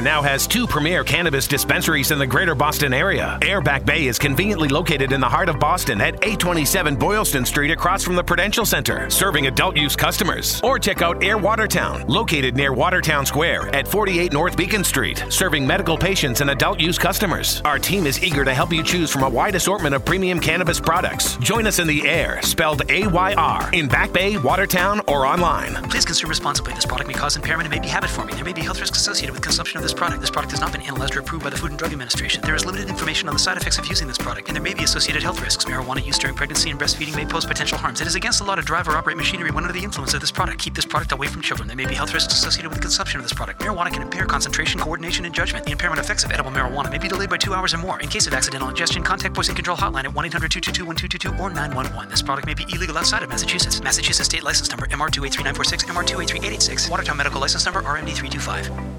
Now 0.00 0.22
has 0.22 0.46
two 0.46 0.66
premier 0.66 1.02
cannabis 1.04 1.46
dispensaries 1.46 2.10
in 2.10 2.18
the 2.18 2.26
greater 2.26 2.54
Boston 2.54 2.94
area. 2.94 3.38
Ayr 3.42 3.60
Back 3.60 3.84
Bay 3.84 4.06
is 4.06 4.18
conveniently 4.18 4.68
located 4.68 5.12
in 5.12 5.20
the 5.20 5.28
heart 5.28 5.48
of 5.48 5.58
Boston 5.58 6.00
at 6.00 6.14
827 6.14 6.96
Boylston 6.96 7.44
Street 7.44 7.70
across 7.70 8.04
from 8.04 8.14
the 8.14 8.22
Prudential 8.22 8.64
Center, 8.64 9.10
serving 9.10 9.48
adult 9.48 9.76
use 9.76 9.96
customers. 9.96 10.60
Or 10.62 10.78
check 10.78 11.02
out 11.02 11.22
Ayr 11.22 11.36
Watertown, 11.36 12.06
located 12.06 12.56
near 12.56 12.72
Watertown 12.72 13.26
Square 13.26 13.74
at 13.74 13.88
48 13.88 14.32
North 14.32 14.56
Beacon 14.56 14.84
Street, 14.84 15.24
serving 15.28 15.66
medical 15.66 15.98
patients 15.98 16.40
and 16.40 16.50
adult 16.50 16.80
use 16.80 16.98
customers. 16.98 17.60
Our 17.64 17.78
team 17.78 18.06
is 18.06 18.22
eager 18.22 18.44
to 18.44 18.54
help 18.54 18.72
you 18.72 18.82
choose 18.82 19.10
from 19.10 19.24
a 19.24 19.28
wide 19.28 19.56
assortment 19.56 19.94
of 19.94 20.04
premium 20.04 20.40
cannabis 20.40 20.80
products. 20.80 21.36
Join 21.38 21.66
us 21.66 21.78
in 21.78 21.86
the 21.86 22.08
air, 22.08 22.40
spelled 22.42 22.82
A 22.90 23.06
Y 23.06 23.34
R, 23.34 23.70
in 23.74 23.88
Back 23.88 24.12
Bay, 24.12 24.36
Watertown, 24.36 25.00
or 25.08 25.26
online. 25.26 25.74
Please 25.90 26.04
consume 26.04 26.30
responsibly. 26.30 26.72
This 26.72 26.86
product 26.86 27.08
may 27.08 27.14
cause 27.14 27.36
impairment 27.36 27.66
and 27.66 27.74
may 27.74 27.80
be 27.80 27.88
habit 27.88 28.10
forming. 28.10 28.36
There 28.36 28.44
may 28.44 28.52
be 28.52 28.62
health 28.62 28.80
risks 28.80 28.98
associated 28.98 29.32
with 29.32 29.42
consumption 29.42 29.78
of 29.78 29.82
this 29.82 29.87
product. 29.92 30.20
This 30.20 30.30
product 30.30 30.52
has 30.52 30.60
not 30.60 30.72
been 30.72 30.82
analyzed 30.82 31.16
or 31.16 31.20
approved 31.20 31.44
by 31.44 31.50
the 31.50 31.56
Food 31.56 31.70
and 31.70 31.78
Drug 31.78 31.92
Administration. 31.92 32.42
There 32.42 32.54
is 32.54 32.64
limited 32.64 32.88
information 32.88 33.28
on 33.28 33.34
the 33.34 33.38
side 33.38 33.56
effects 33.56 33.78
of 33.78 33.86
using 33.86 34.08
this 34.08 34.18
product, 34.18 34.48
and 34.48 34.56
there 34.56 34.62
may 34.62 34.74
be 34.74 34.84
associated 34.84 35.22
health 35.22 35.40
risks. 35.40 35.64
Marijuana 35.64 36.04
use 36.04 36.18
during 36.18 36.36
pregnancy 36.36 36.70
and 36.70 36.78
breastfeeding 36.78 37.14
may 37.16 37.24
pose 37.24 37.44
potential 37.44 37.78
harms. 37.78 38.00
It 38.00 38.06
is 38.06 38.14
against 38.14 38.38
the 38.38 38.44
law 38.44 38.54
to 38.54 38.62
drive 38.62 38.88
or 38.88 38.96
operate 38.96 39.16
machinery 39.16 39.50
when 39.50 39.64
under 39.64 39.72
the 39.72 39.84
influence 39.84 40.14
of 40.14 40.20
this 40.20 40.30
product. 40.30 40.58
Keep 40.58 40.74
this 40.74 40.84
product 40.84 41.12
away 41.12 41.26
from 41.26 41.42
children. 41.42 41.68
There 41.68 41.76
may 41.76 41.86
be 41.86 41.94
health 41.94 42.14
risks 42.14 42.34
associated 42.34 42.68
with 42.68 42.78
the 42.78 42.82
consumption 42.82 43.18
of 43.20 43.24
this 43.24 43.32
product. 43.32 43.60
Marijuana 43.60 43.92
can 43.92 44.02
impair 44.02 44.26
concentration, 44.26 44.80
coordination, 44.80 45.24
and 45.24 45.34
judgment. 45.34 45.64
The 45.64 45.72
impairment 45.72 46.00
effects 46.00 46.24
of 46.24 46.32
edible 46.32 46.50
marijuana 46.50 46.90
may 46.90 46.98
be 46.98 47.08
delayed 47.08 47.30
by 47.30 47.36
two 47.36 47.54
hours 47.54 47.74
or 47.74 47.78
more. 47.78 48.00
In 48.00 48.08
case 48.08 48.26
of 48.26 48.34
accidental 48.34 48.68
ingestion, 48.68 49.02
contact 49.02 49.34
Poison 49.34 49.54
Control 49.54 49.76
Hotline 49.76 50.04
at 50.04 50.14
1 50.14 50.24
800 50.26 50.50
222 50.50 50.84
1222 50.84 51.42
or 51.42 51.50
911. 51.50 52.10
This 52.10 52.22
product 52.22 52.46
may 52.46 52.54
be 52.54 52.64
illegal 52.74 52.96
outside 52.98 53.22
of 53.22 53.28
Massachusetts. 53.28 53.82
Massachusetts 53.82 54.26
State 54.26 54.42
License 54.42 54.70
Number 54.70 54.86
MR283946, 54.86 55.84
MR283886, 55.84 56.90
Watertown 56.90 57.16
Medical 57.16 57.40
License 57.40 57.64
Number 57.64 57.82
RMD325. 57.82 58.97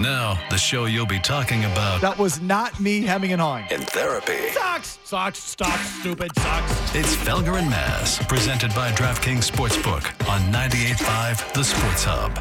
Now, 0.00 0.38
the 0.48 0.56
show 0.56 0.86
you'll 0.86 1.04
be 1.04 1.18
talking 1.18 1.64
about 1.66 2.00
That 2.00 2.16
was 2.18 2.40
not 2.40 2.80
me 2.80 3.02
hemming 3.02 3.32
and 3.32 3.40
hawing. 3.40 3.66
in 3.70 3.82
therapy. 3.82 4.48
Sucks. 4.52 4.98
Sucks. 5.04 5.38
Stocks. 5.42 5.90
Stupid. 6.00 6.30
Sucks. 6.38 6.94
It's 6.94 7.14
Felger 7.16 7.58
and 7.58 7.68
Mazz, 7.68 8.18
presented 8.26 8.74
by 8.74 8.90
DraftKings 8.92 9.50
Sportsbook 9.50 10.04
on 10.28 10.40
98.5 10.52 11.52
The 11.52 11.64
Sports 11.64 12.04
Hub. 12.04 12.32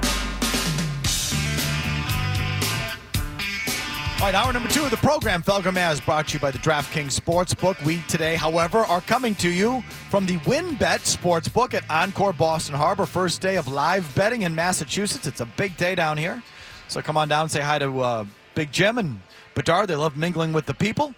All 4.22 4.26
right, 4.26 4.36
hour 4.36 4.52
number 4.52 4.68
two 4.70 4.84
of 4.84 4.92
the 4.92 4.98
program, 4.98 5.42
Felger 5.42 5.74
Mazz, 5.74 6.02
brought 6.02 6.28
to 6.30 6.34
you 6.36 6.40
by 6.40 6.52
the 6.52 6.58
DraftKings 6.60 7.18
Sportsbook. 7.20 7.82
We 7.86 8.02
today, 8.10 8.36
however, 8.36 8.80
are 8.80 9.00
coming 9.02 9.36
to 9.36 9.50
you 9.50 9.82
from 10.10 10.26
the 10.26 10.38
WynnBET 10.40 10.78
Sportsbook 11.18 11.74
at 11.74 11.84
Encore 11.90 12.34
Boston 12.34 12.76
Harbor. 12.76 13.06
First 13.06 13.42
day 13.42 13.56
of 13.58 13.68
live 13.68 14.14
betting 14.16 14.42
in 14.44 14.54
Massachusetts. 14.56 15.26
It's 15.28 15.40
a 15.42 15.46
big 15.46 15.76
day 15.78 15.96
down 15.96 16.18
here. 16.18 16.42
So 16.90 17.04
come 17.04 17.18
on 17.18 17.30
down 17.30 17.44
and 17.44 17.52
say 17.52 17.62
hi 17.62 17.78
to 17.78 18.00
uh, 18.02 18.26
Big 18.56 18.72
Jim 18.72 18.98
and 18.98 19.22
Bedard. 19.54 19.88
They 19.88 19.96
love 19.96 20.18
mingling 20.18 20.54
with 20.54 20.66
the 20.66 20.74
people. 20.74 21.14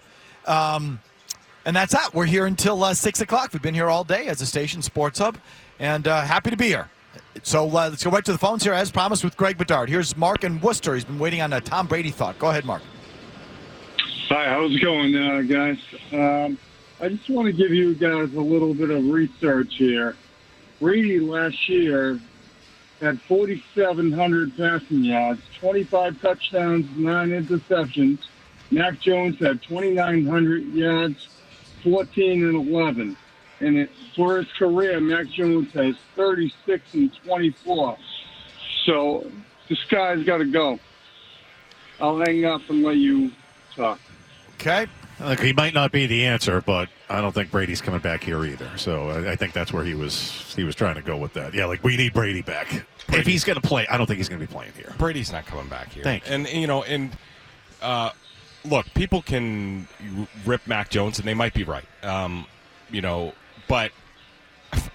Um, 0.46 1.00
and 1.66 1.74
that's 1.74 1.94
that. 1.94 2.14
We're 2.14 2.26
here 2.26 2.46
until 2.46 2.84
uh, 2.84 2.94
6 2.94 3.22
o'clock. 3.22 3.54
We've 3.54 3.62
been 3.62 3.74
here 3.74 3.90
all 3.90 4.04
day 4.04 4.28
as 4.28 4.42
a 4.42 4.46
station 4.46 4.82
sports 4.82 5.20
hub, 5.20 5.38
and 5.80 6.08
uh, 6.08 6.22
happy 6.22 6.50
to 6.50 6.58
be 6.58 6.68
here. 6.68 6.90
So 7.44 7.64
uh, 7.70 7.90
let's 7.90 8.04
go 8.04 8.10
right 8.10 8.26
to 8.26 8.34
the 8.34 8.38
phones 8.38 8.64
here, 8.64 8.74
as 8.74 8.92
promised, 8.92 9.24
with 9.24 9.38
Greg 9.38 9.58
Bedard. 9.58 9.90
Here's 9.90 10.18
Mark 10.18 10.44
in 10.44 10.60
Worcester. 10.60 10.94
He's 10.94 11.06
been 11.06 11.20
waiting 11.20 11.42
on 11.42 11.54
a 11.54 11.62
Tom 11.62 11.88
Brady 11.88 12.12
thought. 12.12 12.38
Go 12.38 12.50
ahead, 12.50 12.66
Mark. 12.66 12.82
Hi, 14.28 14.50
how's 14.50 14.76
it 14.76 14.82
going, 14.82 15.16
uh, 15.16 15.42
guys? 15.42 15.78
Um, 16.12 16.58
I 17.00 17.10
just 17.10 17.30
want 17.30 17.46
to 17.46 17.54
give 17.54 17.72
you 17.72 17.96
guys 17.96 18.34
a 18.34 18.42
little 18.42 18.74
bit 18.74 18.90
of 18.90 19.06
research 19.06 19.76
here. 19.76 20.18
Brady 20.82 21.20
last 21.20 21.70
year 21.70 22.20
had 23.02 23.20
4,700 23.24 24.56
passing 24.56 25.04
yards, 25.04 25.42
25 25.60 26.22
touchdowns, 26.22 26.86
nine 26.98 27.30
interceptions. 27.30 28.20
Mac 28.70 29.00
Jones 29.02 29.38
had 29.40 29.62
2,900 29.64 30.66
yards, 30.74 31.28
14 31.84 32.46
and 32.46 32.70
11. 32.70 33.18
And 33.60 33.78
it, 33.78 33.90
for 34.16 34.38
his 34.38 34.52
career, 34.54 35.00
Mac 35.00 35.28
Jones 35.28 35.72
has 35.74 35.96
36 36.16 36.94
and 36.94 37.14
24. 37.26 37.98
So 38.86 39.30
this 39.68 39.84
guy's 39.86 40.24
got 40.24 40.38
to 40.38 40.46
go. 40.46 40.80
I'll 42.00 42.20
hang 42.20 42.46
up 42.46 42.62
and 42.70 42.84
let 42.84 42.98
you 42.98 43.32
talk. 43.76 44.00
Okay. 44.56 44.88
Look, 45.20 45.40
he 45.40 45.54
might 45.54 45.74
not 45.74 45.92
be 45.92 46.08
the 46.08 46.26
answer, 46.26 46.62
but 46.62 46.90
I 47.10 47.22
don't 47.22 47.32
think 47.32 47.52
Brady's 47.52 47.82
coming 47.82 48.00
back 48.00 48.24
here 48.24 48.44
either. 48.44 48.70
So 48.78 49.10
I, 49.10 49.32
I 49.32 49.36
think 49.36 49.54
that's 49.54 49.72
where 49.72 49.84
he 49.84 49.94
was 49.94 50.54
he 50.56 50.64
was 50.64 50.76
trying 50.76 50.96
to 50.96 51.02
go 51.02 51.16
with 51.18 51.34
that. 51.34 51.54
Yeah, 51.54 51.66
like 51.66 51.84
we 51.84 51.96
need 51.96 52.14
Brady 52.14 52.42
back. 52.42 52.86
If 53.10 53.26
he's 53.26 53.44
going 53.44 53.60
to 53.60 53.68
play, 53.68 53.88
I 53.88 53.98
don't 53.98 54.08
think 54.08 54.18
he's 54.18 54.30
going 54.30 54.42
to 54.42 54.48
be 54.48 54.52
playing 54.52 54.74
here. 54.74 54.94
Brady's 54.98 55.32
not 55.32 55.46
coming 55.46 55.68
back 55.68 55.92
here. 55.92 56.04
Thank 56.04 56.28
you. 56.28 56.34
And 56.34 56.48
you 56.48 56.68
know, 56.68 56.84
and 56.84 57.12
uh, 57.82 58.12
look, 58.64 58.86
people 58.94 59.22
can 59.22 59.88
rip 60.46 60.66
Mac 60.68 60.90
Jones, 60.90 61.20
and 61.20 61.28
they 61.28 61.34
might 61.34 61.54
be 61.54 61.64
right. 61.64 61.86
Um, 62.04 62.46
you 62.90 63.02
know, 63.02 63.34
but 63.68 63.92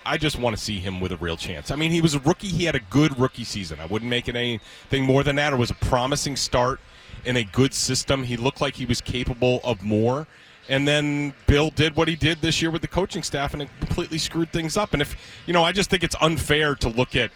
I 0.05 0.17
just 0.17 0.39
want 0.39 0.57
to 0.57 0.63
see 0.63 0.79
him 0.79 1.01
with 1.01 1.13
a 1.13 1.17
real 1.17 1.37
chance. 1.37 1.71
I 1.71 1.77
mean, 1.77 1.91
he 1.91 2.01
was 2.01 2.15
a 2.15 2.21
rookie. 2.21 2.49
He 2.49 2.65
had 2.65 2.75
a 2.75 2.81
good 2.81 3.19
rookie 3.19 3.45
season. 3.45 3.81
I 3.81 3.87
wouldn't 3.87 4.11
make 4.11 4.29
it 4.29 4.37
anything 4.37 5.05
more 5.05 5.23
than 5.23 5.37
that. 5.37 5.53
It 5.53 5.57
was 5.57 5.71
a 5.71 5.75
promising 5.75 6.37
start 6.37 6.81
in 7.25 7.37
a 7.37 7.45
good 7.45 7.75
system. 7.75 8.23
He 8.23 8.37
looked 8.37 8.61
like 8.61 8.75
he 8.75 8.87
was 8.87 9.01
capable 9.01 9.61
of 9.65 9.83
more. 9.83 10.27
And 10.69 10.87
then 10.87 11.33
Bill 11.47 11.71
did 11.71 11.95
what 11.95 12.09
he 12.09 12.17
did 12.17 12.41
this 12.41 12.61
year 12.61 12.71
with 12.71 12.83
the 12.83 12.89
coaching 12.89 13.23
staff, 13.23 13.53
and 13.53 13.63
it 13.63 13.69
completely 13.79 14.19
screwed 14.19 14.51
things 14.51 14.77
up. 14.77 14.95
And 14.95 15.03
if 15.03 15.17
you 15.47 15.53
know, 15.53 15.63
I 15.63 15.73
just 15.73 15.91
think 15.91 16.03
it's 16.03 16.17
unfair 16.21 16.75
to 16.77 16.89
look 16.89 17.15
at 17.15 17.31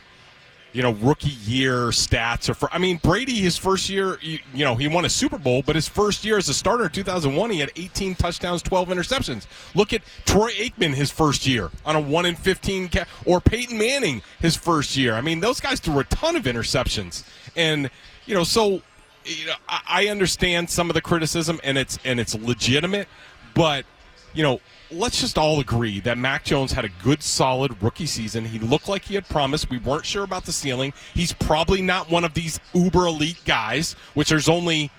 you 0.73 0.83
know 0.83 0.93
rookie 0.93 1.31
year 1.31 1.87
stats 1.89 2.49
or 2.49 2.55
for 2.55 2.73
I 2.73 2.79
mean 2.79 2.99
Brady 3.03 3.35
his 3.35 3.57
first 3.57 3.89
year 3.89 4.19
you, 4.21 4.39
you 4.55 4.65
know 4.65 4.75
he 4.77 4.89
won 4.89 5.05
a 5.05 5.09
Super 5.09 5.39
Bowl 5.39 5.63
but 5.63 5.75
his 5.75 5.89
first 5.89 6.25
year 6.25 6.37
as 6.39 6.49
a 6.49 6.55
starter 6.55 6.85
in 6.85 6.91
2001 6.91 7.51
he 7.51 7.59
had 7.59 7.71
18 7.77 8.15
touchdowns 8.15 8.63
12 8.63 8.89
interceptions. 8.89 9.47
Look 9.75 9.93
at 9.93 10.03
Troy 10.25 10.51
Aikman 10.53 10.95
his 10.95 11.11
first 11.11 11.47
year 11.47 11.71
on 11.85 11.97
a 11.97 12.01
1 12.01 12.27
in 12.27 12.37
15 12.37 12.89
ca- 12.89 13.07
or 13.25 13.41
Peyton 13.41 13.77
Manning 13.77 14.23
his 14.41 14.57
first 14.57 14.97
year. 14.97 15.15
I 15.15 15.21
mean 15.21 15.41
those 15.41 15.61
guys 15.61 15.81
threw 15.81 15.99
a 15.99 16.05
ton 16.05 16.37
of 16.37 16.45
interceptions. 16.45 17.25
And 17.57 17.91
you 18.27 18.35
know 18.35 18.45
so 18.45 18.83
you 19.25 19.47
know 19.47 19.55
I, 19.69 19.81
I 19.89 20.07
understand 20.09 20.71
some 20.71 20.89
of 20.89 20.95
the 20.95 21.03
criticism 21.03 21.61
and 21.65 21.77
it's 21.77 21.99
and 22.05 22.21
it's 22.21 22.35
legitimate 22.35 23.09
but 23.55 23.85
you 24.35 24.43
know, 24.43 24.61
let's 24.93 25.21
just 25.21 25.39
all 25.39 25.61
agree 25.61 26.01
that 26.01 26.19
Mac 26.19 26.45
Jones 26.45 26.73
had 26.73 26.85
a 26.85 26.91
good, 27.03 27.23
solid 27.23 27.83
rookie 27.83 28.07
season. 28.07 28.45
He 28.45 28.59
looked 28.59 28.89
like 28.89 29.05
he 29.05 29.15
had 29.15 29.29
promised. 29.29 29.71
We 29.71 29.79
weren't 29.79 30.07
sure 30.07 30.25
about 30.25 30.45
the 30.45 30.53
ceiling. 30.53 30.93
He's 31.15 31.33
probably 31.33 31.83
not 31.83 32.11
one 32.11 32.25
of 32.25 32.35
these 32.35 32.61
uber 32.75 33.07
elite 33.07 33.41
guys, 33.45 33.95
which 34.15 34.29
there's 34.29 34.49
only 34.49 34.91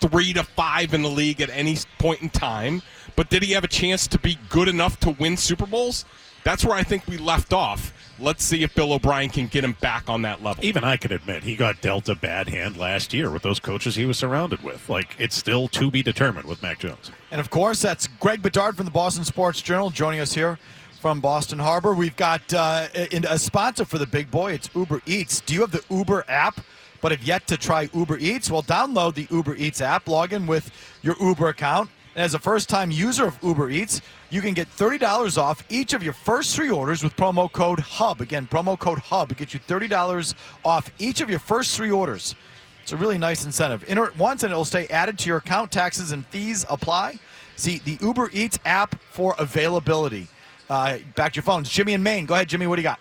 three 0.00 0.32
to 0.32 0.42
five 0.42 0.94
in 0.94 1.02
the 1.02 1.08
league 1.08 1.40
at 1.40 1.50
any 1.50 1.76
point 1.98 2.22
in 2.22 2.30
time. 2.30 2.82
But 3.16 3.30
did 3.30 3.42
he 3.42 3.52
have 3.52 3.64
a 3.64 3.68
chance 3.68 4.06
to 4.08 4.18
be 4.18 4.38
good 4.48 4.68
enough 4.68 4.98
to 5.00 5.10
win 5.10 5.36
Super 5.36 5.66
Bowls? 5.66 6.04
That's 6.44 6.64
where 6.64 6.74
I 6.74 6.82
think 6.82 7.06
we 7.06 7.18
left 7.18 7.52
off. 7.52 7.92
Let's 8.22 8.44
see 8.44 8.62
if 8.62 8.72
Bill 8.74 8.92
O'Brien 8.92 9.30
can 9.30 9.48
get 9.48 9.64
him 9.64 9.76
back 9.80 10.08
on 10.08 10.22
that 10.22 10.44
level. 10.44 10.64
Even 10.64 10.84
I 10.84 10.96
can 10.96 11.12
admit 11.12 11.42
he 11.42 11.56
got 11.56 11.80
dealt 11.80 12.08
a 12.08 12.14
bad 12.14 12.48
hand 12.48 12.76
last 12.76 13.12
year 13.12 13.30
with 13.30 13.42
those 13.42 13.58
coaches 13.58 13.96
he 13.96 14.06
was 14.06 14.16
surrounded 14.16 14.62
with. 14.62 14.88
Like 14.88 15.16
it's 15.18 15.36
still 15.36 15.66
to 15.68 15.90
be 15.90 16.02
determined 16.04 16.46
with 16.46 16.62
Mac 16.62 16.78
Jones. 16.78 17.10
And 17.32 17.40
of 17.40 17.50
course, 17.50 17.82
that's 17.82 18.06
Greg 18.06 18.40
Bedard 18.40 18.76
from 18.76 18.84
the 18.84 18.92
Boston 18.92 19.24
Sports 19.24 19.60
Journal 19.60 19.90
joining 19.90 20.20
us 20.20 20.32
here 20.32 20.58
from 21.00 21.20
Boston 21.20 21.58
Harbor. 21.58 21.94
We've 21.94 22.14
got 22.16 22.54
uh, 22.54 22.86
in- 23.10 23.24
a 23.24 23.36
sponsor 23.38 23.84
for 23.84 23.98
the 23.98 24.06
big 24.06 24.30
boy. 24.30 24.52
It's 24.52 24.70
Uber 24.72 25.02
Eats. 25.04 25.40
Do 25.40 25.54
you 25.54 25.62
have 25.62 25.72
the 25.72 25.82
Uber 25.90 26.24
app? 26.28 26.60
But 27.00 27.10
have 27.10 27.24
yet 27.24 27.48
to 27.48 27.56
try 27.56 27.90
Uber 27.92 28.18
Eats? 28.18 28.48
Well, 28.48 28.62
download 28.62 29.14
the 29.14 29.26
Uber 29.28 29.56
Eats 29.56 29.80
app, 29.80 30.06
log 30.06 30.32
in 30.32 30.46
with 30.46 30.70
your 31.02 31.16
Uber 31.20 31.48
account, 31.48 31.90
and 32.14 32.22
as 32.24 32.34
a 32.34 32.38
first 32.38 32.68
time 32.68 32.92
user 32.92 33.26
of 33.26 33.36
Uber 33.42 33.70
Eats, 33.70 34.00
you 34.32 34.40
can 34.40 34.54
get 34.54 34.66
$30 34.76 35.36
off 35.36 35.62
each 35.68 35.92
of 35.92 36.02
your 36.02 36.14
first 36.14 36.56
three 36.56 36.70
orders 36.70 37.04
with 37.04 37.14
promo 37.16 37.52
code 37.52 37.80
HUB. 37.80 38.22
Again, 38.22 38.48
promo 38.50 38.78
code 38.78 38.98
HUB 38.98 39.28
to 39.28 39.34
get 39.34 39.52
you 39.52 39.60
$30 39.60 40.34
off 40.64 40.90
each 40.98 41.20
of 41.20 41.28
your 41.28 41.38
first 41.38 41.76
three 41.76 41.90
orders. 41.90 42.34
It's 42.82 42.92
a 42.92 42.96
really 42.96 43.18
nice 43.18 43.44
incentive. 43.44 43.84
Enter 43.86 44.06
it 44.06 44.16
once 44.16 44.42
and 44.42 44.50
it'll 44.50 44.64
stay 44.64 44.86
added 44.86 45.18
to 45.18 45.28
your 45.28 45.36
account. 45.36 45.70
Taxes 45.70 46.12
and 46.12 46.24
fees 46.28 46.64
apply. 46.70 47.18
See 47.56 47.78
the 47.84 47.98
Uber 48.00 48.30
Eats 48.32 48.58
app 48.64 48.98
for 49.10 49.34
availability. 49.38 50.28
Uh, 50.70 50.96
back 51.14 51.34
to 51.34 51.36
your 51.36 51.42
phones. 51.42 51.68
Jimmy 51.68 51.92
in 51.92 52.02
Maine. 52.02 52.24
Go 52.24 52.32
ahead, 52.32 52.48
Jimmy. 52.48 52.66
What 52.66 52.76
do 52.76 52.82
you 52.82 52.88
got? 52.88 53.00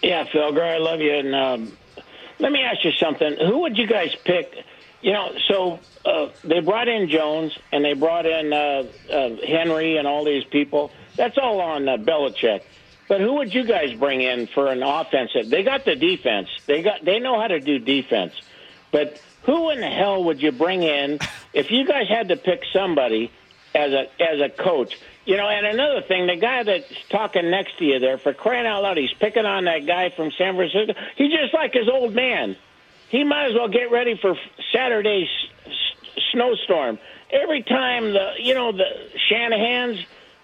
Yeah, 0.00 0.24
Felger, 0.24 0.62
I 0.62 0.78
love 0.78 1.00
you. 1.00 1.12
And 1.12 1.34
um, 1.34 1.76
let 2.38 2.50
me 2.50 2.62
ask 2.62 2.82
you 2.82 2.92
something. 2.92 3.36
Who 3.36 3.58
would 3.58 3.76
you 3.76 3.86
guys 3.86 4.16
pick? 4.24 4.64
You 5.02 5.12
know, 5.12 5.32
so 5.48 5.80
uh, 6.04 6.28
they 6.44 6.60
brought 6.60 6.88
in 6.88 7.08
Jones 7.08 7.58
and 7.72 7.84
they 7.84 7.92
brought 7.94 8.24
in 8.24 8.52
uh, 8.52 8.84
uh, 9.10 9.36
Henry 9.46 9.96
and 9.96 10.06
all 10.06 10.24
these 10.24 10.44
people. 10.44 10.92
That's 11.16 11.36
all 11.36 11.60
on 11.60 11.88
uh, 11.88 11.96
Belichick. 11.96 12.62
But 13.08 13.20
who 13.20 13.34
would 13.34 13.52
you 13.52 13.64
guys 13.64 13.92
bring 13.94 14.22
in 14.22 14.46
for 14.46 14.68
an 14.68 14.82
offensive? 14.82 15.50
They 15.50 15.64
got 15.64 15.84
the 15.84 15.96
defense. 15.96 16.48
They 16.66 16.82
got. 16.82 17.04
They 17.04 17.18
know 17.18 17.38
how 17.38 17.48
to 17.48 17.60
do 17.60 17.78
defense. 17.78 18.32
But 18.90 19.20
who 19.42 19.70
in 19.70 19.80
the 19.80 19.90
hell 19.90 20.24
would 20.24 20.40
you 20.40 20.52
bring 20.52 20.82
in 20.82 21.18
if 21.52 21.70
you 21.70 21.84
guys 21.86 22.08
had 22.08 22.28
to 22.28 22.36
pick 22.36 22.62
somebody 22.72 23.30
as 23.74 23.92
a 23.92 24.06
as 24.22 24.40
a 24.40 24.48
coach? 24.48 24.98
You 25.24 25.36
know, 25.36 25.48
and 25.48 25.66
another 25.66 26.02
thing, 26.02 26.26
the 26.26 26.36
guy 26.36 26.62
that's 26.62 26.86
talking 27.10 27.50
next 27.50 27.78
to 27.78 27.84
you 27.84 27.98
there, 27.98 28.18
for 28.18 28.32
crying 28.32 28.66
out 28.66 28.82
loud, 28.82 28.96
he's 28.96 29.12
picking 29.12 29.46
on 29.46 29.64
that 29.64 29.86
guy 29.86 30.10
from 30.10 30.30
San 30.32 30.56
Francisco. 30.56 30.94
He's 31.16 31.32
just 31.32 31.52
like 31.52 31.74
his 31.74 31.88
old 31.88 32.14
man. 32.14 32.56
He 33.12 33.22
might 33.22 33.46
as 33.50 33.54
well 33.54 33.68
get 33.68 33.90
ready 33.92 34.18
for 34.20 34.34
Saturday's 34.72 35.28
s- 35.66 35.72
snowstorm. 36.32 36.98
Every 37.30 37.62
time 37.62 38.12
the 38.12 38.32
you 38.38 38.54
know 38.54 38.72
the 38.72 38.84
Shanahan's, 39.28 39.98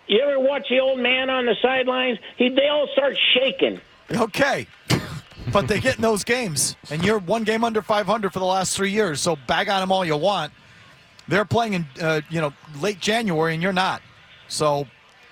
you 0.07 0.21
ever 0.21 0.39
watch 0.39 0.67
the 0.69 0.79
old 0.79 1.01
man 1.01 1.31
on 1.31 1.47
the 1.47 1.57
sidelines? 1.61 2.19
He 2.37 2.51
they 2.51 2.69
all 2.69 2.87
start 2.93 3.19
shaking. 3.35 3.81
Okay. 4.13 4.69
But 5.51 5.67
they 5.67 5.81
get 5.81 5.97
in 5.97 6.03
those 6.03 6.25
games, 6.25 6.77
and 6.91 7.03
you're 7.03 7.19
one 7.21 7.43
game 7.43 7.65
under 7.65 7.81
500 7.81 8.35
for 8.35 8.39
the 8.39 8.45
last 8.45 8.77
three 8.77 8.91
years. 8.91 9.19
So 9.23 9.35
bag 9.47 9.71
on 9.71 9.81
them 9.81 9.91
all 9.91 10.05
you 10.05 10.15
want. 10.15 10.53
They're 11.27 11.47
playing 11.47 11.73
in, 11.73 11.87
uh, 12.03 12.21
you 12.29 12.43
know, 12.43 12.53
late 12.83 13.01
January, 13.01 13.55
and 13.55 13.63
you're 13.63 13.73
not. 13.73 14.03
So, 14.49 14.87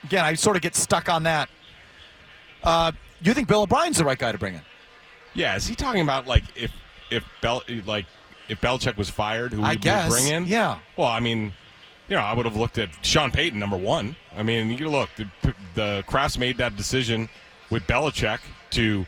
again, 0.04 0.24
I 0.24 0.32
sort 0.32 0.56
of 0.56 0.62
get 0.62 0.74
stuck 0.74 1.10
on 1.10 1.24
that. 1.24 1.50
Uh, 2.64 2.92
you 3.20 3.34
think 3.34 3.46
Bill 3.46 3.62
O'Brien's 3.64 3.98
the 3.98 4.06
right 4.06 4.18
guy 4.18 4.32
to 4.32 4.38
bring 4.38 4.54
in? 4.54 4.62
Yeah, 5.34 5.54
is 5.54 5.66
he 5.66 5.74
talking 5.74 6.00
about 6.00 6.26
like 6.26 6.44
if 6.56 6.72
if 7.10 7.24
Bel 7.40 7.62
like 7.86 8.06
if 8.48 8.60
Belichick 8.60 8.96
was 8.96 9.10
fired, 9.10 9.52
who 9.52 9.64
he 9.64 9.76
guess, 9.76 10.10
would 10.10 10.16
bring 10.16 10.28
in? 10.28 10.46
yeah. 10.46 10.78
Well, 10.96 11.08
I 11.08 11.20
mean, 11.20 11.52
you 12.08 12.16
know, 12.16 12.22
I 12.22 12.32
would 12.32 12.46
have 12.46 12.56
looked 12.56 12.78
at 12.78 12.90
Sean 13.02 13.30
Payton 13.30 13.58
number 13.58 13.76
one. 13.76 14.16
I 14.36 14.42
mean, 14.42 14.70
you 14.70 14.88
look, 14.88 15.10
the, 15.16 15.54
the 15.74 16.04
Krafts 16.06 16.38
made 16.38 16.56
that 16.58 16.76
decision 16.76 17.28
with 17.70 17.82
Belichick 17.84 18.38
to 18.70 19.06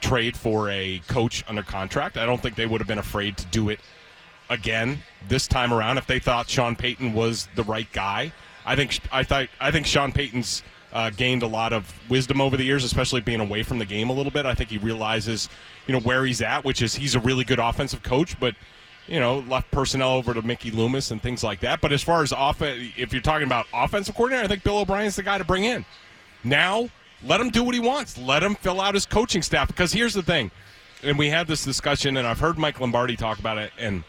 trade 0.00 0.36
for 0.36 0.68
a 0.70 1.00
coach 1.06 1.44
under 1.48 1.62
contract. 1.62 2.16
I 2.16 2.26
don't 2.26 2.40
think 2.40 2.56
they 2.56 2.66
would 2.66 2.80
have 2.80 2.88
been 2.88 2.98
afraid 2.98 3.36
to 3.36 3.46
do 3.46 3.68
it 3.68 3.78
again 4.50 4.98
this 5.28 5.46
time 5.46 5.72
around 5.72 5.98
if 5.98 6.06
they 6.06 6.18
thought 6.18 6.48
Sean 6.48 6.76
Payton 6.76 7.12
was 7.12 7.48
the 7.54 7.62
right 7.62 7.90
guy. 7.92 8.32
I 8.66 8.76
think 8.76 8.98
I 9.10 9.22
thought 9.22 9.48
I 9.60 9.70
think 9.70 9.86
Sean 9.86 10.12
Payton's 10.12 10.62
uh, 10.92 11.10
gained 11.10 11.42
a 11.42 11.46
lot 11.46 11.72
of 11.72 11.92
wisdom 12.08 12.40
over 12.40 12.56
the 12.56 12.64
years, 12.64 12.84
especially 12.84 13.20
being 13.20 13.40
away 13.40 13.62
from 13.62 13.78
the 13.78 13.84
game 13.84 14.10
a 14.10 14.12
little 14.12 14.32
bit. 14.32 14.46
I 14.46 14.54
think 14.54 14.70
he 14.70 14.78
realizes, 14.78 15.48
you 15.86 15.92
know, 15.92 16.00
where 16.00 16.24
he's 16.24 16.42
at, 16.42 16.64
which 16.64 16.82
is 16.82 16.94
he's 16.94 17.14
a 17.14 17.20
really 17.20 17.44
good 17.44 17.58
offensive 17.58 18.02
coach, 18.02 18.38
but 18.38 18.54
you 19.08 19.18
know, 19.18 19.40
left 19.48 19.70
personnel 19.70 20.10
over 20.10 20.32
to 20.32 20.42
Mickey 20.42 20.70
Loomis 20.70 21.10
and 21.10 21.20
things 21.20 21.42
like 21.42 21.60
that. 21.60 21.80
But 21.80 21.92
as 21.92 22.02
far 22.02 22.22
as 22.22 22.32
off, 22.32 22.62
if 22.62 23.12
you're 23.12 23.22
talking 23.22 23.46
about 23.46 23.66
offensive 23.74 24.14
coordinator, 24.14 24.44
I 24.44 24.48
think 24.48 24.62
Bill 24.62 24.78
O'Brien's 24.78 25.16
the 25.16 25.22
guy 25.22 25.38
to 25.38 25.44
bring 25.44 25.64
in. 25.64 25.84
Now, 26.44 26.88
let 27.24 27.40
him 27.40 27.50
do 27.50 27.62
what 27.62 27.74
he 27.74 27.80
wants. 27.80 28.16
Let 28.16 28.42
him 28.42 28.54
fill 28.54 28.80
out 28.80 28.94
his 28.94 29.06
coaching 29.06 29.42
staff. 29.42 29.68
Because 29.68 29.92
here's 29.92 30.14
the 30.14 30.22
thing, 30.22 30.50
and 31.02 31.18
we 31.18 31.28
had 31.28 31.46
this 31.46 31.64
discussion, 31.64 32.16
and 32.16 32.26
I've 32.26 32.40
heard 32.40 32.58
Mike 32.58 32.80
Lombardi 32.80 33.16
talk 33.16 33.38
about 33.38 33.58
it, 33.58 33.72
and 33.78 34.04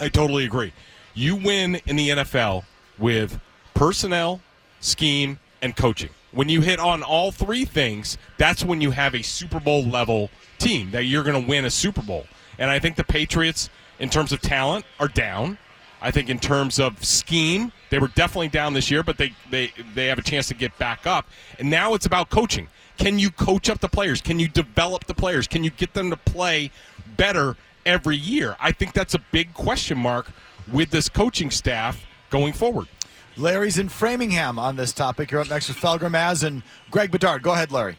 I 0.00 0.08
totally 0.08 0.44
agree. 0.44 0.72
You 1.14 1.36
win 1.36 1.80
in 1.86 1.96
the 1.96 2.08
NFL 2.08 2.64
with 2.98 3.38
personnel, 3.74 4.40
scheme, 4.80 5.38
and 5.60 5.76
coaching. 5.76 6.10
When 6.32 6.48
you 6.48 6.62
hit 6.62 6.80
on 6.80 7.02
all 7.02 7.30
three 7.30 7.64
things, 7.64 8.16
that's 8.38 8.64
when 8.64 8.80
you 8.80 8.90
have 8.90 9.14
a 9.14 9.22
Super 9.22 9.60
Bowl 9.60 9.84
level 9.84 10.30
team 10.58 10.90
that 10.92 11.04
you're 11.04 11.22
going 11.22 11.40
to 11.40 11.48
win 11.48 11.64
a 11.66 11.70
Super 11.70 12.02
Bowl. 12.02 12.26
And 12.58 12.70
I 12.70 12.78
think 12.78 12.96
the 12.96 13.04
Patriots, 13.04 13.68
in 13.98 14.08
terms 14.08 14.32
of 14.32 14.40
talent, 14.40 14.86
are 14.98 15.08
down. 15.08 15.58
I 16.00 16.10
think 16.10 16.30
in 16.30 16.38
terms 16.38 16.80
of 16.80 17.04
scheme, 17.04 17.70
they 17.90 17.98
were 17.98 18.08
definitely 18.08 18.48
down 18.48 18.72
this 18.72 18.90
year, 18.90 19.02
but 19.02 19.18
they, 19.18 19.34
they, 19.50 19.72
they 19.94 20.06
have 20.06 20.18
a 20.18 20.22
chance 20.22 20.48
to 20.48 20.54
get 20.54 20.76
back 20.78 21.06
up. 21.06 21.26
And 21.58 21.70
now 21.70 21.94
it's 21.94 22.06
about 22.06 22.30
coaching. 22.30 22.68
Can 22.96 23.18
you 23.18 23.30
coach 23.30 23.68
up 23.68 23.80
the 23.80 23.88
players? 23.88 24.20
Can 24.20 24.38
you 24.38 24.48
develop 24.48 25.04
the 25.06 25.14
players? 25.14 25.46
Can 25.46 25.64
you 25.64 25.70
get 25.70 25.92
them 25.94 26.10
to 26.10 26.16
play 26.16 26.70
better 27.16 27.56
every 27.84 28.16
year? 28.16 28.56
I 28.58 28.72
think 28.72 28.94
that's 28.94 29.14
a 29.14 29.20
big 29.32 29.54
question 29.54 29.98
mark 29.98 30.30
with 30.72 30.90
this 30.90 31.08
coaching 31.08 31.50
staff 31.50 32.04
going 32.30 32.52
forward. 32.52 32.88
Larry's 33.36 33.78
in 33.78 33.88
Framingham 33.88 34.58
on 34.58 34.76
this 34.76 34.92
topic. 34.92 35.30
You're 35.30 35.40
up 35.40 35.50
next 35.50 35.68
with 35.68 35.78
Felger 35.78 36.10
Mazz 36.10 36.42
and 36.42 36.62
Greg 36.90 37.10
Bedard. 37.10 37.42
Go 37.42 37.52
ahead, 37.52 37.72
Larry. 37.72 37.96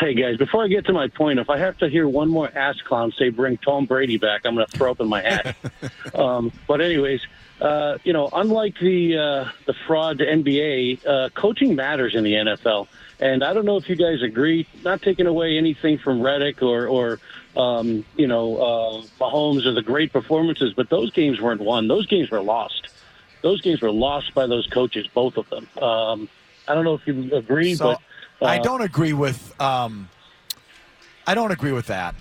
Hey 0.00 0.14
guys, 0.14 0.38
before 0.38 0.64
I 0.64 0.68
get 0.68 0.86
to 0.86 0.92
my 0.92 1.08
point, 1.08 1.38
if 1.38 1.50
I 1.50 1.58
have 1.58 1.76
to 1.78 1.88
hear 1.88 2.08
one 2.08 2.28
more 2.28 2.50
ass 2.56 2.80
clown 2.80 3.12
say 3.18 3.28
bring 3.28 3.58
Tom 3.58 3.84
Brady 3.84 4.16
back, 4.16 4.46
I'm 4.46 4.54
going 4.54 4.66
to 4.66 4.76
throw 4.76 4.90
up 4.90 5.00
in 5.00 5.08
my 5.08 5.20
hat. 5.20 5.56
um, 6.14 6.50
but 6.66 6.80
anyways, 6.80 7.20
uh, 7.60 7.98
you 8.04 8.14
know, 8.14 8.30
unlike 8.32 8.78
the 8.78 9.18
uh, 9.18 9.50
the 9.66 9.74
fraud 9.86 10.18
NBA, 10.18 11.06
uh, 11.06 11.28
coaching 11.30 11.74
matters 11.76 12.14
in 12.14 12.24
the 12.24 12.32
NFL. 12.32 12.88
And 13.20 13.44
I 13.44 13.52
don't 13.52 13.66
know 13.66 13.76
if 13.76 13.88
you 13.90 13.96
guys 13.96 14.22
agree. 14.22 14.66
Not 14.82 15.02
taking 15.02 15.26
away 15.26 15.58
anything 15.58 15.98
from 15.98 16.22
Reddick 16.22 16.62
or 16.62 16.86
or 16.86 17.20
um, 17.54 18.04
you 18.16 18.26
know 18.26 18.56
uh, 18.56 19.02
Mahomes 19.20 19.66
or 19.66 19.72
the 19.72 19.82
great 19.82 20.12
performances, 20.12 20.72
but 20.72 20.88
those 20.88 21.10
games 21.10 21.40
weren't 21.40 21.60
won. 21.60 21.86
Those 21.86 22.06
games 22.06 22.30
were 22.30 22.40
lost. 22.40 22.88
Those 23.42 23.60
games 23.60 23.80
were 23.80 23.90
lost 23.90 24.34
by 24.34 24.46
those 24.46 24.66
coaches, 24.66 25.08
both 25.14 25.36
of 25.36 25.48
them. 25.48 25.66
Um, 25.82 26.28
I 26.68 26.74
don't 26.74 26.84
know 26.84 26.94
if 26.94 27.06
you 27.06 27.34
agree, 27.34 27.74
So 27.74 27.96
but 28.40 28.48
I 28.48 28.58
uh, 28.58 28.62
don't 28.62 28.82
agree 28.82 29.12
with. 29.12 29.58
Um, 29.60 30.08
I 31.26 31.34
don't 31.34 31.50
agree 31.50 31.72
with 31.72 31.86
that. 31.86 32.14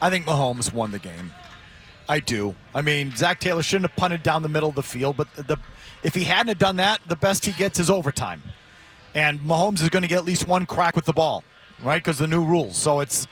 I 0.00 0.10
think 0.10 0.26
Mahomes 0.26 0.72
won 0.72 0.90
the 0.90 0.98
game. 0.98 1.32
I 2.08 2.20
do. 2.20 2.54
I 2.74 2.82
mean, 2.82 3.14
Zac 3.16 3.40
Taylor 3.40 3.62
shouldn't 3.62 3.90
have 3.90 3.96
punted 3.96 4.22
down 4.22 4.42
the 4.42 4.48
middle 4.48 4.68
of 4.68 4.74
the 4.74 4.82
field, 4.82 5.16
but 5.16 5.32
the 5.34 5.56
if 6.02 6.14
he 6.14 6.24
hadn't 6.24 6.48
have 6.48 6.58
done 6.58 6.76
that, 6.76 7.00
the 7.06 7.16
best 7.16 7.44
he 7.44 7.52
gets 7.52 7.78
is 7.78 7.88
overtime, 7.88 8.42
and 9.14 9.40
Mahomes 9.40 9.82
is 9.82 9.88
going 9.88 10.02
to 10.02 10.08
get 10.08 10.18
at 10.18 10.24
least 10.24 10.48
one 10.48 10.66
crack 10.66 10.96
with 10.96 11.04
the 11.04 11.12
ball, 11.12 11.44
right? 11.82 12.02
Because 12.02 12.18
the 12.18 12.26
new 12.26 12.44
rules. 12.44 12.76
So 12.76 13.00
it's. 13.00 13.26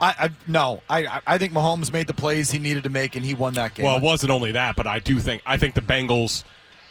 I, 0.00 0.14
I 0.18 0.30
no, 0.48 0.82
I 0.88 1.20
I 1.26 1.38
think 1.38 1.52
Mahomes 1.52 1.92
made 1.92 2.06
the 2.06 2.14
plays 2.14 2.50
he 2.50 2.58
needed 2.58 2.84
to 2.84 2.90
make, 2.90 3.16
and 3.16 3.24
he 3.24 3.34
won 3.34 3.54
that 3.54 3.74
game. 3.74 3.86
Well, 3.86 3.96
it 3.96 4.02
wasn't 4.02 4.32
only 4.32 4.52
that, 4.52 4.76
but 4.76 4.86
I 4.86 4.98
do 4.98 5.18
think 5.18 5.42
I 5.46 5.56
think 5.56 5.74
the 5.74 5.80
Bengals, 5.80 6.44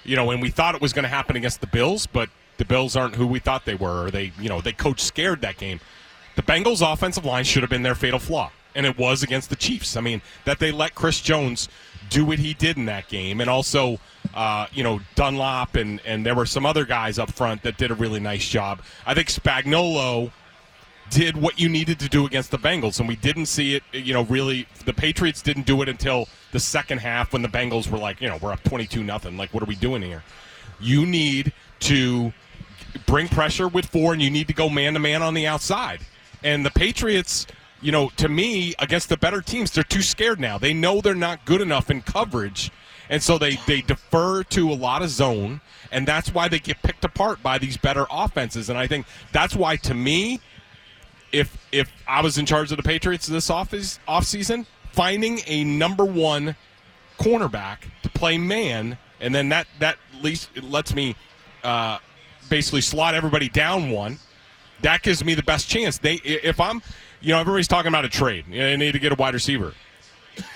you 0.03 0.15
know, 0.15 0.31
and 0.31 0.41
we 0.41 0.49
thought 0.49 0.75
it 0.75 0.81
was 0.81 0.93
going 0.93 1.03
to 1.03 1.09
happen 1.09 1.35
against 1.35 1.61
the 1.61 1.67
Bills, 1.67 2.05
but 2.05 2.29
the 2.57 2.65
Bills 2.65 2.95
aren't 2.95 3.15
who 3.15 3.27
we 3.27 3.39
thought 3.39 3.65
they 3.65 3.75
were. 3.75 4.05
Or 4.05 4.11
they, 4.11 4.31
you 4.39 4.49
know, 4.49 4.61
they 4.61 4.73
coach 4.73 5.01
scared 5.01 5.41
that 5.41 5.57
game. 5.57 5.79
The 6.35 6.41
Bengals' 6.41 6.81
offensive 6.81 7.25
line 7.25 7.43
should 7.43 7.63
have 7.63 7.69
been 7.69 7.83
their 7.83 7.95
fatal 7.95 8.19
flaw, 8.19 8.51
and 8.75 8.85
it 8.85 8.97
was 8.97 9.23
against 9.23 9.49
the 9.49 9.55
Chiefs. 9.55 9.97
I 9.97 10.01
mean, 10.01 10.21
that 10.45 10.59
they 10.59 10.71
let 10.71 10.95
Chris 10.95 11.19
Jones 11.19 11.67
do 12.09 12.25
what 12.25 12.39
he 12.39 12.53
did 12.53 12.77
in 12.77 12.85
that 12.85 13.07
game, 13.07 13.41
and 13.41 13.49
also, 13.49 13.99
uh, 14.33 14.67
you 14.73 14.83
know, 14.83 14.99
Dunlap 15.15 15.75
and 15.75 16.01
and 16.05 16.25
there 16.25 16.35
were 16.35 16.45
some 16.45 16.65
other 16.65 16.85
guys 16.85 17.19
up 17.19 17.31
front 17.31 17.63
that 17.63 17.77
did 17.77 17.91
a 17.91 17.95
really 17.95 18.19
nice 18.19 18.47
job. 18.47 18.81
I 19.05 19.13
think 19.13 19.27
Spagnuolo 19.29 20.31
did 21.11 21.37
what 21.37 21.59
you 21.59 21.69
needed 21.69 21.99
to 21.99 22.09
do 22.09 22.25
against 22.25 22.49
the 22.49 22.57
Bengals, 22.57 22.99
and 22.99 23.07
we 23.07 23.15
didn't 23.17 23.45
see 23.45 23.75
it. 23.75 23.83
You 23.93 24.13
know, 24.13 24.23
really, 24.23 24.65
the 24.85 24.93
Patriots 24.93 25.43
didn't 25.43 25.67
do 25.67 25.81
it 25.83 25.89
until 25.89 26.27
the 26.51 26.59
second 26.59 26.97
half 26.97 27.33
when 27.33 27.43
the 27.43 27.49
Bengals 27.49 27.91
were 27.91 27.99
like, 27.99 28.21
you 28.21 28.29
know, 28.29 28.39
we're 28.41 28.53
up 28.53 28.63
twenty-two 28.63 29.03
nothing. 29.03 29.37
Like, 29.37 29.53
what 29.53 29.61
are 29.61 29.67
we 29.67 29.75
doing 29.75 30.01
here? 30.01 30.23
You 30.79 31.05
need 31.05 31.53
to 31.81 32.33
bring 33.05 33.27
pressure 33.27 33.67
with 33.67 33.85
four, 33.85 34.13
and 34.13 34.21
you 34.21 34.31
need 34.31 34.47
to 34.47 34.53
go 34.53 34.69
man 34.69 34.93
to 34.93 34.99
man 34.99 35.21
on 35.21 35.33
the 35.33 35.45
outside. 35.45 35.99
And 36.43 36.65
the 36.65 36.71
Patriots, 36.71 37.45
you 37.81 37.91
know, 37.91 38.09
to 38.17 38.27
me, 38.27 38.73
against 38.79 39.09
the 39.09 39.17
better 39.17 39.41
teams, 39.41 39.71
they're 39.71 39.83
too 39.83 40.01
scared 40.01 40.39
now. 40.39 40.57
They 40.57 40.73
know 40.73 41.01
they're 41.01 41.13
not 41.13 41.45
good 41.45 41.61
enough 41.61 41.91
in 41.91 42.01
coverage, 42.01 42.71
and 43.09 43.21
so 43.21 43.37
they 43.37 43.57
they 43.67 43.81
defer 43.81 44.43
to 44.43 44.71
a 44.71 44.73
lot 44.73 45.01
of 45.01 45.09
zone, 45.09 45.61
and 45.91 46.07
that's 46.07 46.33
why 46.33 46.47
they 46.47 46.59
get 46.59 46.81
picked 46.81 47.03
apart 47.03 47.43
by 47.43 47.57
these 47.57 47.77
better 47.77 48.05
offenses. 48.09 48.69
And 48.69 48.79
I 48.79 48.87
think 48.87 49.05
that's 49.31 49.55
why, 49.55 49.75
to 49.77 49.93
me, 49.93 50.39
if 51.31 51.57
if 51.71 51.91
I 52.07 52.21
was 52.21 52.37
in 52.37 52.45
charge 52.45 52.71
of 52.71 52.77
the 52.77 52.83
Patriots 52.83 53.27
this 53.27 53.49
off 53.49 53.73
off 54.07 54.25
season, 54.25 54.65
finding 54.91 55.39
a 55.47 55.63
number 55.63 56.05
one 56.05 56.55
cornerback 57.19 57.77
to 58.03 58.09
play 58.09 58.37
man, 58.37 58.97
and 59.19 59.33
then 59.33 59.49
that 59.49 59.67
that 59.79 59.97
at 60.17 60.23
least 60.23 60.49
it 60.55 60.63
lets 60.63 60.93
me 60.93 61.15
uh, 61.63 61.99
basically 62.49 62.81
slot 62.81 63.13
everybody 63.15 63.49
down 63.49 63.89
one. 63.91 64.19
That 64.81 65.03
gives 65.03 65.23
me 65.23 65.35
the 65.35 65.43
best 65.43 65.69
chance. 65.69 65.97
They 65.99 66.15
if 66.15 66.59
I'm, 66.59 66.81
you 67.21 67.33
know, 67.33 67.39
everybody's 67.39 67.67
talking 67.67 67.89
about 67.89 68.05
a 68.05 68.09
trade. 68.09 68.45
You 68.49 68.57
know, 68.59 68.65
they 68.65 68.77
need 68.77 68.93
to 68.93 68.99
get 68.99 69.11
a 69.11 69.15
wide 69.15 69.33
receiver. 69.33 69.73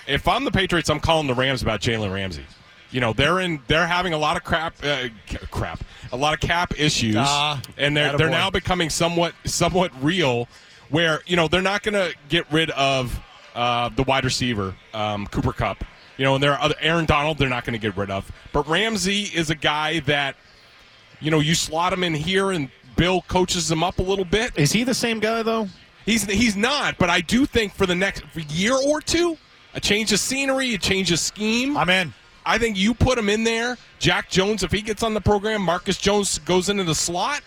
If 0.08 0.28
I'm 0.28 0.46
the 0.46 0.52
Patriots, 0.52 0.90
I'm 0.90 1.00
calling 1.00 1.28
the 1.28 1.34
Rams 1.34 1.62
about 1.62 1.82
Jalen 1.82 2.12
Ramsey. 2.14 2.46
You 2.92 3.02
know, 3.02 3.14
they're 3.14 3.40
in. 3.42 3.60
They're 3.68 3.88
having 3.88 4.14
a 4.14 4.18
lot 4.18 4.38
of 4.38 4.44
crap, 4.44 4.76
uh, 4.84 5.10
crap, 5.52 5.84
a 6.12 6.18
lot 6.18 6.34
of 6.34 6.40
cap 6.40 6.74
issues, 6.80 7.16
Ah, 7.20 7.62
and 7.78 7.96
they're 7.96 8.16
they're 8.18 8.28
attaboy. 8.30 8.32
now 8.32 8.50
becoming 8.50 8.90
somewhat 8.90 9.34
somewhat 9.44 9.92
real. 10.02 10.48
Where 10.96 11.20
you 11.26 11.36
know 11.36 11.50
they're 11.50 11.62
not 11.62 11.84
going 11.84 11.96
to 11.96 12.16
get 12.30 12.50
rid 12.54 12.72
of 12.72 13.20
uh, 13.54 13.90
the 13.90 14.04
wide 14.04 14.24
receiver 14.24 14.74
um, 14.94 15.28
Cooper 15.28 15.52
Kupp. 15.52 15.84
You 16.16 16.24
know, 16.24 16.36
and 16.36 16.42
there 16.42 16.54
are 16.54 16.62
other 16.62 16.76
Aaron 16.80 17.06
Donald. 17.06 17.38
They're 17.38 17.50
not 17.50 17.66
going 17.66 17.74
to 17.74 17.80
get 17.80 17.98
rid 17.98 18.10
of, 18.10 18.32
but 18.54 18.66
Ramsey 18.66 19.24
is 19.24 19.50
a 19.50 19.56
guy 19.56 20.00
that 20.00 20.38
you 21.20 21.32
know 21.32 21.40
you 21.42 21.54
slot 21.54 21.92
him 21.92 22.02
in 22.06 22.14
here, 22.14 22.52
and 22.52 22.70
Bill 22.96 23.24
coaches 23.24 23.70
him 23.70 23.84
up 23.84 24.00
a 24.00 24.04
little 24.04 24.24
bit. 24.24 24.54
Is 24.56 24.72
he 24.72 24.86
the 24.86 24.94
same 24.94 25.20
guy 25.20 25.44
though? 25.44 25.68
He's 26.06 26.24
he's 26.32 26.56
not, 26.56 26.98
but 26.98 27.10
I 27.10 27.20
do 27.20 27.46
think 27.46 27.74
for 27.74 27.86
the 27.86 27.96
next 27.96 28.24
year 28.50 28.76
or 28.76 29.02
two, 29.02 29.38
a 29.74 29.82
change 29.82 30.14
of 30.14 30.20
scenery, 30.22 30.76
a 30.76 30.78
change 30.78 31.12
of 31.12 31.20
scheme. 31.20 31.76
I'm 31.76 31.90
in. 31.90 32.14
I 32.46 32.58
think 32.58 32.78
you 32.78 32.94
put 32.94 33.18
him 33.18 33.28
in 33.28 33.44
there. 33.44 33.78
Jack 34.00 34.30
Jones, 34.30 34.64
if 34.64 34.72
he 34.72 34.82
gets 34.82 35.04
on 35.04 35.14
the 35.14 35.20
program, 35.20 35.62
Marcus 35.62 35.98
Jones 35.98 36.40
goes 36.40 36.70
into 36.70 36.86
the 36.86 36.96
slot. 36.96 37.42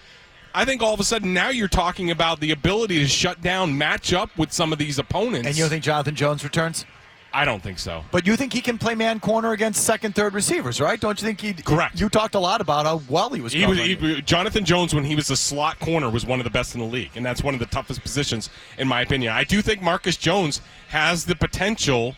I 0.59 0.65
think 0.65 0.83
all 0.83 0.93
of 0.93 0.99
a 0.99 1.05
sudden 1.05 1.33
now 1.33 1.51
you're 1.51 1.69
talking 1.69 2.11
about 2.11 2.41
the 2.41 2.51
ability 2.51 2.99
to 2.99 3.07
shut 3.07 3.41
down, 3.41 3.79
match 3.79 4.13
up 4.13 4.37
with 4.37 4.53
some 4.53 4.73
of 4.73 4.79
these 4.81 4.99
opponents. 4.99 5.47
And 5.47 5.57
you 5.57 5.63
don't 5.63 5.71
think 5.71 5.85
Jonathan 5.85 6.17
Jones 6.17 6.43
returns? 6.43 6.85
I 7.33 7.45
don't 7.45 7.63
think 7.63 7.79
so. 7.79 8.05
But 8.11 8.27
you 8.27 8.35
think 8.35 8.53
he 8.53 8.61
can 8.61 8.77
play 8.77 8.97
man 8.97 9.21
corner 9.21 9.53
against 9.53 9.85
second, 9.85 10.17
third 10.17 10.35
receivers, 10.35 10.81
right? 10.81 10.99
Don't 10.99 11.21
you 11.23 11.29
think 11.29 11.41
he? 11.41 11.55
Correct. 11.55 12.01
You 12.01 12.09
talked 12.09 12.35
a 12.35 12.41
lot 12.41 12.61
about 12.61 12.87
how 12.87 13.01
well 13.09 13.31
he 13.31 13.41
was. 13.41 13.53
He 13.53 13.65
was, 13.67 13.79
he, 13.79 14.21
Jonathan 14.23 14.65
Jones, 14.65 14.93
when 14.93 15.05
he 15.05 15.15
was 15.15 15.31
a 15.31 15.37
slot 15.37 15.79
corner, 15.79 16.11
was 16.11 16.27
one 16.27 16.41
of 16.41 16.45
the 16.45 16.51
best 16.51 16.75
in 16.75 16.81
the 16.81 16.89
league, 16.89 17.13
and 17.15 17.25
that's 17.25 17.45
one 17.45 17.55
of 17.55 17.61
the 17.61 17.67
toughest 17.67 18.03
positions, 18.03 18.51
in 18.79 18.89
my 18.89 19.03
opinion. 19.03 19.33
I 19.33 19.45
do 19.45 19.63
think 19.63 19.81
Marcus 19.81 20.17
Jones 20.17 20.61
has 20.89 21.25
the 21.25 21.37
potential 21.37 22.17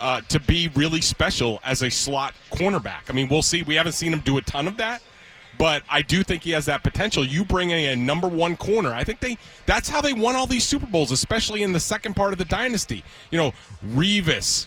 uh, 0.00 0.20
to 0.28 0.38
be 0.38 0.68
really 0.74 1.00
special 1.00 1.60
as 1.64 1.82
a 1.82 1.90
slot 1.90 2.34
cornerback. 2.50 3.08
I 3.08 3.14
mean, 3.14 3.30
we'll 3.30 3.40
see. 3.40 3.62
We 3.62 3.76
haven't 3.76 3.92
seen 3.92 4.12
him 4.12 4.20
do 4.20 4.36
a 4.36 4.42
ton 4.42 4.68
of 4.68 4.76
that, 4.76 5.00
but 5.58 5.82
I 5.90 6.02
do 6.02 6.22
think 6.22 6.42
he 6.42 6.50
has 6.52 6.66
that 6.66 6.82
potential. 6.82 7.24
You 7.24 7.44
bring 7.44 7.70
in 7.70 7.78
a 7.78 7.96
number 7.96 8.28
one 8.28 8.56
corner. 8.56 8.92
I 8.92 9.04
think 9.04 9.20
they 9.20 9.38
that's 9.66 9.88
how 9.88 10.00
they 10.00 10.12
won 10.12 10.36
all 10.36 10.46
these 10.46 10.64
Super 10.64 10.86
Bowls, 10.86 11.10
especially 11.10 11.62
in 11.62 11.72
the 11.72 11.80
second 11.80 12.14
part 12.14 12.32
of 12.32 12.38
the 12.38 12.44
dynasty. 12.44 13.04
You 13.30 13.38
know, 13.38 13.52
Revis, 13.86 14.66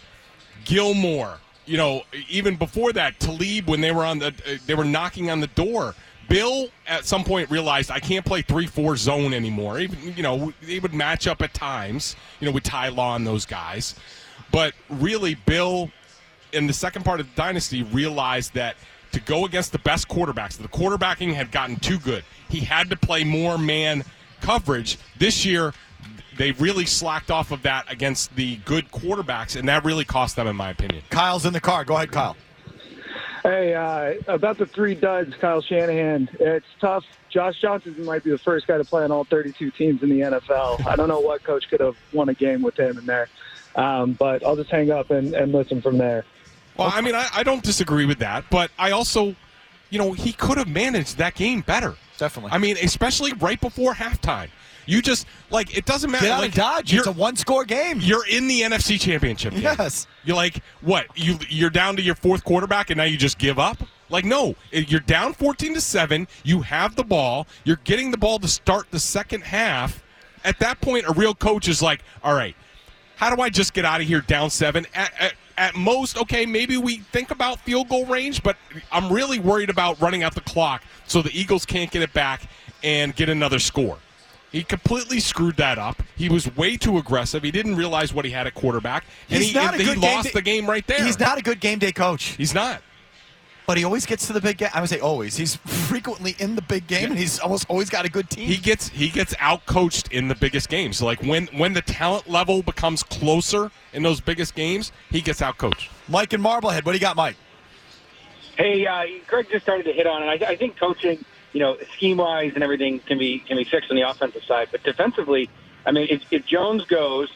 Gilmore. 0.65 1.39
You 1.65 1.77
know, 1.77 2.03
even 2.29 2.55
before 2.55 2.93
that, 2.93 3.19
Talib 3.19 3.67
when 3.67 3.81
they 3.81 3.91
were 3.91 4.05
on 4.05 4.19
the 4.19 4.27
uh, 4.27 4.57
they 4.65 4.75
were 4.75 4.85
knocking 4.85 5.29
on 5.29 5.39
the 5.39 5.47
door. 5.47 5.95
Bill 6.29 6.67
at 6.87 7.05
some 7.05 7.23
point 7.23 7.49
realized 7.49 7.89
I 7.89 7.99
can't 7.99 8.25
play 8.25 8.41
three 8.41 8.67
four 8.67 8.97
zone 8.97 9.33
anymore. 9.33 9.79
Even 9.79 10.13
you 10.15 10.23
know 10.23 10.53
they 10.61 10.79
would 10.79 10.93
match 10.93 11.27
up 11.27 11.41
at 11.41 11.53
times. 11.53 12.15
You 12.39 12.47
know 12.47 12.51
with 12.51 12.63
Ty 12.63 12.89
Law 12.89 13.15
and 13.15 13.25
those 13.25 13.45
guys, 13.45 13.95
but 14.51 14.73
really 14.89 15.35
Bill 15.35 15.89
in 16.53 16.67
the 16.67 16.73
second 16.73 17.03
part 17.03 17.19
of 17.19 17.27
the 17.27 17.35
dynasty 17.35 17.83
realized 17.83 18.53
that 18.53 18.75
to 19.11 19.19
go 19.19 19.45
against 19.45 19.71
the 19.71 19.79
best 19.79 20.07
quarterbacks, 20.07 20.57
the 20.57 20.67
quarterbacking 20.67 21.33
had 21.33 21.51
gotten 21.51 21.75
too 21.77 21.99
good. 21.99 22.23
He 22.49 22.59
had 22.61 22.89
to 22.89 22.95
play 22.95 23.23
more 23.23 23.57
man 23.57 24.03
coverage 24.41 24.97
this 25.17 25.45
year. 25.45 25.73
They 26.37 26.51
really 26.51 26.85
slacked 26.85 27.31
off 27.31 27.51
of 27.51 27.63
that 27.63 27.91
against 27.91 28.35
the 28.35 28.57
good 28.57 28.91
quarterbacks, 28.91 29.55
and 29.55 29.67
that 29.69 29.83
really 29.83 30.05
cost 30.05 30.35
them, 30.35 30.47
in 30.47 30.55
my 30.55 30.69
opinion. 30.69 31.01
Kyle's 31.09 31.45
in 31.45 31.53
the 31.53 31.59
car. 31.59 31.83
Go 31.83 31.95
ahead, 31.95 32.11
Kyle. 32.11 32.35
Hey, 33.43 33.73
uh, 33.73 34.15
about 34.27 34.57
the 34.57 34.65
three 34.65 34.93
duds, 34.93 35.33
Kyle 35.35 35.61
Shanahan. 35.61 36.29
It's 36.39 36.65
tough. 36.81 37.05
Josh 37.29 37.59
Johnson 37.61 38.03
might 38.03 38.23
be 38.23 38.31
the 38.31 38.37
first 38.37 38.67
guy 38.67 38.77
to 38.77 38.83
play 38.83 39.03
on 39.03 39.11
all 39.11 39.23
32 39.23 39.71
teams 39.71 40.03
in 40.03 40.09
the 40.09 40.19
NFL. 40.19 40.85
I 40.85 40.95
don't 40.95 41.07
know 41.07 41.19
what 41.19 41.43
coach 41.43 41.69
could 41.69 41.79
have 41.79 41.95
won 42.13 42.29
a 42.29 42.33
game 42.33 42.61
with 42.61 42.77
him 42.77 42.97
in 42.97 43.05
there, 43.05 43.29
um, 43.75 44.13
but 44.13 44.45
I'll 44.45 44.55
just 44.55 44.69
hang 44.69 44.91
up 44.91 45.11
and, 45.11 45.33
and 45.33 45.51
listen 45.51 45.81
from 45.81 45.97
there. 45.97 46.25
Well, 46.77 46.91
I 46.93 47.01
mean, 47.01 47.15
I, 47.15 47.27
I 47.33 47.43
don't 47.43 47.63
disagree 47.63 48.05
with 48.05 48.19
that, 48.19 48.45
but 48.49 48.71
I 48.77 48.91
also, 48.91 49.35
you 49.89 49.97
know, 49.97 50.13
he 50.13 50.33
could 50.33 50.57
have 50.57 50.67
managed 50.67 51.17
that 51.17 51.35
game 51.35 51.61
better. 51.61 51.95
Definitely. 52.17 52.51
I 52.51 52.57
mean, 52.57 52.77
especially 52.81 53.33
right 53.33 53.59
before 53.59 53.93
halftime. 53.93 54.49
You 54.87 55.01
just 55.01 55.27
like 55.49 55.77
it 55.77 55.85
doesn't 55.85 56.09
matter. 56.09 56.25
Get 56.25 56.31
out 56.31 56.41
like, 56.41 56.49
of 56.51 56.55
Dodge. 56.55 56.93
It's 56.93 57.07
a 57.07 57.11
one-score 57.11 57.65
game. 57.65 57.99
You're 57.99 58.25
in 58.25 58.47
the 58.47 58.61
NFC 58.61 58.99
Championship. 58.99 59.53
game. 59.53 59.63
Yes. 59.63 60.07
You're 60.23 60.37
like, 60.37 60.63
what? 60.81 61.07
You 61.15 61.37
you're 61.49 61.69
down 61.69 61.97
to 61.97 62.01
your 62.01 62.15
fourth 62.15 62.45
quarterback, 62.45 62.89
and 62.89 62.97
now 62.97 63.03
you 63.03 63.17
just 63.17 63.37
give 63.37 63.59
up? 63.59 63.77
Like, 64.09 64.23
no. 64.23 64.55
You're 64.71 65.01
down 65.01 65.33
14 65.33 65.73
to 65.73 65.81
seven. 65.81 66.27
You 66.43 66.61
have 66.61 66.95
the 66.95 67.03
ball. 67.03 67.47
You're 67.65 67.79
getting 67.83 68.11
the 68.11 68.17
ball 68.17 68.39
to 68.39 68.47
start 68.47 68.87
the 68.91 68.99
second 68.99 69.41
half. 69.43 70.01
At 70.45 70.59
that 70.59 70.79
point, 70.79 71.05
a 71.07 71.11
real 71.11 71.35
coach 71.35 71.67
is 71.67 71.81
like, 71.81 72.01
all 72.23 72.33
right, 72.33 72.55
how 73.17 73.35
do 73.35 73.41
I 73.41 73.49
just 73.49 73.73
get 73.73 73.83
out 73.83 73.99
of 73.99 74.07
here 74.07 74.21
down 74.21 74.49
seven? 74.49 74.85
At, 74.93 75.11
at, 75.19 75.33
at 75.57 75.75
most, 75.75 76.17
okay, 76.17 76.45
maybe 76.45 76.77
we 76.77 76.97
think 76.97 77.31
about 77.31 77.59
field 77.59 77.89
goal 77.89 78.05
range, 78.05 78.43
but 78.43 78.57
I'm 78.91 79.11
really 79.11 79.39
worried 79.39 79.69
about 79.69 79.99
running 79.99 80.23
out 80.23 80.35
the 80.35 80.41
clock 80.41 80.83
so 81.07 81.21
the 81.21 81.37
Eagles 81.37 81.65
can't 81.65 81.89
get 81.89 82.01
it 82.01 82.13
back 82.13 82.43
and 82.83 83.15
get 83.15 83.29
another 83.29 83.59
score. 83.59 83.97
He 84.51 84.63
completely 84.63 85.19
screwed 85.19 85.57
that 85.57 85.77
up. 85.77 86.01
He 86.15 86.29
was 86.29 86.55
way 86.55 86.77
too 86.77 86.97
aggressive. 86.97 87.43
He 87.43 87.51
didn't 87.51 87.75
realize 87.75 88.13
what 88.13 88.23
he 88.23 88.31
had 88.31 88.47
at 88.47 88.53
quarterback, 88.53 89.03
and 89.29 89.43
He's 89.43 89.53
he, 89.53 89.83
he 89.83 89.95
lost 89.95 90.23
game 90.23 90.31
the 90.33 90.41
game 90.41 90.69
right 90.69 90.87
there. 90.87 91.03
He's 91.03 91.19
not 91.19 91.37
a 91.37 91.41
good 91.41 91.59
game 91.59 91.79
day 91.79 91.91
coach. 91.91 92.23
He's 92.37 92.53
not. 92.53 92.81
But 93.67 93.77
he 93.77 93.83
always 93.83 94.05
gets 94.05 94.25
to 94.27 94.33
the 94.33 94.39
big 94.39 94.59
game. 94.59 94.69
I 94.73 94.79
would 94.79 94.89
say 94.89 95.01
always. 95.01 95.35
He's 95.35 95.57
frequently 95.57 96.37
in 96.39 96.55
the 96.55 96.61
big 96.61 96.87
game, 96.87 97.11
and 97.11 97.19
he's 97.19 97.37
almost 97.37 97.65
always 97.69 97.89
got 97.89 98.05
a 98.05 98.09
good 98.09 98.29
team. 98.29 98.47
He 98.47 98.55
gets 98.55 98.87
he 98.87 99.09
gets 99.09 99.35
out 99.39 99.65
coached 99.65 100.13
in 100.13 100.29
the 100.29 100.35
biggest 100.35 100.69
games. 100.69 101.01
Like 101.01 101.21
when 101.21 101.47
when 101.47 101.73
the 101.73 101.81
talent 101.81 102.29
level 102.29 102.63
becomes 102.63 103.03
closer 103.03 103.69
in 103.91 104.03
those 104.03 104.21
biggest 104.21 104.55
games, 104.55 104.93
he 105.09 105.19
gets 105.19 105.41
out 105.41 105.57
coached. 105.57 105.91
Mike 106.07 106.31
and 106.31 106.41
Marblehead. 106.41 106.85
What 106.85 106.93
do 106.93 106.97
you 106.97 107.01
got, 107.01 107.17
Mike? 107.17 107.35
Hey, 108.57 108.87
uh, 108.87 109.03
Greg 109.27 109.49
just 109.51 109.63
started 109.63 109.83
to 109.83 109.91
hit 109.91 110.07
on 110.07 110.23
it. 110.23 110.41
I, 110.41 110.51
I 110.51 110.55
think 110.55 110.79
coaching, 110.79 111.23
you 111.51 111.59
know, 111.59 111.77
scheme 111.93 112.17
wise 112.17 112.53
and 112.55 112.63
everything 112.63 112.99
can 112.99 113.19
be 113.19 113.39
can 113.39 113.57
be 113.57 113.65
fixed 113.65 113.91
on 113.91 113.97
the 113.97 114.09
offensive 114.09 114.45
side, 114.45 114.69
but 114.71 114.81
defensively, 114.83 115.49
I 115.85 115.91
mean, 115.91 116.07
if, 116.09 116.21
if 116.31 116.45
Jones 116.45 116.85
goes, 116.85 117.29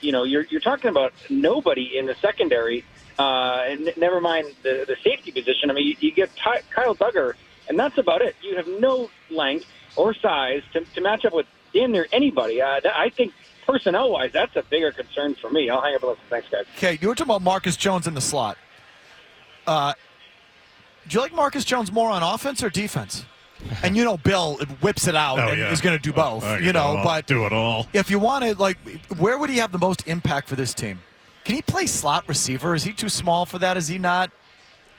you 0.00 0.12
know, 0.12 0.22
you're 0.22 0.44
you're 0.44 0.60
talking 0.60 0.90
about 0.90 1.12
nobody 1.28 1.98
in 1.98 2.06
the 2.06 2.14
secondary. 2.14 2.84
Uh, 3.18 3.64
and 3.66 3.92
never 3.96 4.20
mind 4.20 4.46
the 4.62 4.84
the 4.86 4.96
safety 5.02 5.30
position. 5.32 5.70
I 5.70 5.74
mean, 5.74 5.86
you, 5.88 5.96
you 6.00 6.12
get 6.12 6.30
Ty, 6.36 6.60
Kyle 6.70 6.94
Dugger, 6.94 7.34
and 7.68 7.78
that's 7.78 7.98
about 7.98 8.22
it. 8.22 8.34
You 8.42 8.56
have 8.56 8.66
no 8.66 9.10
length 9.30 9.66
or 9.96 10.14
size 10.14 10.62
to, 10.72 10.80
to 10.94 11.00
match 11.00 11.24
up 11.24 11.32
with 11.34 11.46
damn 11.74 11.92
near 11.92 12.06
anybody. 12.12 12.60
Uh, 12.62 12.80
that, 12.82 12.96
I 12.96 13.10
think 13.10 13.32
personnel 13.66 14.10
wise, 14.10 14.30
that's 14.32 14.56
a 14.56 14.62
bigger 14.62 14.90
concern 14.92 15.34
for 15.34 15.50
me. 15.50 15.68
I'll 15.70 15.80
hang 15.82 15.94
up 15.94 16.02
and 16.02 16.10
listen. 16.10 16.24
Thanks, 16.30 16.48
guys. 16.50 16.64
Okay, 16.76 16.98
you 17.00 17.08
were 17.08 17.14
talking 17.14 17.30
about 17.30 17.42
Marcus 17.42 17.76
Jones 17.76 18.06
in 18.06 18.14
the 18.14 18.20
slot. 18.20 18.56
Uh, 19.66 19.92
do 21.08 21.14
you 21.14 21.20
like 21.20 21.34
Marcus 21.34 21.64
Jones 21.64 21.92
more 21.92 22.10
on 22.10 22.22
offense 22.22 22.62
or 22.62 22.70
defense? 22.70 23.24
And 23.84 23.96
you 23.96 24.04
know, 24.04 24.16
Bill 24.16 24.56
whips 24.80 25.06
it 25.06 25.14
out 25.14 25.38
Oh, 25.38 25.46
and 25.50 25.56
yeah. 25.60 25.70
is 25.70 25.80
going 25.80 25.96
to 25.96 26.02
do 26.02 26.12
both. 26.12 26.42
I 26.42 26.56
can 26.56 26.64
you 26.66 26.72
know, 26.72 26.98
it 26.98 27.04
but 27.04 27.26
do 27.28 27.46
it 27.46 27.52
all. 27.52 27.86
if 27.92 28.10
you 28.10 28.18
want 28.18 28.42
to, 28.44 28.56
like, 28.60 28.76
where 29.18 29.38
would 29.38 29.50
he 29.50 29.58
have 29.58 29.70
the 29.70 29.78
most 29.78 30.08
impact 30.08 30.48
for 30.48 30.56
this 30.56 30.74
team? 30.74 30.98
Can 31.44 31.56
he 31.56 31.62
play 31.62 31.86
slot 31.86 32.28
receiver? 32.28 32.74
Is 32.74 32.84
he 32.84 32.92
too 32.92 33.08
small 33.08 33.46
for 33.46 33.58
that? 33.58 33.76
Is 33.76 33.88
he 33.88 33.98
not 33.98 34.30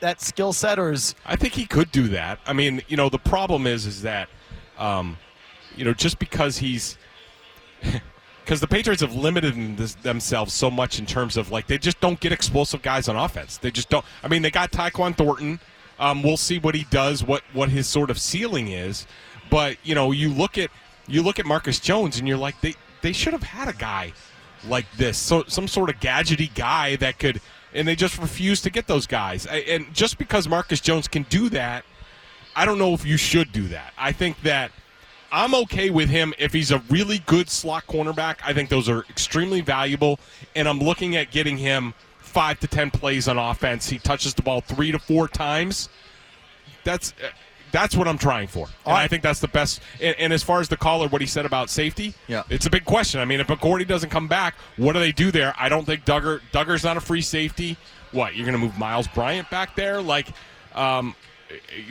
that 0.03 0.21
skill 0.21 0.53
set, 0.53 0.77
or 0.77 0.91
is 0.91 1.15
I 1.25 1.35
think 1.35 1.53
he 1.53 1.65
could 1.65 1.91
do 1.91 2.09
that. 2.09 2.39
I 2.45 2.53
mean, 2.53 2.81
you 2.87 2.97
know, 2.97 3.09
the 3.09 3.19
problem 3.19 3.65
is 3.65 3.85
is 3.85 4.01
that, 4.03 4.29
um, 4.77 5.17
you 5.75 5.85
know, 5.85 5.93
just 5.93 6.19
because 6.19 6.57
he's 6.57 6.97
because 8.43 8.59
the 8.59 8.67
Patriots 8.67 9.01
have 9.01 9.15
limited 9.15 9.77
this, 9.77 9.95
themselves 9.95 10.53
so 10.53 10.69
much 10.69 10.99
in 10.99 11.05
terms 11.05 11.37
of 11.37 11.51
like 11.51 11.67
they 11.67 11.77
just 11.77 11.99
don't 12.01 12.19
get 12.19 12.31
explosive 12.31 12.81
guys 12.81 13.07
on 13.07 13.15
offense. 13.15 13.57
They 13.57 13.71
just 13.71 13.89
don't. 13.89 14.05
I 14.23 14.27
mean, 14.27 14.41
they 14.41 14.51
got 14.51 14.71
Tyquan 14.71 15.15
Thornton. 15.15 15.59
Um, 15.99 16.21
we'll 16.21 16.37
see 16.37 16.59
what 16.59 16.75
he 16.75 16.83
does, 16.85 17.23
what 17.23 17.43
what 17.53 17.69
his 17.69 17.87
sort 17.87 18.09
of 18.09 18.19
ceiling 18.19 18.67
is. 18.67 19.07
But 19.49 19.77
you 19.83 19.95
know, 19.95 20.11
you 20.11 20.29
look 20.29 20.57
at 20.57 20.69
you 21.07 21.23
look 21.23 21.39
at 21.39 21.45
Marcus 21.45 21.79
Jones, 21.79 22.19
and 22.19 22.27
you're 22.27 22.37
like, 22.37 22.59
they 22.61 22.75
they 23.01 23.13
should 23.13 23.33
have 23.33 23.43
had 23.43 23.69
a 23.69 23.73
guy 23.73 24.11
like 24.67 24.85
this, 24.97 25.17
so 25.17 25.43
some 25.47 25.67
sort 25.67 25.89
of 25.89 25.99
gadgety 25.99 26.53
guy 26.53 26.95
that 26.97 27.19
could. 27.19 27.41
And 27.75 27.87
they 27.87 27.95
just 27.95 28.19
refuse 28.19 28.61
to 28.61 28.69
get 28.69 28.85
those 28.85 29.07
guys. 29.07 29.47
And 29.47 29.91
just 29.95 30.19
because 30.19 30.47
Marcus 30.47 30.79
Jones 30.79 31.07
can 31.07 31.23
do 31.23 31.49
that, 31.49 31.83
I 32.55 32.65
don't 32.65 32.77
know 32.77 32.93
if 32.93 33.03
you 33.03 33.17
should 33.17 33.51
do 33.51 33.67
that. 33.69 33.93
I 33.97 34.11
think 34.11 34.39
that 34.43 34.71
I'm 35.31 35.55
okay 35.55 35.89
with 35.89 36.07
him 36.07 36.35
if 36.37 36.53
he's 36.53 36.69
a 36.69 36.77
really 36.91 37.23
good 37.25 37.49
slot 37.49 37.87
cornerback. 37.87 38.35
I 38.45 38.53
think 38.53 38.69
those 38.69 38.87
are 38.87 39.05
extremely 39.09 39.61
valuable, 39.61 40.19
and 40.55 40.69
I'm 40.69 40.77
looking 40.77 41.15
at 41.15 41.31
getting 41.31 41.57
him 41.57 41.95
five 42.19 42.59
to 42.59 42.67
ten 42.67 42.91
plays 42.91 43.27
on 43.27 43.39
offense. 43.39 43.89
He 43.89 43.97
touches 43.97 44.35
the 44.35 44.43
ball 44.43 44.61
three 44.61 44.91
to 44.91 44.99
four 44.99 45.27
times. 45.27 45.89
That's 46.83 47.15
that's 47.73 47.97
what 47.97 48.07
I'm 48.07 48.17
trying 48.17 48.47
for, 48.47 48.67
and 48.85 48.95
I 48.95 49.07
think 49.09 49.21
that's 49.23 49.41
the 49.41 49.49
best. 49.49 49.81
And, 49.99 50.15
and 50.17 50.31
as 50.31 50.41
far 50.43 50.61
as 50.61 50.69
the 50.69 50.77
caller, 50.77 51.09
what 51.09 51.19
he 51.19 51.27
said 51.27 51.45
about 51.45 51.69
safety, 51.69 52.13
Yeah. 52.27 52.43
it's 52.49 52.65
a 52.65 52.69
big 52.69 52.85
question. 52.85 53.19
I 53.19 53.25
mean, 53.25 53.41
if 53.41 53.47
McCourty 53.47 53.85
doesn't 53.85 54.11
come 54.11 54.29
back, 54.29 54.55
what 54.77 54.93
do 54.93 54.99
they 54.99 55.11
do 55.11 55.31
there? 55.31 55.53
I 55.59 55.67
don't 55.67 55.83
think 55.83 56.05
Dugger 56.05 56.39
Dugger's 56.53 56.85
not 56.85 56.95
a 56.95 57.01
free 57.01 57.21
safety. 57.21 57.75
What 58.13 58.35
you're 58.35 58.45
going 58.45 58.53
to 58.57 58.63
move 58.63 58.77
Miles 58.77 59.07
Bryant 59.09 59.49
back 59.49 59.75
there? 59.75 60.01
Like, 60.01 60.27
um, 60.75 61.15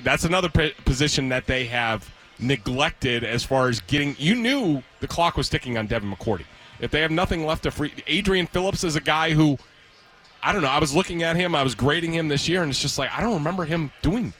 that's 0.03 0.25
another 0.25 0.49
p- 0.49 0.73
position 0.85 1.29
that 1.31 1.47
they 1.47 1.67
have 1.67 2.09
neglected 2.39 3.25
as 3.25 3.43
far 3.45 3.69
as 3.69 3.81
getting. 3.83 4.15
You 4.19 4.35
knew 4.37 4.83
the 5.01 5.09
clock 5.09 5.37
was 5.37 5.49
ticking 5.49 5.77
on 5.79 5.87
Devin 5.89 6.11
McCourty. 6.13 6.45
If 6.81 6.91
they 6.91 7.01
have 7.01 7.11
nothing 7.11 7.45
left 7.47 7.65
to 7.65 7.71
free, 7.71 7.93
Adrian 8.07 8.47
Phillips 8.47 8.83
is 8.85 8.97
a 8.97 9.01
guy 9.01 9.31
who, 9.33 9.59
I 10.43 10.53
don't 10.53 10.63
know. 10.63 10.69
I 10.69 10.79
was 10.79 10.95
looking 10.95 11.23
at 11.23 11.37
him, 11.37 11.55
I 11.55 11.63
was 11.63 11.75
grading 11.75 12.13
him 12.13 12.29
this 12.29 12.49
year, 12.49 12.63
and 12.63 12.71
it's 12.71 12.81
just 12.81 12.99
like 12.99 13.11
I 13.17 13.21
don't 13.21 13.35
remember 13.35 13.65
him 13.65 13.91
doing 14.03 14.33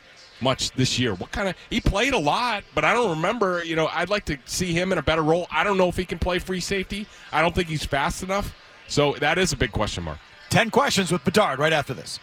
much 0.43 0.71
this 0.73 0.99
year. 0.99 1.15
What 1.15 1.33
kind 1.33 1.49
of 1.49 1.55
he 1.71 1.81
played 1.81 2.15
a 2.15 2.19
lot, 2.19 2.65
but 2.75 2.85
I 2.85 2.93
don't 2.93 3.11
remember. 3.11 3.65
You 3.65 3.77
know, 3.77 3.89
I'd 3.93 4.11
like 4.11 4.25
to 4.27 4.39
see 4.45 4.73
him 4.73 4.93
in 4.93 4.99
a 4.99 5.03
better 5.03 5.23
role. 5.23 5.47
I 5.51 5.65
don't 5.65 5.79
know 5.79 5.89
if 5.89 5.97
he 5.97 6.05
can 6.05 6.19
play 6.19 6.39
free 6.39 6.61
safety. 6.61 7.07
I 7.33 7.41
don't 7.41 7.55
think 7.55 7.69
he's 7.69 7.85
fast 7.85 8.23
enough. 8.23 8.55
So 8.89 9.15
that 9.21 9.39
is 9.39 9.53
a 9.53 9.57
big 9.57 9.73
question 9.73 10.05
mark. 10.05 10.19
10 10.51 10.71
questions 10.71 11.11
with 11.11 11.25
Bedard 11.25 11.59
right 11.59 11.73
after 11.73 11.95
this. 11.95 12.21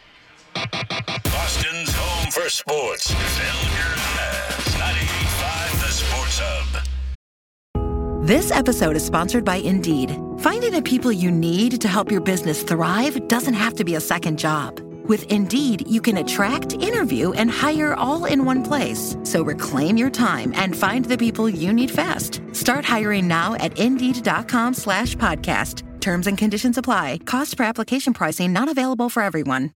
Boston's 0.54 1.92
home 1.92 2.32
for 2.32 2.50
sports. 2.50 3.12
Phil 3.12 3.70
Hernandez, 3.72 4.76
98.5 4.76 5.82
The 5.82 5.92
Sports 5.92 6.40
Hub. 6.42 8.26
This 8.28 8.52
episode 8.52 8.96
is 8.96 9.04
sponsored 9.04 9.44
by 9.44 9.56
Indeed. 9.56 10.16
Finding 10.40 10.72
the 10.72 10.82
people 10.84 11.12
you 11.12 11.32
need 11.32 11.82
to 11.82 11.88
help 11.88 12.12
your 12.12 12.22
business 12.22 12.62
thrive 12.62 13.28
doesn't 13.28 13.56
have 13.56 13.74
to 13.76 13.84
be 13.84 13.96
a 13.96 14.02
second 14.02 14.38
job. 14.38 14.80
With 15.10 15.32
Indeed, 15.32 15.88
you 15.88 16.02
can 16.02 16.18
attract, 16.18 16.74
interview, 16.74 17.32
and 17.32 17.50
hire 17.50 17.96
all 17.96 18.26
in 18.26 18.46
one 18.46 18.62
place. 18.62 19.18
So 19.24 19.44
reclaim 19.44 19.98
your 19.98 20.12
time 20.12 20.54
and 20.56 20.78
find 20.78 21.04
the 21.04 21.18
people 21.18 21.50
you 21.50 21.74
need 21.74 21.90
fast. 21.90 22.42
Start 22.54 22.86
hiring 22.86 23.28
now 23.28 23.56
at 23.56 23.78
Indeed.com 23.80 24.76
slash 24.76 25.16
podcast. 25.16 25.82
Terms 26.00 26.28
and 26.28 26.38
conditions 26.38 26.78
apply. 26.78 27.22
Cost 27.26 27.58
per 27.58 27.64
application 27.64 28.14
pricing 28.14 28.54
not 28.54 28.70
available 28.70 29.10
for 29.10 29.24
everyone. 29.24 29.79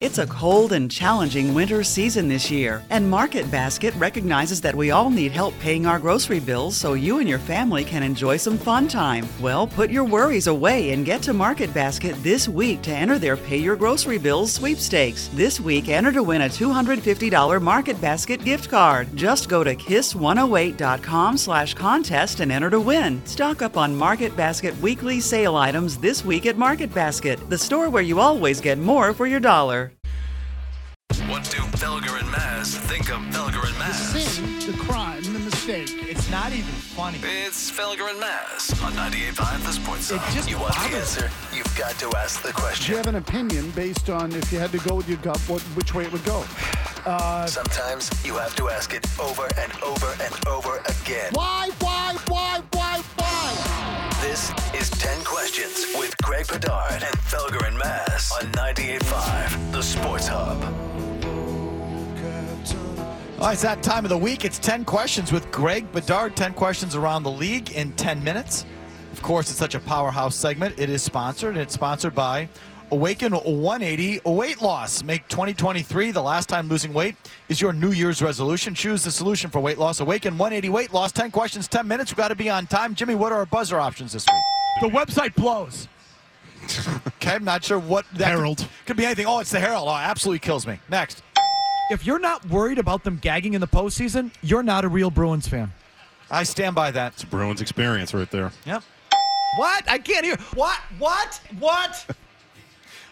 It's 0.00 0.18
a 0.18 0.28
cold 0.28 0.70
and 0.70 0.88
challenging 0.88 1.52
winter 1.54 1.82
season 1.82 2.28
this 2.28 2.52
year, 2.52 2.84
and 2.88 3.10
Market 3.10 3.50
Basket 3.50 3.92
recognizes 3.96 4.60
that 4.60 4.76
we 4.76 4.92
all 4.92 5.10
need 5.10 5.32
help 5.32 5.58
paying 5.58 5.86
our 5.86 5.98
grocery 5.98 6.38
bills 6.38 6.76
so 6.76 6.92
you 6.92 7.18
and 7.18 7.28
your 7.28 7.40
family 7.40 7.84
can 7.84 8.04
enjoy 8.04 8.36
some 8.36 8.58
fun 8.58 8.86
time. 8.86 9.28
Well, 9.40 9.66
put 9.66 9.90
your 9.90 10.04
worries 10.04 10.46
away 10.46 10.92
and 10.92 11.04
get 11.04 11.20
to 11.22 11.32
Market 11.32 11.74
Basket 11.74 12.14
this 12.22 12.48
week 12.48 12.80
to 12.82 12.92
enter 12.92 13.18
their 13.18 13.36
Pay 13.36 13.56
Your 13.56 13.74
Grocery 13.74 14.18
Bills 14.18 14.52
sweepstakes. 14.52 15.30
This 15.34 15.58
week, 15.58 15.88
enter 15.88 16.12
to 16.12 16.22
win 16.22 16.42
a 16.42 16.48
$250 16.48 17.60
Market 17.60 18.00
Basket 18.00 18.44
gift 18.44 18.70
card. 18.70 19.08
Just 19.16 19.48
go 19.48 19.64
to 19.64 19.74
kiss108.com 19.74 21.36
slash 21.36 21.74
contest 21.74 22.38
and 22.38 22.52
enter 22.52 22.70
to 22.70 22.78
win. 22.80 23.20
Stock 23.26 23.62
up 23.62 23.76
on 23.76 23.96
Market 23.96 24.36
Basket 24.36 24.80
weekly 24.80 25.18
sale 25.18 25.56
items 25.56 25.98
this 25.98 26.24
week 26.24 26.46
at 26.46 26.56
Market 26.56 26.94
Basket, 26.94 27.40
the 27.50 27.58
store 27.58 27.90
where 27.90 28.04
you 28.04 28.20
always 28.20 28.60
get 28.60 28.78
more 28.78 29.12
for 29.12 29.26
your 29.26 29.40
dollar. 29.40 29.87
What 31.28 31.44
do 31.44 31.58
Felger 31.78 32.18
and 32.20 32.30
Mazz 32.30 32.76
think 32.78 33.10
of 33.10 33.18
Felger 33.34 33.66
and 33.68 33.78
Mazz? 33.78 34.12
The 34.12 34.20
sin, 34.20 34.72
the 34.72 34.78
crime, 34.78 35.22
the 35.22 35.38
mistake. 35.40 35.90
It's 36.08 36.30
not 36.30 36.52
even 36.52 36.64
funny. 36.72 37.18
It's 37.22 37.70
Felger 37.70 38.08
and 38.10 38.18
Maz 38.20 38.72
on 38.84 38.92
98.5 38.92 39.64
The 39.66 39.72
Sports 39.72 40.00
It 40.10 40.20
Zone. 40.20 40.20
just 40.32 40.48
You 40.50 40.58
want 40.58 40.74
the 40.74 40.80
bothers 40.80 41.18
answer? 41.18 41.30
You've 41.54 41.76
got 41.76 41.92
to 41.98 42.10
ask 42.16 42.42
the 42.42 42.52
question. 42.52 42.54
Do 42.54 42.60
question. 42.62 42.90
you 42.92 42.96
have 42.96 43.06
an 43.08 43.16
opinion 43.16 43.70
based 43.72 44.08
on 44.10 44.32
if 44.32 44.50
you 44.52 44.58
had 44.58 44.72
to 44.72 44.78
go 44.78 44.94
with 44.96 45.08
your 45.08 45.18
gut, 45.18 45.38
what, 45.48 45.60
which 45.76 45.94
way 45.94 46.04
it 46.04 46.12
would 46.12 46.24
go? 46.24 46.44
Uh, 47.04 47.46
Sometimes 47.46 48.10
you 48.24 48.34
have 48.36 48.54
to 48.56 48.68
ask 48.68 48.94
it 48.94 49.06
over 49.20 49.48
and 49.58 49.72
over 49.82 50.14
and 50.22 50.34
over 50.46 50.78
again. 51.02 51.30
why, 51.32 51.70
why? 51.80 51.87
This 54.38 54.52
is 54.82 54.90
10 54.90 55.24
Questions 55.24 55.84
with 55.98 56.16
Greg 56.22 56.46
Bedard 56.46 57.02
and 57.02 57.16
Felger 57.26 57.66
and 57.66 57.76
Mazz 57.76 58.30
on 58.30 58.52
98.5 58.52 59.72
The 59.72 59.82
Sports 59.82 60.28
Hub. 60.28 60.62
Right, 63.40 63.54
it's 63.54 63.62
that 63.62 63.82
time 63.82 64.04
of 64.04 64.10
the 64.10 64.16
week. 64.16 64.44
It's 64.44 64.60
10 64.60 64.84
questions 64.84 65.32
with 65.32 65.50
Greg 65.50 65.90
Bedard. 65.90 66.36
10 66.36 66.54
questions 66.54 66.94
around 66.94 67.24
the 67.24 67.32
league 67.32 67.72
in 67.72 67.90
10 67.94 68.22
minutes. 68.22 68.64
Of 69.12 69.22
course, 69.22 69.50
it's 69.50 69.58
such 69.58 69.74
a 69.74 69.80
powerhouse 69.80 70.36
segment. 70.36 70.78
It 70.78 70.88
is 70.88 71.02
sponsored, 71.02 71.54
and 71.54 71.58
it's 71.58 71.74
sponsored 71.74 72.14
by 72.14 72.48
Awaken 72.90 73.32
180 73.34 74.20
Weight 74.24 74.62
Loss. 74.62 75.02
Make 75.02 75.28
2023 75.28 76.10
the 76.10 76.22
last 76.22 76.48
time 76.48 76.68
losing 76.68 76.94
weight 76.94 77.16
is 77.50 77.60
your 77.60 77.74
New 77.74 77.92
Year's 77.92 78.22
resolution. 78.22 78.74
Choose 78.74 79.04
the 79.04 79.10
solution 79.10 79.50
for 79.50 79.60
weight 79.60 79.76
loss. 79.76 80.00
Awaken 80.00 80.38
180 80.38 80.70
Weight 80.70 80.94
Loss. 80.94 81.12
10 81.12 81.30
questions, 81.30 81.68
10 81.68 81.86
minutes. 81.86 82.10
We've 82.10 82.16
got 82.16 82.28
to 82.28 82.34
be 82.34 82.48
on 82.48 82.66
time. 82.66 82.94
Jimmy, 82.94 83.14
what 83.14 83.30
are 83.30 83.38
our 83.38 83.46
buzzer 83.46 83.78
options 83.78 84.14
this 84.14 84.24
week? 84.26 84.90
The 84.90 84.96
website 84.96 85.34
blows. 85.34 85.88
Okay, 87.20 87.34
I'm 87.34 87.44
not 87.44 87.64
sure 87.64 87.80
what 87.80 88.06
that 88.14 88.28
Herald. 88.28 88.58
Could, 88.58 88.68
could 88.86 88.96
be 88.96 89.04
anything. 89.04 89.26
Oh, 89.26 89.40
it's 89.40 89.50
the 89.50 89.58
Herald. 89.58 89.88
Oh, 89.88 89.94
absolutely 89.94 90.38
kills 90.38 90.66
me. 90.66 90.78
Next. 90.88 91.22
If 91.90 92.06
you're 92.06 92.20
not 92.20 92.48
worried 92.48 92.78
about 92.78 93.02
them 93.02 93.18
gagging 93.20 93.54
in 93.54 93.60
the 93.60 93.66
postseason, 93.66 94.30
you're 94.40 94.62
not 94.62 94.84
a 94.84 94.88
real 94.88 95.10
Bruins 95.10 95.48
fan. 95.48 95.72
I 96.30 96.44
stand 96.44 96.76
by 96.76 96.92
that. 96.92 97.14
It's 97.14 97.24
Bruins 97.24 97.60
experience 97.60 98.14
right 98.14 98.30
there. 98.30 98.52
Yep. 98.66 98.82
What? 99.56 99.90
I 99.90 99.98
can't 99.98 100.24
hear. 100.24 100.36
What? 100.54 100.78
What? 100.98 101.40
What? 101.58 102.06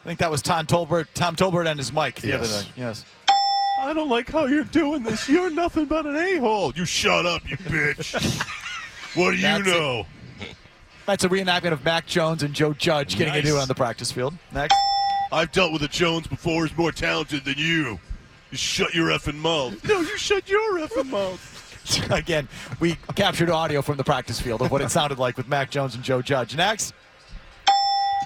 I 0.06 0.08
think 0.10 0.20
that 0.20 0.30
was 0.30 0.40
Tom 0.40 0.66
Tolbert, 0.66 1.06
Tom 1.14 1.34
Tolbert 1.34 1.66
and 1.66 1.80
his 1.80 1.92
mic 1.92 2.14
the 2.20 2.32
other 2.34 2.44
Yes. 2.46 2.62
day. 2.62 2.70
Yes. 2.76 3.04
I 3.82 3.92
don't 3.92 4.08
like 4.08 4.30
how 4.30 4.44
you're 4.44 4.62
doing 4.62 5.02
this. 5.02 5.28
You're 5.28 5.50
nothing 5.50 5.86
but 5.86 6.06
an 6.06 6.14
a-hole. 6.14 6.72
You 6.76 6.84
shut 6.84 7.26
up, 7.26 7.42
you 7.50 7.56
bitch. 7.56 8.14
what 9.16 9.32
do 9.32 9.36
you 9.36 9.42
That's 9.42 9.66
it. 9.66 9.70
know? 9.72 10.06
That's 11.06 11.24
a 11.24 11.28
reenactment 11.28 11.72
of 11.72 11.84
Mac 11.84 12.06
Jones 12.06 12.44
and 12.44 12.54
Joe 12.54 12.72
Judge 12.72 13.16
getting 13.16 13.32
Nice. 13.34 13.44
into 13.46 13.56
it 13.58 13.60
on 13.62 13.66
the 13.66 13.74
practice 13.74 14.12
field. 14.12 14.34
Next. 14.52 14.76
I've 15.32 15.50
dealt 15.50 15.72
with 15.72 15.82
a 15.82 15.88
Jones 15.88 16.28
before 16.28 16.62
who's 16.68 16.78
more 16.78 16.92
talented 16.92 17.44
than 17.44 17.58
you. 17.58 17.98
You 18.52 18.56
shut 18.58 18.94
your 18.94 19.08
effing 19.08 19.34
mouth. 19.38 19.84
No, 19.88 20.02
you 20.02 20.16
shut 20.16 20.48
your 20.48 20.78
effing 20.78 21.10
mouth. 21.10 22.10
Again, 22.12 22.48
we 22.78 22.96
captured 23.16 23.50
audio 23.50 23.82
from 23.82 23.96
the 23.96 24.04
practice 24.04 24.40
field 24.40 24.62
of 24.62 24.70
what 24.70 24.82
it 24.82 24.90
sounded 24.92 25.18
like 25.18 25.36
with 25.36 25.48
Mac 25.48 25.68
Jones 25.68 25.96
and 25.96 26.04
Joe 26.04 26.22
Judge. 26.22 26.54
Next. 26.54 26.94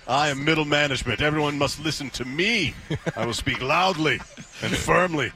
I 0.09 0.29
am 0.29 0.45
middle 0.45 0.65
management. 0.65 1.21
Everyone 1.21 1.57
must 1.59 1.81
listen 1.83 2.11
to 2.11 2.25
me. 2.25 2.75
I 3.17 3.25
will 3.27 3.35
speak 3.35 3.61
loudly 3.63 4.21
and 4.63 4.77
firmly. 4.77 5.33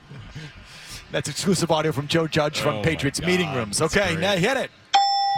That's 1.12 1.28
exclusive 1.28 1.70
audio 1.70 1.92
from 1.92 2.08
Joe 2.08 2.26
Judge 2.26 2.58
from 2.60 2.76
Oh, 2.76 2.82
Patriots 2.82 3.20
God. 3.20 3.26
meeting 3.28 3.52
rooms. 3.54 3.80
Okay, 3.80 4.14
great. 4.14 4.20
now 4.20 4.32
hit 4.36 4.56
it. 4.56 4.70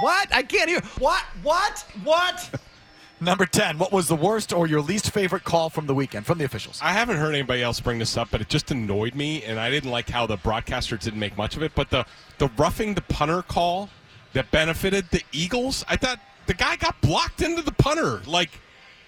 What? 0.01 0.35
I 0.35 0.43
can't 0.43 0.71
hear. 0.71 0.81
What? 0.99 1.23
What? 1.43 1.85
What? 2.05 2.61
Number 3.21 3.47
10. 3.47 3.79
What 3.79 3.93
was 3.93 4.09
the 4.09 4.17
worst 4.17 4.53
or 4.53 4.67
your 4.67 4.81
least 4.83 5.11
favorite 5.11 5.45
call 5.45 5.71
from 5.71 5.87
the 5.87 5.95
weekend 5.95 6.27
from 6.27 6.37
the 6.39 6.45
officials? 6.45 6.81
I 6.83 6.93
haven't 6.93 7.17
heard 7.17 7.35
anybody 7.35 7.63
else 7.63 7.81
bring 7.81 7.99
this 7.99 8.17
up, 8.17 8.29
but 8.31 8.41
it 8.43 8.49
just 8.49 8.71
annoyed 8.71 9.15
me, 9.15 9.43
and 9.43 9.59
I 9.59 9.71
didn't 9.71 9.91
like 9.91 10.09
how 10.11 10.27
the 10.27 10.37
broadcaster 10.37 10.97
didn't 10.99 11.19
make 11.19 11.37
much 11.37 11.57
of 11.57 11.63
it. 11.63 11.73
But 11.75 11.89
the 11.91 12.05
the 12.39 12.49
roughing 12.59 12.95
the 12.95 13.01
punter 13.03 13.41
call 13.43 13.89
that 14.35 14.51
benefited 14.51 15.07
the 15.11 15.23
Eagles, 15.33 15.83
I 15.89 15.97
thought 15.97 16.21
the 16.47 16.53
guy 16.55 16.77
got 16.77 17.01
blocked 17.01 17.41
into 17.41 17.63
the 17.63 17.73
punter, 17.73 18.21
like, 18.27 18.51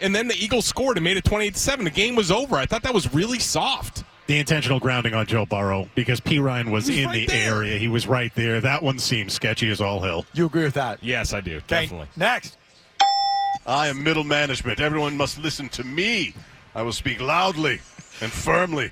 and 0.01 0.15
then 0.15 0.29
the 0.29 0.35
Eagles 0.37 0.67
scored 0.67 0.97
and 0.97 1.05
made 1.05 1.17
it 1.17 1.25
twenty 1.25 1.47
eight 1.47 1.55
to 1.55 1.61
seven. 1.61 1.85
The 1.85 1.91
game 1.91 2.15
was 2.15 2.31
over. 2.31 2.57
I 2.57 2.67
thought 2.67 2.83
that 2.83 2.95
was 2.95 3.13
really 3.15 3.39
soft. 3.39 4.05
The 4.27 4.39
intentional 4.39 4.79
grounding 4.79 5.15
on 5.15 5.25
Joe 5.27 5.47
Burrow 5.47 5.89
because 5.95 6.21
Perine 6.21 6.71
was, 6.71 6.87
He 6.87 6.97
was 6.97 6.99
in 6.99 7.07
right 7.07 7.15
the 7.15 7.27
there. 7.27 7.55
area. 7.55 7.79
He 7.79 7.89
was 7.89 8.07
right 8.07 8.31
there. 8.35 8.61
That 8.61 8.83
one 8.83 8.99
seems 8.99 9.33
sketchy 9.33 9.71
as 9.71 9.81
all 9.81 10.01
hell. 10.01 10.27
You 10.35 10.45
agree 10.45 10.65
with 10.65 10.75
that? 10.75 11.03
Yes, 11.03 11.33
I 11.33 11.41
do. 11.41 11.57
Okay, 11.57 11.65
Definitely. 11.85 12.09
Next. 12.15 12.59
I 13.67 13.89
am 13.89 14.03
middle 14.03 14.25
management. 14.25 14.81
Everyone 14.81 15.17
must 15.17 15.39
listen 15.39 15.69
to 15.71 15.85
me. 15.85 16.35
I 16.75 16.83
will 16.83 16.93
speak 16.93 17.21
loudly 17.23 17.81
and 18.21 18.31
firmly. 18.31 18.91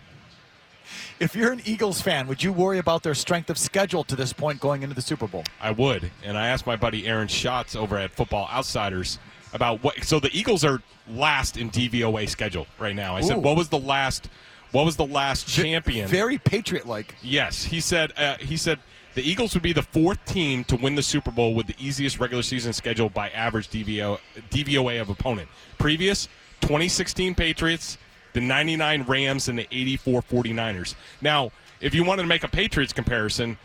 If 1.21 1.35
you're 1.35 1.53
an 1.53 1.63
Eagles 1.65 2.01
fan, 2.01 2.27
would 2.29 2.43
you 2.43 2.53
worry 2.53 2.79
about 2.79 3.03
their 3.03 3.15
strength 3.15 3.49
of 3.49 3.57
schedule 3.59 4.05
to 4.05 4.17
this 4.17 4.33
point 4.33 4.61
going 4.61 4.83
into 4.83 4.95
the 4.95 5.03
Super 5.03 5.27
Bowl? 5.27 5.45
I 5.61 5.71
would. 5.71 6.11
And 6.25 6.37
I 6.37 6.49
asked 6.49 6.67
my 6.67 6.77
buddy 6.77 7.07
Aaron 7.07 7.29
Schatz 7.29 7.75
over 7.77 7.97
at 7.97 8.11
Football 8.11 8.49
Outsiders 8.53 9.19
about 9.57 9.83
what. 9.83 10.05
So 10.05 10.21
the 10.21 10.31
Eagles 10.33 10.65
are 10.65 10.81
last 11.09 11.57
in 11.57 11.71
DVOA 11.71 12.29
schedule 12.29 12.69
right 12.79 12.95
now. 12.95 13.17
I 13.17 13.23
said, 13.23 13.39
what 13.39 13.57
was 13.57 13.69
the 13.69 13.79
last? 13.79 14.29
What 14.71 14.85
was 14.85 14.97
the 14.97 15.07
last 15.07 15.49
champion? 15.49 16.09
Very 16.09 16.39
Patriot-like. 16.39 17.15
Yes, 17.23 17.65
he 17.65 17.81
said. 17.81 18.13
Uh, 18.17 18.37
he 18.37 18.57
said 18.57 18.79
the 19.15 19.29
Eagles 19.29 19.55
would 19.55 19.63
be 19.63 19.73
the 19.73 19.83
fourth 19.83 20.23
team 20.27 20.63
to 20.65 20.77
win 20.77 20.95
the 20.95 21.03
Super 21.03 21.31
Bowl 21.31 21.55
with 21.55 21.67
the 21.67 21.75
easiest 21.79 22.21
regular 22.21 22.43
season 22.43 22.73
schedule 22.73 23.09
by 23.09 23.31
average 23.31 23.69
DVO, 23.71 24.19
DVOA 24.51 25.01
of 25.01 25.09
opponent. 25.09 25.49
Previous 25.79 26.27
2016 26.61 27.35
Patriots, 27.35 27.97
the 28.35 28.41
99 28.41 29.05
Rams, 29.05 29.49
and 29.49 29.59
the 29.59 29.67
84 29.71 30.23
49ers. 30.23 30.95
Now, 31.23 31.51
if 31.81 31.95
you 31.95 32.05
wanted 32.05 32.23
to 32.23 32.29
make 32.29 32.45
a 32.45 32.49
Patriots 32.49 32.93
comparison, 32.93 33.57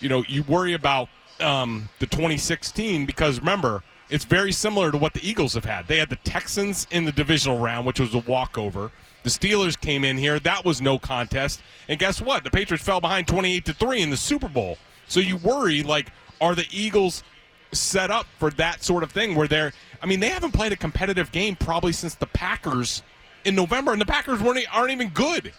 you 0.00 0.08
know 0.08 0.24
you 0.28 0.42
worry 0.42 0.74
about 0.74 1.08
um, 1.40 1.88
the 1.98 2.06
2016 2.06 3.06
because 3.06 3.38
remember 3.40 3.82
it's 4.10 4.24
very 4.24 4.52
similar 4.52 4.90
to 4.90 4.98
what 4.98 5.14
the 5.14 5.26
Eagles 5.26 5.54
have 5.54 5.64
had. 5.64 5.86
They 5.86 5.98
had 5.98 6.10
the 6.10 6.16
Texans 6.16 6.86
in 6.90 7.04
the 7.04 7.12
divisional 7.12 7.58
round, 7.58 7.86
which 7.86 8.00
was 8.00 8.14
a 8.14 8.18
walkover. 8.18 8.90
The 9.22 9.30
Steelers 9.30 9.78
came 9.78 10.04
in 10.04 10.18
here, 10.18 10.38
that 10.40 10.64
was 10.64 10.80
no 10.80 10.98
contest. 10.98 11.60
And 11.88 11.98
guess 11.98 12.20
what? 12.20 12.42
The 12.42 12.50
Patriots 12.50 12.84
fell 12.84 13.00
behind 13.00 13.28
28 13.28 13.64
to 13.66 13.72
3 13.74 14.02
in 14.02 14.10
the 14.10 14.16
Super 14.16 14.48
Bowl. 14.48 14.78
So 15.08 15.20
you 15.20 15.36
worry 15.36 15.82
like 15.82 16.08
are 16.40 16.54
the 16.54 16.66
Eagles 16.70 17.22
set 17.72 18.10
up 18.10 18.26
for 18.38 18.50
that 18.52 18.82
sort 18.82 19.02
of 19.02 19.12
thing 19.12 19.34
where 19.34 19.46
they're 19.46 19.72
I 20.02 20.06
mean, 20.06 20.20
they 20.20 20.30
haven't 20.30 20.52
played 20.52 20.72
a 20.72 20.76
competitive 20.76 21.30
game 21.30 21.56
probably 21.56 21.92
since 21.92 22.14
the 22.14 22.26
Packers 22.26 23.02
in 23.44 23.54
November 23.54 23.92
and 23.92 24.00
the 24.00 24.06
Packers 24.06 24.40
weren't 24.40 24.64
aren't 24.72 24.90
even 24.90 25.10
good. 25.10 25.52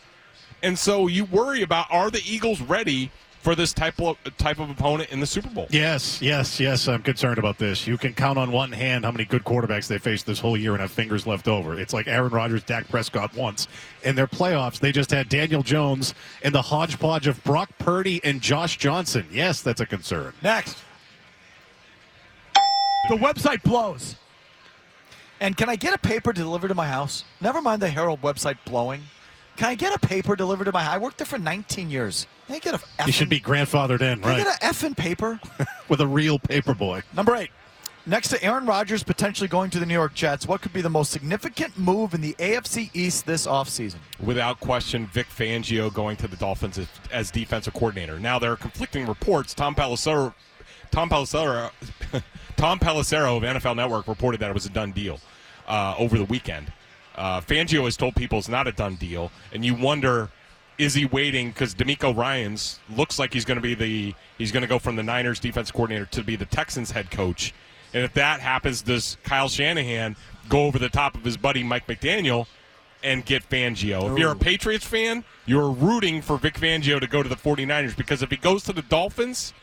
And 0.63 0.77
so 0.77 1.07
you 1.07 1.25
worry 1.25 1.61
about 1.61 1.87
are 1.91 2.09
the 2.09 2.21
Eagles 2.25 2.61
ready 2.61 3.11
for 3.41 3.55
this 3.55 3.73
type 3.73 3.99
of 3.99 4.17
type 4.37 4.59
of 4.59 4.69
opponent 4.69 5.09
in 5.09 5.19
the 5.19 5.25
Super 5.25 5.49
Bowl? 5.49 5.67
Yes, 5.69 6.21
yes, 6.21 6.59
yes. 6.59 6.87
I'm 6.87 7.01
concerned 7.01 7.39
about 7.39 7.57
this. 7.57 7.87
You 7.87 7.97
can 7.97 8.13
count 8.13 8.37
on 8.37 8.51
one 8.51 8.71
hand 8.71 9.03
how 9.03 9.11
many 9.11 9.25
good 9.25 9.43
quarterbacks 9.43 9.87
they 9.87 9.97
faced 9.97 10.25
this 10.25 10.39
whole 10.39 10.55
year 10.55 10.73
and 10.73 10.81
have 10.81 10.91
fingers 10.91 11.25
left 11.25 11.47
over. 11.47 11.79
It's 11.79 11.93
like 11.93 12.07
Aaron 12.07 12.31
Rodgers, 12.31 12.63
Dak 12.63 12.87
Prescott 12.87 13.35
once. 13.35 13.67
In 14.03 14.15
their 14.15 14.27
playoffs, 14.27 14.79
they 14.79 14.91
just 14.91 15.11
had 15.11 15.27
Daniel 15.27 15.63
Jones 15.63 16.13
and 16.43 16.53
the 16.53 16.61
hodgepodge 16.61 17.27
of 17.27 17.43
Brock 17.43 17.69
Purdy 17.79 18.21
and 18.23 18.41
Josh 18.41 18.77
Johnson. 18.77 19.25
Yes, 19.31 19.61
that's 19.61 19.81
a 19.81 19.85
concern. 19.85 20.33
Next. 20.41 20.77
The 23.09 23.15
website 23.15 23.63
blows. 23.63 24.15
And 25.39 25.57
can 25.57 25.69
I 25.69 25.75
get 25.75 25.93
a 25.93 25.97
paper 25.97 26.31
delivered 26.31 26.67
to 26.67 26.75
my 26.75 26.87
house? 26.87 27.23
Never 27.41 27.61
mind 27.61 27.81
the 27.81 27.89
Herald 27.89 28.21
website 28.21 28.57
blowing. 28.63 29.01
Can 29.57 29.69
I 29.69 29.75
get 29.75 29.93
a 29.93 29.99
paper 29.99 30.35
delivered 30.35 30.65
to 30.65 30.71
my 30.71 30.83
house? 30.83 30.95
I 30.95 30.97
worked 30.97 31.17
there 31.17 31.27
for 31.27 31.37
19 31.37 31.89
years. 31.89 32.25
Can 32.47 32.55
I 32.55 32.59
get 32.59 32.73
a 32.73 32.77
effing, 32.77 33.07
You 33.07 33.11
should 33.13 33.29
be 33.29 33.39
grandfathered 33.39 34.01
in, 34.01 34.21
right? 34.21 34.37
Can 34.37 34.47
I 34.47 34.57
get 34.57 34.63
an 34.63 34.73
effing 34.73 34.97
paper? 34.97 35.39
With 35.89 36.01
a 36.01 36.07
real 36.07 36.39
paper 36.39 36.73
boy. 36.73 37.03
Number 37.13 37.35
eight. 37.35 37.51
Next 38.07 38.29
to 38.29 38.43
Aaron 38.43 38.65
Rodgers 38.65 39.03
potentially 39.03 39.47
going 39.47 39.69
to 39.69 39.79
the 39.79 39.85
New 39.85 39.93
York 39.93 40.15
Jets, 40.15 40.47
what 40.47 40.61
could 40.61 40.73
be 40.73 40.81
the 40.81 40.89
most 40.89 41.11
significant 41.11 41.77
move 41.77 42.15
in 42.15 42.21
the 42.21 42.33
AFC 42.39 42.89
East 42.95 43.27
this 43.27 43.45
offseason? 43.45 43.97
Without 44.19 44.59
question, 44.59 45.05
Vic 45.05 45.27
Fangio 45.27 45.93
going 45.93 46.17
to 46.17 46.27
the 46.27 46.35
Dolphins 46.35 46.79
as, 46.79 46.87
as 47.11 47.29
defensive 47.29 47.73
coordinator. 47.73 48.19
Now 48.19 48.39
there 48.39 48.51
are 48.51 48.57
conflicting 48.57 49.05
reports. 49.05 49.53
Tom 49.53 49.75
Pelissero, 49.75 50.33
Tom 50.89 51.11
Pelissero, 51.11 51.69
Tom 52.55 52.79
Pelissero 52.79 53.37
of 53.37 53.43
NFL 53.43 53.75
Network 53.75 54.07
reported 54.07 54.39
that 54.39 54.49
it 54.49 54.53
was 54.55 54.65
a 54.65 54.69
done 54.71 54.91
deal 54.91 55.19
uh, 55.67 55.93
over 55.99 56.17
the 56.17 56.25
weekend. 56.25 56.73
Uh, 57.15 57.41
Fangio 57.41 57.83
has 57.85 57.97
told 57.97 58.15
people 58.15 58.39
it's 58.39 58.49
not 58.49 58.67
a 58.67 58.71
done 58.71 58.95
deal, 58.95 59.31
and 59.53 59.65
you 59.65 59.75
wonder 59.75 60.29
is 60.77 60.95
he 60.95 61.05
waiting? 61.05 61.49
Because 61.49 61.75
DeMeco 61.75 62.15
Ryans 62.15 62.79
looks 62.95 63.19
like 63.19 63.33
he's 63.33 63.45
going 63.45 63.57
to 63.57 63.61
be 63.61 63.75
the 63.75 64.15
he's 64.37 64.51
going 64.51 64.61
to 64.61 64.67
go 64.67 64.79
from 64.79 64.95
the 64.95 65.03
Niners 65.03 65.39
defense 65.39 65.69
coordinator 65.69 66.05
to 66.07 66.23
be 66.23 66.35
the 66.35 66.45
Texans 66.45 66.91
head 66.91 67.11
coach, 67.11 67.53
and 67.93 68.03
if 68.03 68.13
that 68.13 68.39
happens, 68.39 68.81
does 68.81 69.17
Kyle 69.23 69.49
Shanahan 69.49 70.15
go 70.49 70.65
over 70.65 70.79
the 70.79 70.89
top 70.89 71.15
of 71.15 71.23
his 71.23 71.37
buddy 71.37 71.63
Mike 71.63 71.87
McDaniel 71.87 72.47
and 73.03 73.25
get 73.25 73.47
Fangio? 73.47 74.11
If 74.11 74.17
you're 74.17 74.31
a 74.31 74.35
Patriots 74.35 74.85
fan, 74.85 75.23
you're 75.45 75.69
rooting 75.69 76.21
for 76.21 76.37
Vic 76.37 76.55
Fangio 76.55 76.99
to 76.99 77.07
go 77.07 77.21
to 77.21 77.29
the 77.29 77.35
49ers 77.35 77.95
because 77.95 78.23
if 78.23 78.31
he 78.31 78.37
goes 78.37 78.63
to 78.63 78.73
the 78.73 78.81
Dolphins, 78.83 79.53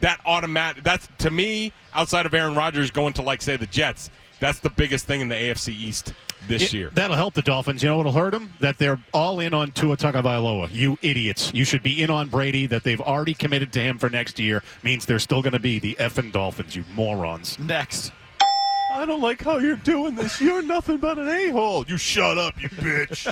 that 0.00 0.20
automatic 0.26 0.82
that's 0.82 1.08
to 1.18 1.30
me 1.30 1.72
outside 1.94 2.26
of 2.26 2.34
Aaron 2.34 2.54
Rodgers 2.54 2.90
going 2.90 3.12
to 3.14 3.22
like 3.22 3.42
say 3.42 3.56
the 3.56 3.66
Jets, 3.66 4.10
that's 4.40 4.58
the 4.58 4.70
biggest 4.70 5.06
thing 5.06 5.20
in 5.20 5.28
the 5.28 5.34
AFC 5.34 5.68
East 5.68 6.12
this 6.48 6.62
It- 6.64 6.72
year. 6.74 6.90
That'll 6.94 7.16
help 7.16 7.34
the 7.34 7.42
Dolphins. 7.42 7.82
You 7.82 7.88
know 7.90 7.96
what'll 7.98 8.12
hurt 8.12 8.32
them? 8.32 8.52
That 8.60 8.78
they're 8.78 8.98
all 9.12 9.40
in 9.40 9.54
on 9.54 9.72
Tua 9.72 9.96
Tagovailoa. 9.96 10.68
You 10.72 10.98
idiots! 11.02 11.50
You 11.54 11.64
should 11.64 11.82
be 11.82 12.02
in 12.02 12.10
on 12.10 12.28
Brady. 12.28 12.66
That 12.66 12.82
they've 12.84 13.00
already 13.00 13.34
committed 13.34 13.72
to 13.74 13.80
him 13.80 13.98
for 13.98 14.08
next 14.10 14.38
year 14.38 14.62
means 14.82 15.06
they're 15.06 15.18
still 15.18 15.42
going 15.42 15.52
to 15.52 15.58
be 15.58 15.78
the 15.78 15.94
effing 16.00 16.32
Dolphins. 16.32 16.74
You 16.76 16.84
morons. 16.94 17.58
Next. 17.58 18.12
I 18.92 19.04
don't 19.04 19.20
like 19.20 19.42
how 19.42 19.58
you're 19.58 19.76
doing 19.76 20.14
this. 20.14 20.40
You're 20.40 20.62
nothing 20.62 20.96
but 20.98 21.18
an 21.18 21.28
a-hole. 21.28 21.84
You 21.86 21.98
shut 21.98 22.38
up, 22.38 22.60
you 22.62 22.68
bitch. 22.70 23.26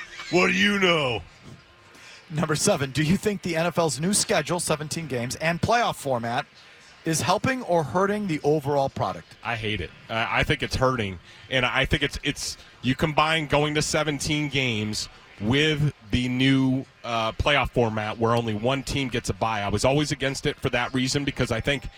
what 0.30 0.48
do 0.48 0.52
you 0.52 0.78
know? 0.78 1.22
Number 2.28 2.54
seven, 2.54 2.90
do 2.90 3.02
you 3.02 3.16
think 3.16 3.42
the 3.42 3.54
NFL's 3.54 3.98
new 3.98 4.12
schedule, 4.12 4.60
17 4.60 5.06
games, 5.06 5.36
and 5.36 5.60
playoff 5.60 5.96
format 5.96 6.44
is 7.04 7.20
helping 7.20 7.62
or 7.62 7.82
hurting 7.82 8.26
the 8.26 8.40
overall 8.42 8.88
product? 8.88 9.36
I 9.42 9.56
hate 9.56 9.80
it. 9.80 9.90
Uh, 10.08 10.26
I 10.28 10.42
think 10.42 10.62
it's 10.62 10.76
hurting, 10.76 11.18
and 11.50 11.64
I 11.64 11.84
think 11.84 12.02
it's 12.02 12.18
it's 12.22 12.56
you 12.82 12.94
combine 12.94 13.46
going 13.46 13.74
to 13.74 13.82
17 13.82 14.48
games 14.48 15.08
with 15.40 15.94
the 16.10 16.28
new 16.28 16.84
uh, 17.02 17.32
playoff 17.32 17.70
format 17.70 18.18
where 18.18 18.34
only 18.34 18.54
one 18.54 18.82
team 18.82 19.08
gets 19.08 19.30
a 19.30 19.34
bye. 19.34 19.62
I 19.62 19.68
was 19.68 19.84
always 19.84 20.12
against 20.12 20.46
it 20.46 20.56
for 20.56 20.68
that 20.70 20.92
reason 20.92 21.24
because 21.24 21.50
I 21.50 21.60
think 21.60 21.88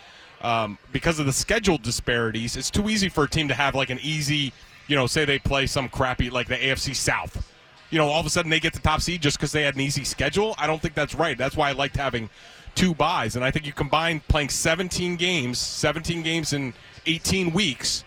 um, 0.42 0.78
because 0.92 1.18
of 1.18 1.26
the 1.26 1.32
schedule 1.32 1.78
disparities, 1.78 2.56
it's 2.56 2.70
too 2.70 2.88
easy 2.88 3.08
for 3.08 3.24
a 3.24 3.28
team 3.28 3.48
to 3.48 3.54
have 3.54 3.74
like 3.74 3.90
an 3.90 3.98
easy, 4.02 4.52
you 4.86 4.96
know, 4.96 5.06
say 5.06 5.24
they 5.24 5.38
play 5.38 5.66
some 5.66 5.88
crappy 5.88 6.30
like 6.30 6.48
the 6.48 6.56
AFC 6.56 6.94
South. 6.94 7.48
You 7.90 7.98
know, 7.98 8.08
all 8.08 8.20
of 8.20 8.26
a 8.26 8.30
sudden 8.30 8.50
they 8.50 8.60
get 8.60 8.72
the 8.72 8.80
top 8.80 9.02
seed 9.02 9.20
just 9.20 9.38
because 9.38 9.52
they 9.52 9.62
had 9.62 9.74
an 9.74 9.80
easy 9.80 10.04
schedule. 10.04 10.54
I 10.58 10.66
don't 10.66 10.80
think 10.80 10.94
that's 10.94 11.14
right. 11.14 11.36
That's 11.36 11.56
why 11.56 11.68
I 11.68 11.72
liked 11.72 11.96
having 11.96 12.30
two 12.74 12.94
buys, 12.94 13.37
and 13.37 13.44
I 13.44 13.50
think 13.50 13.66
you 13.66 13.72
combine 13.72 14.20
playing 14.28 14.48
17 14.48 15.16
games, 15.16 15.58
17 15.58 16.22
games 16.22 16.52
in 16.52 16.74
18 17.06 17.52
weeks, 17.52 18.04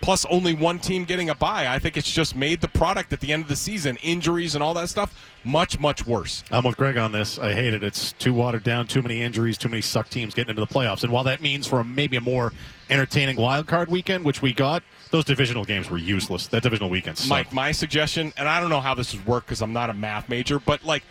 plus 0.00 0.26
only 0.26 0.52
one 0.54 0.78
team 0.78 1.04
getting 1.04 1.30
a 1.30 1.34
buy. 1.34 1.68
I 1.68 1.78
think 1.78 1.96
it's 1.96 2.10
just 2.10 2.36
made 2.36 2.60
the 2.60 2.68
product 2.68 3.12
at 3.12 3.20
the 3.20 3.32
end 3.32 3.42
of 3.44 3.48
the 3.48 3.56
season, 3.56 3.96
injuries 4.02 4.54
and 4.54 4.62
all 4.62 4.74
that 4.74 4.88
stuff, 4.90 5.32
much 5.44 5.78
much 5.80 6.06
worse. 6.06 6.44
I'm 6.50 6.64
with 6.64 6.76
Greg 6.76 6.98
on 6.98 7.10
this. 7.12 7.38
I 7.38 7.54
hate 7.54 7.72
it. 7.72 7.82
It's 7.82 8.12
too 8.12 8.34
watered 8.34 8.64
down, 8.64 8.86
too 8.86 9.02
many 9.02 9.22
injuries, 9.22 9.56
too 9.56 9.68
many 9.68 9.80
suck 9.80 10.10
teams 10.10 10.34
getting 10.34 10.50
into 10.50 10.60
the 10.60 10.66
playoffs. 10.66 11.04
And 11.04 11.12
while 11.12 11.24
that 11.24 11.40
means 11.40 11.66
for 11.66 11.80
a, 11.80 11.84
maybe 11.84 12.16
a 12.18 12.20
more 12.20 12.52
entertaining 12.90 13.36
wild 13.36 13.66
card 13.66 13.90
weekend, 13.90 14.24
which 14.24 14.42
we 14.42 14.52
got, 14.52 14.82
those 15.10 15.24
divisional 15.24 15.64
games 15.64 15.88
were 15.88 15.98
useless. 15.98 16.48
That 16.48 16.62
divisional 16.62 16.90
weekend 16.90 17.16
sucked. 17.16 17.30
Mike, 17.30 17.52
my 17.52 17.72
suggestion, 17.72 18.32
and 18.36 18.46
I 18.46 18.60
don't 18.60 18.70
know 18.70 18.80
how 18.80 18.94
this 18.94 19.14
would 19.14 19.26
work 19.26 19.46
because 19.46 19.62
I'm 19.62 19.72
not 19.72 19.88
a 19.88 19.94
math 19.94 20.28
major, 20.28 20.58
but 20.58 20.84
like, 20.84 21.02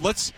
let's 0.00 0.32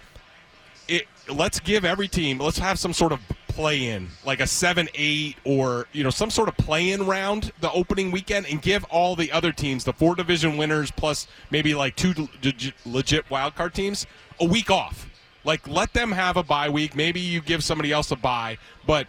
it, 0.88 1.06
let's 1.28 1.60
give 1.60 1.84
every 1.84 2.08
team, 2.08 2.38
let's 2.38 2.58
have 2.58 2.78
some 2.78 2.92
sort 2.92 3.12
of 3.12 3.20
play 3.48 3.88
in, 3.88 4.08
like 4.24 4.40
a 4.40 4.46
seven, 4.46 4.88
eight, 4.94 5.36
or 5.44 5.86
you 5.92 6.02
know, 6.02 6.10
some 6.10 6.30
sort 6.30 6.48
of 6.48 6.56
play 6.56 6.90
in 6.90 7.06
round 7.06 7.52
the 7.60 7.70
opening 7.72 8.10
weekend, 8.10 8.46
and 8.46 8.62
give 8.62 8.84
all 8.84 9.14
the 9.16 9.30
other 9.32 9.52
teams, 9.52 9.84
the 9.84 9.92
four 9.92 10.14
division 10.14 10.56
winners 10.56 10.90
plus 10.90 11.26
maybe 11.50 11.74
like 11.74 11.96
two 11.96 12.28
legit, 12.42 12.74
legit 12.86 13.30
wild 13.30 13.54
card 13.54 13.74
teams, 13.74 14.06
a 14.40 14.44
week 14.44 14.70
off. 14.70 15.06
Like, 15.44 15.66
let 15.66 15.92
them 15.92 16.12
have 16.12 16.36
a 16.36 16.42
bye 16.42 16.68
week. 16.68 16.94
Maybe 16.94 17.20
you 17.20 17.40
give 17.40 17.64
somebody 17.64 17.92
else 17.92 18.10
a 18.10 18.16
bye, 18.16 18.58
but 18.86 19.06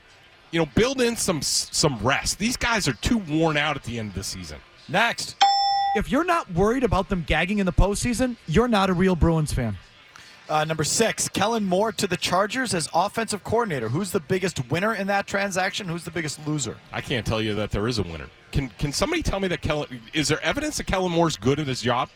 you 0.51 0.59
know, 0.59 0.67
build 0.75 1.01
in 1.01 1.15
some 1.15 1.41
some 1.41 1.99
rest. 1.99 2.39
These 2.39 2.57
guys 2.57 2.87
are 2.87 2.93
too 2.93 3.17
worn 3.17 3.57
out 3.57 3.75
at 3.75 3.83
the 3.83 3.99
end 3.99 4.09
of 4.09 4.15
the 4.15 4.23
season. 4.23 4.59
Next. 4.87 5.35
If 5.95 6.11
you're 6.11 6.23
not 6.23 6.51
worried 6.53 6.83
about 6.83 7.09
them 7.09 7.23
gagging 7.25 7.57
in 7.57 7.65
the 7.65 7.73
postseason, 7.73 8.35
you're 8.47 8.67
not 8.67 8.91
a 8.91 8.93
real 8.93 9.15
Bruins 9.15 9.51
fan. 9.51 9.75
Uh, 10.49 10.65
number 10.65 10.83
six, 10.83 11.29
Kellen 11.29 11.63
Moore 11.63 11.91
to 11.91 12.07
the 12.07 12.17
Chargers 12.17 12.73
as 12.73 12.89
offensive 12.91 13.43
coordinator. 13.43 13.87
Who's 13.87 14.11
the 14.11 14.19
biggest 14.19 14.71
winner 14.71 14.95
in 14.95 15.05
that 15.05 15.27
transaction? 15.27 15.87
Who's 15.87 16.03
the 16.03 16.09
biggest 16.09 16.45
loser? 16.47 16.75
I 16.91 17.01
can't 17.01 17.23
tell 17.23 17.39
you 17.39 17.53
that 17.53 17.69
there 17.69 17.87
is 17.87 17.99
a 17.99 18.03
winner. 18.03 18.25
Can 18.51 18.69
Can 18.79 18.91
somebody 18.91 19.21
tell 19.21 19.39
me 19.39 19.47
that 19.49 19.61
Kellen? 19.61 20.01
Is 20.11 20.27
there 20.27 20.41
evidence 20.41 20.77
that 20.77 20.87
Kellen 20.87 21.11
Moore's 21.11 21.37
good 21.37 21.59
at 21.59 21.67
his 21.67 21.81
job? 21.81 22.09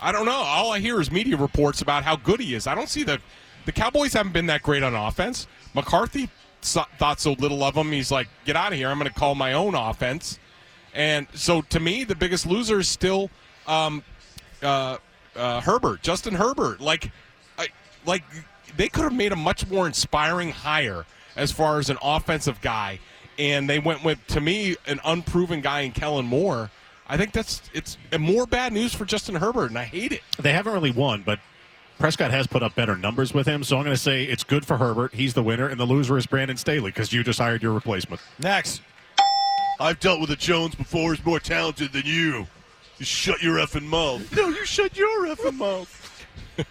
I 0.00 0.10
don't 0.10 0.26
know. 0.26 0.32
All 0.32 0.72
I 0.72 0.80
hear 0.80 1.00
is 1.00 1.12
media 1.12 1.36
reports 1.36 1.80
about 1.80 2.02
how 2.02 2.16
good 2.16 2.40
he 2.40 2.54
is. 2.56 2.66
I 2.66 2.74
don't 2.74 2.88
see 2.88 3.04
the 3.04 3.20
the 3.66 3.72
Cowboys 3.72 4.12
haven't 4.12 4.32
been 4.32 4.46
that 4.46 4.62
great 4.62 4.82
on 4.82 4.94
offense. 4.94 5.46
McCarthy 5.74 6.28
thought 6.62 7.20
so 7.20 7.32
little 7.32 7.62
of 7.62 7.76
him. 7.76 7.92
He's 7.92 8.10
like, 8.10 8.28
get 8.44 8.56
out 8.56 8.72
of 8.72 8.78
here. 8.78 8.88
I'm 8.88 8.98
going 8.98 9.10
to 9.10 9.18
call 9.18 9.34
my 9.34 9.52
own 9.52 9.74
offense. 9.74 10.38
And 10.94 11.28
so 11.34 11.62
to 11.62 11.78
me, 11.78 12.04
the 12.04 12.14
biggest 12.14 12.46
loser 12.46 12.80
is 12.80 12.88
still 12.88 13.30
um, 13.66 14.02
uh, 14.62 14.96
uh, 15.36 15.60
Herbert, 15.60 16.02
Justin 16.02 16.34
Herbert. 16.34 16.80
Like, 16.80 17.10
I, 17.58 17.68
like 18.04 18.24
they 18.76 18.88
could 18.88 19.04
have 19.04 19.14
made 19.14 19.32
a 19.32 19.36
much 19.36 19.66
more 19.68 19.86
inspiring 19.86 20.50
hire 20.50 21.06
as 21.36 21.52
far 21.52 21.78
as 21.78 21.90
an 21.90 21.98
offensive 22.02 22.60
guy, 22.60 22.98
and 23.38 23.68
they 23.68 23.78
went 23.78 24.04
with 24.04 24.24
to 24.28 24.40
me 24.40 24.76
an 24.86 25.00
unproven 25.04 25.60
guy 25.60 25.80
in 25.80 25.92
Kellen 25.92 26.26
Moore. 26.26 26.70
I 27.08 27.16
think 27.16 27.32
that's 27.32 27.62
it's 27.72 27.98
more 28.18 28.46
bad 28.46 28.72
news 28.72 28.94
for 28.94 29.04
Justin 29.04 29.36
Herbert, 29.36 29.66
and 29.70 29.78
I 29.78 29.84
hate 29.84 30.12
it. 30.12 30.22
They 30.38 30.52
haven't 30.52 30.72
really 30.72 30.90
won, 30.90 31.22
but 31.24 31.38
Prescott 31.98 32.30
has 32.30 32.46
put 32.46 32.62
up 32.62 32.74
better 32.74 32.96
numbers 32.96 33.32
with 33.32 33.46
him. 33.46 33.64
So 33.64 33.76
I'm 33.76 33.84
going 33.84 33.94
to 33.94 34.02
say 34.02 34.24
it's 34.24 34.44
good 34.44 34.66
for 34.66 34.76
Herbert. 34.76 35.14
He's 35.14 35.34
the 35.34 35.42
winner, 35.42 35.68
and 35.68 35.78
the 35.78 35.84
loser 35.84 36.18
is 36.18 36.26
Brandon 36.26 36.56
Staley 36.56 36.90
because 36.90 37.12
you 37.12 37.22
just 37.22 37.38
hired 37.38 37.62
your 37.62 37.72
replacement. 37.72 38.20
Next. 38.38 38.82
I've 39.78 40.00
dealt 40.00 40.20
with 40.20 40.30
a 40.30 40.36
Jones 40.36 40.74
before. 40.74 41.14
He's 41.14 41.24
more 41.24 41.38
talented 41.38 41.92
than 41.92 42.04
you. 42.06 42.46
You 42.98 43.04
shut 43.04 43.42
your 43.42 43.56
effing 43.56 43.84
mouth. 43.84 44.34
No, 44.34 44.48
you 44.48 44.64
shut 44.64 44.96
your 44.96 45.26
effing 45.26 45.56
mouth. 45.58 46.24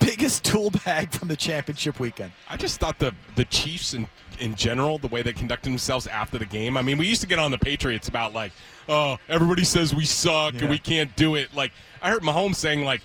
Biggest 0.00 0.44
tool 0.44 0.70
bag 0.84 1.10
from 1.12 1.28
the 1.28 1.36
championship 1.36 1.98
weekend. 1.98 2.32
I 2.48 2.56
just 2.56 2.78
thought 2.80 2.98
the 2.98 3.12
the 3.34 3.44
Chiefs 3.46 3.94
in 3.94 4.06
in 4.38 4.54
general, 4.54 4.98
the 4.98 5.08
way 5.08 5.22
they 5.22 5.32
conducted 5.32 5.70
themselves 5.70 6.06
after 6.06 6.38
the 6.38 6.44
game. 6.46 6.76
I 6.76 6.82
mean, 6.82 6.98
we 6.98 7.06
used 7.08 7.20
to 7.22 7.26
get 7.26 7.40
on 7.40 7.50
the 7.50 7.58
Patriots 7.58 8.08
about 8.08 8.32
like, 8.32 8.52
oh, 8.88 9.18
everybody 9.28 9.64
says 9.64 9.92
we 9.94 10.04
suck 10.04 10.54
Yeah. 10.54 10.60
and 10.60 10.70
we 10.70 10.78
can't 10.78 11.14
do 11.16 11.34
it. 11.34 11.52
Like 11.54 11.72
I 12.00 12.10
heard 12.10 12.22
Mahomes 12.22 12.54
saying 12.56 12.84
like 12.84 13.00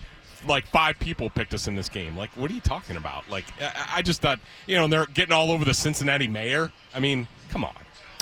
like 0.48 0.68
five 0.68 1.00
people 1.00 1.30
picked 1.30 1.54
us 1.54 1.68
in 1.68 1.76
this 1.76 1.90
game. 1.90 2.16
Like, 2.18 2.30
what 2.36 2.52
are 2.52 2.54
you 2.54 2.60
talking 2.62 2.98
about? 2.98 3.28
Like, 3.30 3.46
I, 3.62 3.92
I 3.96 4.02
just 4.02 4.22
thought, 4.22 4.40
you 4.68 4.76
know, 4.76 4.88
they're 4.88 5.06
getting 5.06 5.32
all 5.34 5.52
over 5.52 5.64
the 5.64 5.74
Cincinnati 5.74 6.28
mayor. 6.28 6.70
I 6.94 7.00
mean, 7.00 7.28
come 7.50 7.64
on. 7.64 7.74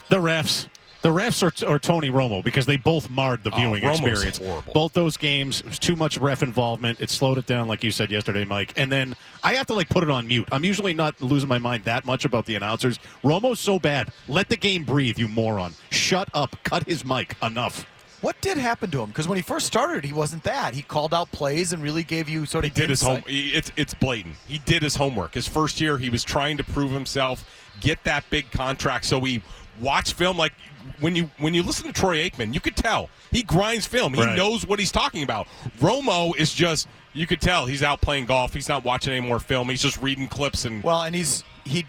The 0.10 0.18
refs. 0.18 0.68
The 1.02 1.10
refs 1.10 1.42
are, 1.42 1.68
are 1.72 1.80
Tony 1.80 2.10
Romo 2.12 2.44
because 2.44 2.68
they 2.68 2.78
both 2.78 3.10
marred 3.10 3.44
the 3.44 3.52
Oh, 3.52 3.56
viewing 3.58 3.82
Romo's 3.82 4.00
experience. 4.02 4.38
horrible. 4.38 4.74
Both 4.74 4.94
those 4.94 5.18
games, 5.18 5.62
it 5.62 5.66
was 5.68 5.80
too 5.80 5.96
much 5.96 6.18
ref 6.20 6.44
involvement. 6.44 7.02
It 7.02 7.10
slowed 7.10 7.40
it 7.40 7.48
down, 7.48 7.68
like 7.68 7.84
you 7.84 7.90
said 7.90 8.12
yesterday, 8.12 8.46
Mike. 8.46 8.74
And 8.78 8.92
then 8.92 9.16
I 9.44 9.54
have 9.56 9.66
to 9.68 9.74
like 9.74 9.90
put 9.90 10.04
it 10.04 10.12
on 10.12 10.28
mute. 10.28 10.48
I'm 10.52 10.64
usually 10.64 10.94
not 10.94 11.20
losing 11.22 11.50
my 11.50 11.58
mind 11.58 11.86
that 11.86 12.06
much 12.06 12.24
about 12.26 12.46
the 12.46 12.56
announcers. 12.56 13.00
Romo's 13.24 13.60
so 13.60 13.80
bad. 13.80 14.10
Let 14.28 14.50
the 14.50 14.58
game 14.58 14.84
breathe, 14.84 15.18
you 15.18 15.28
moron. 15.28 15.74
Shut 15.90 16.30
up. 16.36 16.56
Cut 16.64 16.84
his 16.88 17.04
mic. 17.04 17.36
Enough. 17.42 17.88
What 18.22 18.40
did 18.42 18.58
happen 18.60 18.92
to 18.92 19.02
him? 19.02 19.08
Because 19.08 19.28
when 19.28 19.38
he 19.38 19.42
first 19.42 19.66
started, 19.66 20.04
he 20.06 20.14
wasn't 20.14 20.44
that. 20.44 20.76
He 20.76 20.84
called 20.84 21.12
out 21.16 21.32
plays 21.32 21.74
and 21.74 21.82
really 21.82 22.04
gave 22.04 22.30
you 22.30 22.46
sort 22.46 22.64
of 22.66 22.76
He 22.76 22.80
did 22.80 22.92
his 22.92 23.02
home. 23.02 23.24
he- 23.26 23.50
It's 23.50 23.72
it's 23.76 23.96
blatant. 23.96 24.36
He 24.48 24.60
did 24.60 24.84
his 24.84 24.96
homework. 24.96 25.34
His 25.34 25.48
first 25.48 25.82
year, 25.82 25.98
he 25.98 26.12
was 26.12 26.24
trying 26.24 26.58
to 26.58 26.64
prove 26.64 26.92
himself, 26.92 27.44
get 27.80 28.04
that 28.04 28.24
big 28.30 28.52
contract. 28.52 29.06
So 29.06 29.20
he 29.22 29.42
watched 29.80 30.14
film 30.14 30.38
like 30.38 30.54
when 31.00 31.16
you 31.16 31.30
when 31.38 31.54
you 31.54 31.64
listen 31.64 31.86
to 31.88 31.94
Troy 31.94 32.30
Aikman, 32.30 32.54
you 32.54 32.60
could 32.60 32.76
tell 32.76 33.10
he 33.32 33.44
grinds 33.44 33.86
film. 33.86 34.14
He 34.14 34.22
Right. 34.24 34.36
knows 34.38 34.66
what 34.66 34.80
he's 34.80 34.92
talking 34.92 35.24
about. 35.24 35.48
Romo 35.80 36.36
is 36.36 36.54
just 36.54 36.88
you 37.14 37.28
could 37.28 37.42
tell 37.42 37.66
he's 37.66 37.84
out 37.84 38.02
playing 38.02 38.26
golf. 38.26 38.54
He's 38.54 38.70
not 38.70 38.84
watching 38.84 39.14
any 39.14 39.26
more 39.28 39.40
film. 39.40 39.70
He's 39.70 39.82
just 39.82 40.02
reading 40.02 40.28
clips 40.28 40.66
and 40.66 40.84
Well, 40.84 41.02
and 41.04 41.16
he's 41.16 41.44
he, 41.66 41.86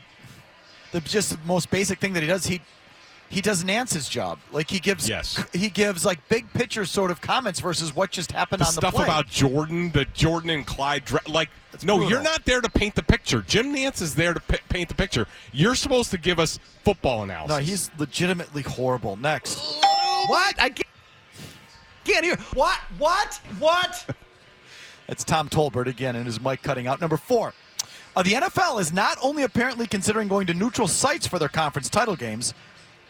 the 0.93 1.01
just 1.01 1.31
the 1.31 1.39
most 1.47 1.71
basic 1.71 1.99
thing 1.99 2.13
that 2.15 2.23
he 2.23 2.27
does 2.29 2.47
he. 2.47 2.61
He 3.33 3.41
does 3.41 3.65
Nantz's 3.65 4.09
job. 4.11 4.39
Like 4.53 4.69
he 4.71 4.79
gives, 4.79 5.09
Yes. 5.09 5.43
he 5.55 5.71
gives 5.71 6.05
like 6.05 6.21
big 6.29 6.53
picture 6.53 6.85
sort 6.85 7.11
of 7.11 7.21
comments 7.23 7.61
versus 7.61 7.97
what 7.97 8.11
just 8.11 8.31
happened 8.31 8.61
the 8.61 8.67
on 8.67 8.75
the 8.75 8.81
stuff 8.81 8.95
play. 8.95 9.05
about 9.05 9.27
Jordan, 9.27 9.91
the 9.91 10.05
Jordan 10.13 10.51
and 10.51 10.67
Clyde, 10.67 11.07
dra- 11.07 11.21
like 11.27 11.49
no, 11.83 11.97
brutal. 11.97 12.11
you're 12.11 12.23
not 12.23 12.45
there 12.45 12.61
to 12.61 12.69
paint 12.69 12.95
the 12.95 13.03
picture. 13.03 13.41
Jim 13.49 13.75
Nantz 13.75 14.03
is 14.03 14.15
there 14.15 14.35
to 14.35 14.41
p- 14.41 14.59
paint 14.69 14.91
the 14.91 14.95
picture. 14.95 15.27
You're 15.53 15.75
supposed 15.75 16.11
to 16.11 16.19
give 16.19 16.39
us 16.39 16.59
football 16.85 17.23
analysis. 17.23 17.57
no, 17.57 17.63
he's 17.65 17.91
legitimately 17.99 18.63
horrible. 18.63 19.17
Next, 19.17 19.59
What? 20.27 20.55
I 20.61 20.69
can't, 20.69 20.87
can't 22.05 22.25
hear. 22.27 22.37
What? 22.55 22.79
What? 22.99 23.41
What? 23.59 24.15
It's 25.09 25.25
Tom 25.25 25.49
Tolbert 25.49 25.89
again 25.89 26.17
and 26.17 26.25
his 26.25 26.41
mic 26.41 26.63
cutting 26.63 26.87
out. 26.87 27.01
Number 27.01 27.17
four. 27.19 27.53
Uh, 28.17 28.23
the 28.23 28.33
NFL 28.33 28.81
is 28.81 28.93
not 28.93 29.19
only 29.21 29.43
apparently 29.43 29.87
considering 29.87 30.29
going 30.29 30.47
to 30.47 30.55
neutral 30.55 30.87
sites 30.89 31.27
for 31.27 31.39
their 31.39 31.49
conference 31.49 31.91
title 31.91 32.15
games, 32.17 32.55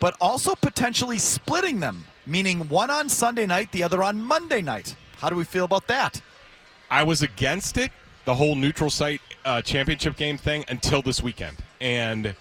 but 0.03 0.17
also 0.21 0.57
potentially 0.57 1.17
splitting 1.17 1.79
them 1.79 2.05
meaning 2.27 2.69
one 2.69 2.91
on 2.91 3.09
Sunday 3.09 3.47
night, 3.47 3.71
the 3.71 3.85
other 3.85 4.03
on 4.03 4.21
Monday 4.21 4.61
night. 4.61 4.97
How 5.19 5.31
do 5.31 5.37
we 5.37 5.45
feel 5.45 5.65
about 5.65 5.87
that? 5.87 6.21
I 6.91 7.05
was 7.05 7.23
against 7.23 7.79
it, 7.79 7.93
the 8.25 8.35
whole 8.35 8.57
neutral 8.57 8.91
site 8.91 9.21
uh, 9.45 9.63
championship 9.63 10.17
game 10.17 10.37
thing, 10.37 10.65
until 10.69 11.03
this 11.03 11.23
weekend, 11.23 11.59
and 11.81 12.35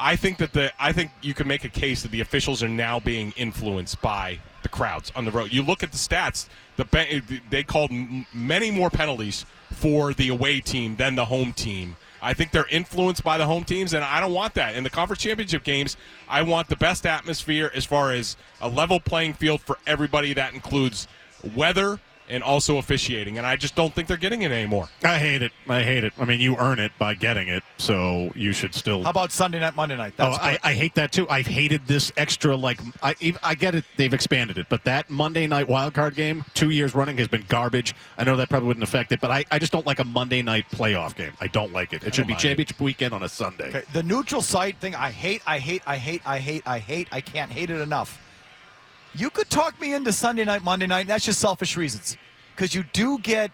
I 0.00 0.16
think 0.16 0.38
that 0.38 0.52
the 0.52 0.72
I 0.82 0.90
think 0.90 1.12
you 1.22 1.32
can 1.32 1.46
make 1.46 1.64
a 1.64 1.68
case 1.68 2.02
that 2.02 2.10
the 2.10 2.22
officials 2.22 2.60
are 2.60 2.68
now 2.68 2.98
being 2.98 3.32
influenced 3.36 4.02
by 4.02 4.40
the 4.64 4.68
crowds 4.68 5.12
on 5.14 5.24
the 5.24 5.30
road. 5.30 5.52
You 5.52 5.62
look 5.62 5.84
at 5.84 5.92
the 5.92 5.98
stats; 5.98 6.48
the 6.76 7.32
they 7.50 7.62
called 7.62 7.92
many 8.34 8.72
more 8.72 8.90
penalties 8.90 9.46
for 9.70 10.12
the 10.12 10.28
away 10.28 10.60
team 10.60 10.96
than 10.96 11.14
the 11.14 11.26
home 11.26 11.52
team. 11.52 11.94
I 12.22 12.34
think 12.34 12.50
they're 12.50 12.66
influenced 12.70 13.24
by 13.24 13.38
the 13.38 13.46
home 13.46 13.64
teams, 13.64 13.94
and 13.94 14.04
I 14.04 14.20
don't 14.20 14.32
want 14.32 14.54
that. 14.54 14.74
In 14.74 14.84
the 14.84 14.90
conference 14.90 15.22
championship 15.22 15.64
games, 15.64 15.96
I 16.28 16.42
want 16.42 16.68
the 16.68 16.76
best 16.76 17.06
atmosphere 17.06 17.70
as 17.74 17.84
far 17.84 18.12
as 18.12 18.36
a 18.60 18.68
level 18.68 19.00
playing 19.00 19.34
field 19.34 19.60
for 19.60 19.78
everybody. 19.86 20.34
That 20.34 20.54
includes 20.54 21.08
weather 21.54 21.98
and 22.30 22.42
also 22.42 22.78
officiating, 22.78 23.38
and 23.38 23.46
I 23.46 23.56
just 23.56 23.74
don't 23.74 23.94
think 23.94 24.08
they're 24.08 24.16
getting 24.16 24.42
it 24.42 24.52
anymore. 24.52 24.88
I 25.02 25.18
hate 25.18 25.42
it. 25.42 25.52
I 25.68 25.82
hate 25.82 26.04
it. 26.04 26.12
I 26.18 26.24
mean, 26.24 26.40
you 26.40 26.56
earn 26.56 26.78
it 26.78 26.92
by 26.98 27.14
getting 27.14 27.48
it, 27.48 27.62
so 27.78 28.30
you 28.34 28.52
should 28.52 28.74
still. 28.74 29.02
How 29.02 29.10
about 29.10 29.32
Sunday 29.32 29.60
night, 29.60 29.76
Monday 29.76 29.96
night? 29.96 30.14
Oh, 30.18 30.32
I. 30.40 30.58
I 30.62 30.74
hate 30.74 30.94
that 30.94 31.12
too. 31.12 31.28
I've 31.28 31.46
hated 31.46 31.86
this 31.86 32.12
extra. 32.16 32.56
Like, 32.56 32.80
I, 33.02 33.14
I 33.42 33.54
get 33.54 33.74
it. 33.74 33.84
They've 33.96 34.12
expanded 34.14 34.58
it, 34.58 34.66
but 34.68 34.84
that 34.84 35.10
Monday 35.10 35.46
night 35.46 35.68
wild 35.68 35.94
card 35.94 36.14
game, 36.14 36.44
two 36.54 36.70
years 36.70 36.94
running, 36.94 37.16
has 37.18 37.28
been 37.28 37.44
garbage. 37.48 37.94
I 38.18 38.24
know 38.24 38.36
that 38.36 38.48
probably 38.48 38.68
wouldn't 38.68 38.84
affect 38.84 39.12
it, 39.12 39.20
but 39.20 39.30
I, 39.30 39.44
I 39.50 39.58
just 39.58 39.72
don't 39.72 39.86
like 39.86 39.98
a 39.98 40.04
Monday 40.04 40.42
night 40.42 40.66
playoff 40.70 41.16
game. 41.16 41.32
I 41.40 41.48
don't 41.48 41.72
like 41.72 41.92
it. 41.92 42.04
It 42.04 42.14
should 42.14 42.26
be 42.26 42.34
mind 42.34 42.44
it. 42.44 42.48
championship 42.48 42.80
weekend 42.80 43.14
on 43.14 43.22
a 43.22 43.28
Sunday. 43.28 43.68
Okay, 43.68 43.82
the 43.92 44.02
neutral 44.02 44.42
site 44.42 44.76
thing, 44.78 44.94
I 44.94 45.10
hate, 45.10 45.42
I 45.46 45.58
hate, 45.58 45.82
I 45.86 45.96
hate, 45.96 46.22
I 46.24 46.38
hate, 46.38 46.62
I 46.66 46.78
hate. 46.78 47.08
I 47.10 47.20
can't 47.20 47.50
hate 47.50 47.70
it 47.70 47.80
enough. 47.80 48.18
You 49.14 49.30
could 49.30 49.50
talk 49.50 49.80
me 49.80 49.94
into 49.94 50.12
Sunday 50.12 50.44
night, 50.44 50.62
Monday 50.62 50.86
night. 50.86 51.06
That's 51.06 51.24
just 51.24 51.40
selfish 51.40 51.76
reasons, 51.76 52.16
because 52.54 52.74
you 52.74 52.84
do 52.92 53.18
get. 53.18 53.50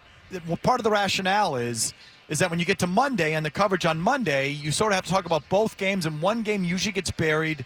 Well, 0.47 0.57
part 0.57 0.81
of 0.81 0.85
the 0.85 0.91
rationale 0.91 1.57
is 1.57 1.95
is 2.29 2.41
that 2.41 2.51
when 2.51 2.59
you 2.59 2.65
get 2.65 2.79
to 2.81 2.87
Monday 2.87 3.35
and 3.35 3.47
the 3.47 3.51
coverage 3.51 3.87
on 3.87 4.01
Monday, 4.01 4.49
you 4.49 4.73
sort 4.73 4.91
of 4.93 4.97
have 4.97 5.05
to 5.05 5.11
talk 5.11 5.27
about 5.27 5.49
both 5.49 5.77
games, 5.77 6.07
and 6.07 6.21
one 6.21 6.43
game 6.43 6.65
usually 6.65 6.93
gets 6.93 7.11
buried. 7.11 7.65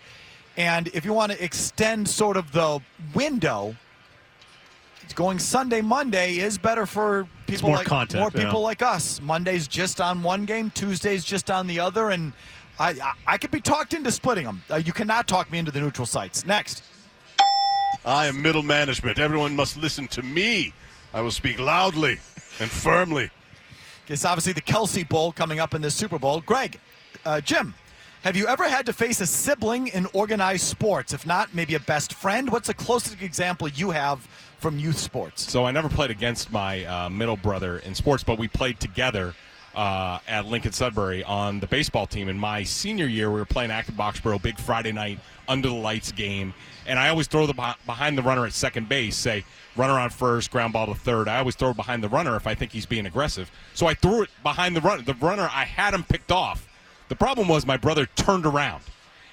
And 0.56 0.88
if 0.88 1.04
you 1.04 1.14
want 1.14 1.32
to 1.32 1.42
extend 1.42 2.06
sort 2.06 2.36
of 2.36 2.52
the 2.52 2.80
window, 3.14 3.74
it's 5.02 5.14
going 5.14 5.38
Sunday, 5.38 5.80
Monday 5.80 6.38
is 6.38 6.58
better 6.58 6.84
for 6.84 7.26
people 7.46 7.70
more 7.70 7.78
like 7.78 7.86
content, 7.86 8.20
more 8.20 8.30
yeah. 8.34 8.44
people 8.44 8.60
like 8.60 8.82
us. 8.82 9.20
Monday's 9.22 9.66
just 9.66 10.00
on 10.00 10.22
one 10.22 10.44
game, 10.44 10.70
Tuesday's 10.70 11.24
just 11.24 11.50
on 11.50 11.66
the 11.66 11.80
other, 11.80 12.10
and 12.10 12.32
I 12.78 12.90
I, 12.90 13.12
I 13.26 13.38
could 13.38 13.50
be 13.50 13.60
talked 13.60 13.94
into 13.94 14.12
splitting 14.12 14.44
them. 14.44 14.62
Uh, 14.70 14.76
you 14.76 14.92
cannot 14.92 15.26
talk 15.26 15.50
me 15.50 15.58
into 15.58 15.70
the 15.72 15.80
neutral 15.80 16.06
sites. 16.06 16.44
Next, 16.44 16.82
I 18.04 18.26
am 18.26 18.40
middle 18.40 18.62
management. 18.62 19.18
Everyone 19.18 19.54
must 19.54 19.76
listen 19.76 20.08
to 20.08 20.22
me. 20.22 20.72
I 21.12 21.20
will 21.20 21.30
speak 21.30 21.58
loudly 21.58 22.18
and 22.60 22.70
firmly. 22.70 23.30
it's 24.08 24.24
obviously 24.24 24.52
the 24.52 24.62
Kelce 24.62 25.06
Bowl 25.08 25.32
coming 25.32 25.60
up 25.60 25.74
in 25.74 25.82
the 25.82 25.90
Super 25.90 26.18
Bowl. 26.18 26.40
Greg, 26.40 26.78
uh, 27.24 27.40
Jim. 27.40 27.74
Have 28.22 28.36
you 28.36 28.46
ever 28.46 28.68
had 28.68 28.84
to 28.84 28.92
face 28.92 29.22
a 29.22 29.26
sibling 29.26 29.88
in 29.88 30.06
organized 30.12 30.64
sports? 30.64 31.14
If 31.14 31.26
not, 31.26 31.54
maybe 31.54 31.74
a 31.74 31.80
best 31.80 32.12
friend? 32.12 32.50
What's 32.52 32.66
the 32.66 32.74
closest 32.74 33.22
example 33.22 33.66
you 33.68 33.90
have 33.92 34.20
from 34.58 34.78
youth 34.78 34.98
sports? 34.98 35.50
So 35.50 35.64
I 35.64 35.70
never 35.70 35.88
played 35.88 36.10
against 36.10 36.52
my 36.52 36.84
uh, 36.84 37.08
middle 37.08 37.38
brother 37.38 37.78
in 37.78 37.94
sports, 37.94 38.22
but 38.22 38.38
we 38.38 38.46
played 38.46 38.78
together 38.78 39.34
uh, 39.74 40.18
at 40.26 40.46
Lincoln 40.46 40.72
Sudbury 40.72 41.22
on 41.24 41.60
the 41.60 41.66
baseball 41.66 42.06
team. 42.06 42.28
In 42.28 42.38
my 42.38 42.62
senior 42.62 43.06
year, 43.06 43.30
we 43.30 43.38
were 43.38 43.46
playing 43.46 43.70
Acton 43.70 43.94
Boxborough, 43.94 44.42
big 44.42 44.58
Friday 44.58 44.92
night 44.92 45.18
under 45.48 45.68
the 45.68 45.74
lights 45.74 46.12
game, 46.12 46.54
and 46.86 46.98
I 46.98 47.08
always 47.08 47.26
throw 47.26 47.46
the 47.46 47.54
behind 47.86 48.16
the 48.16 48.22
runner 48.22 48.46
at 48.46 48.52
second 48.52 48.88
base. 48.88 49.16
Say 49.16 49.44
runner 49.76 49.98
on 49.98 50.10
first, 50.10 50.50
ground 50.50 50.72
ball 50.72 50.86
to 50.86 50.94
third. 50.94 51.28
I 51.28 51.38
always 51.38 51.54
throw 51.54 51.72
behind 51.72 52.02
the 52.02 52.08
runner 52.08 52.36
if 52.36 52.46
I 52.46 52.54
think 52.54 52.72
he's 52.72 52.86
being 52.86 53.06
aggressive. 53.06 53.50
So 53.74 53.86
I 53.86 53.94
threw 53.94 54.22
it 54.22 54.30
behind 54.42 54.76
the 54.76 54.80
runner. 54.80 55.02
The 55.02 55.14
runner 55.14 55.48
I 55.52 55.64
had 55.64 55.94
him 55.94 56.04
picked 56.04 56.32
off. 56.32 56.66
The 57.08 57.16
problem 57.16 57.48
was 57.48 57.66
my 57.66 57.76
brother 57.76 58.06
turned 58.16 58.46
around 58.46 58.82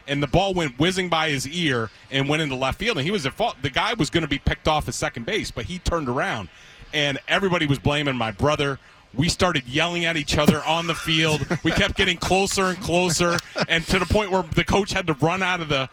and 0.08 0.24
the 0.24 0.28
ball 0.28 0.54
went 0.54 0.80
whizzing 0.80 1.10
by 1.10 1.30
his 1.30 1.48
ear 1.48 1.90
and 2.12 2.28
went 2.28 2.42
into 2.42 2.56
left 2.56 2.80
field. 2.80 2.98
And 2.98 3.06
he 3.06 3.12
was 3.12 3.26
at 3.26 3.34
fault. 3.34 3.58
The 3.62 3.70
guy 3.70 3.94
was 3.94 4.10
going 4.10 4.24
to 4.24 4.28
be 4.28 4.40
picked 4.40 4.68
off 4.68 4.88
at 4.88 4.94
second 4.94 5.26
base, 5.26 5.52
but 5.52 5.66
he 5.66 5.80
turned 5.80 6.10
around, 6.10 6.50
and 6.94 7.20
everybody 7.28 7.68
was 7.68 7.80
blaming 7.80 8.16
my 8.16 8.32
brother. 8.32 8.80
We 9.14 9.30
started 9.30 9.68
yelling 9.68 10.06
at 10.06 10.18
each 10.18 10.38
other 10.38 10.64
on 10.64 10.88
the 10.88 10.94
field. 10.94 11.46
We 11.64 11.72
kept 11.72 11.96
getting 11.96 12.18
closer 12.18 12.66
and 12.66 12.80
closer, 12.80 13.38
and 13.68 13.86
to 13.88 14.00
the 14.00 14.06
point 14.06 14.32
where 14.32 14.44
the 14.44 14.64
coach 14.64 14.92
had 14.94 15.08
to 15.08 15.14
run 15.14 15.42
out 15.42 15.60
of 15.60 15.70
the 15.70 15.90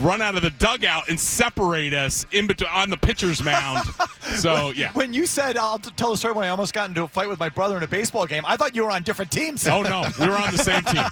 run 0.00 0.22
out 0.22 0.34
of 0.34 0.42
the 0.42 0.50
dugout 0.50 1.08
and 1.08 1.18
separate 1.18 1.94
us 1.94 2.26
in 2.32 2.46
between 2.46 2.70
on 2.70 2.90
the 2.90 2.96
pitcher's 2.96 3.42
mound. 3.42 3.88
So 4.36 4.70
yeah. 4.70 4.90
When 4.92 5.12
you 5.12 5.26
said, 5.26 5.56
I'll 5.56 5.78
tell 5.78 6.10
the 6.10 6.16
story 6.16 6.34
when 6.34 6.44
I 6.44 6.48
almost 6.48 6.74
got 6.74 6.88
into 6.88 7.04
a 7.04 7.08
fight 7.08 7.28
with 7.28 7.38
my 7.38 7.48
brother 7.48 7.76
in 7.76 7.82
a 7.82 7.88
baseball 7.88 8.26
game, 8.26 8.42
I 8.46 8.56
thought 8.56 8.74
you 8.74 8.84
were 8.84 8.90
on 8.90 9.02
different 9.02 9.30
teams. 9.30 9.66
Oh 9.68 9.82
no, 9.82 10.04
we 10.18 10.26
were 10.26 10.36
on 10.36 10.50
the 10.50 10.58
same 10.58 10.82
team. 10.82 11.04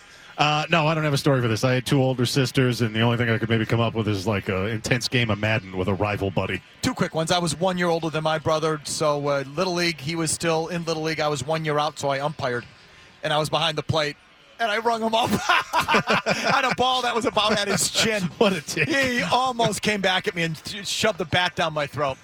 Uh, 0.38 0.66
no, 0.70 0.86
I 0.86 0.94
don't 0.94 1.04
have 1.04 1.14
a 1.14 1.18
story 1.18 1.40
for 1.40 1.48
this. 1.48 1.64
I 1.64 1.72
had 1.74 1.86
two 1.86 2.02
older 2.02 2.26
sisters, 2.26 2.82
and 2.82 2.94
the 2.94 3.00
only 3.00 3.16
thing 3.16 3.30
I 3.30 3.38
could 3.38 3.48
maybe 3.48 3.64
come 3.64 3.80
up 3.80 3.94
with 3.94 4.06
is 4.06 4.26
like 4.26 4.48
an 4.50 4.66
intense 4.66 5.08
game 5.08 5.30
of 5.30 5.38
Madden 5.38 5.76
with 5.76 5.88
a 5.88 5.94
rival 5.94 6.30
buddy. 6.30 6.60
Two 6.82 6.92
quick 6.92 7.14
ones. 7.14 7.30
I 7.32 7.38
was 7.38 7.58
one 7.58 7.78
year 7.78 7.88
older 7.88 8.10
than 8.10 8.22
my 8.22 8.38
brother, 8.38 8.80
so 8.84 9.26
uh, 9.28 9.44
Little 9.54 9.72
League, 9.72 9.98
he 9.98 10.14
was 10.14 10.30
still 10.30 10.68
in 10.68 10.84
Little 10.84 11.02
League. 11.04 11.20
I 11.20 11.28
was 11.28 11.46
one 11.46 11.64
year 11.64 11.78
out, 11.78 11.98
so 11.98 12.10
I 12.10 12.20
umpired, 12.20 12.66
and 13.22 13.32
I 13.32 13.38
was 13.38 13.48
behind 13.48 13.78
the 13.78 13.82
plate. 13.82 14.16
And 14.58 14.70
I 14.70 14.78
rung 14.78 15.02
him 15.02 15.14
up 15.14 15.30
on 16.54 16.64
a 16.64 16.74
ball 16.76 17.02
that 17.02 17.14
was 17.14 17.26
about 17.26 17.52
at 17.58 17.68
his 17.68 17.90
chin. 17.92 18.22
What 18.38 18.54
a 18.54 18.62
dick. 18.62 18.88
He 18.88 19.20
almost 19.22 19.82
came 19.82 20.00
back 20.00 20.26
at 20.28 20.34
me 20.34 20.44
and 20.44 20.56
shoved 20.82 21.18
the 21.18 21.26
bat 21.26 21.54
down 21.56 21.74
my 21.74 21.86
throat. 21.86 22.16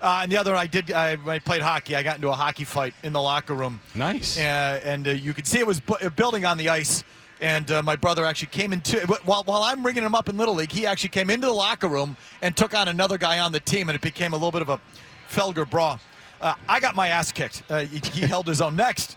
Uh, 0.00 0.20
and 0.22 0.32
the 0.32 0.38
other, 0.38 0.54
I 0.56 0.66
did. 0.66 0.90
I, 0.90 1.18
I 1.26 1.38
played 1.38 1.60
hockey, 1.60 1.94
I 1.94 2.02
got 2.02 2.16
into 2.16 2.28
a 2.28 2.32
hockey 2.34 2.64
fight 2.64 2.94
in 3.02 3.12
the 3.12 3.20
locker 3.20 3.52
room. 3.54 3.80
Nice. 3.94 4.38
Uh, 4.38 4.80
and 4.84 5.06
uh, 5.06 5.10
you 5.10 5.34
could 5.34 5.46
see 5.46 5.58
it 5.58 5.66
was 5.66 5.80
bu- 5.80 6.08
building 6.16 6.44
on 6.46 6.56
the 6.56 6.68
ice. 6.70 7.04
And 7.40 7.70
uh, 7.70 7.82
my 7.82 7.96
brother 7.96 8.24
actually 8.24 8.48
came 8.48 8.72
into 8.72 8.98
while 9.24 9.42
while 9.44 9.62
I'm 9.62 9.84
ringing 9.84 10.02
him 10.02 10.14
up 10.14 10.28
in 10.28 10.38
little 10.38 10.54
league. 10.54 10.72
He 10.72 10.86
actually 10.86 11.10
came 11.10 11.28
into 11.28 11.46
the 11.46 11.52
locker 11.52 11.88
room 11.88 12.16
and 12.40 12.56
took 12.56 12.74
on 12.74 12.88
another 12.88 13.18
guy 13.18 13.40
on 13.40 13.52
the 13.52 13.60
team, 13.60 13.88
and 13.88 13.96
it 13.96 14.00
became 14.00 14.32
a 14.32 14.36
little 14.36 14.52
bit 14.52 14.62
of 14.62 14.70
a 14.70 14.80
Felger 15.28 15.68
brawl. 15.68 16.00
Uh, 16.40 16.54
I 16.68 16.80
got 16.80 16.94
my 16.94 17.08
ass 17.08 17.32
kicked. 17.32 17.62
Uh, 17.68 17.80
he, 17.80 17.98
he 17.98 18.20
held 18.26 18.46
his 18.46 18.60
own. 18.60 18.74
Next, 18.74 19.16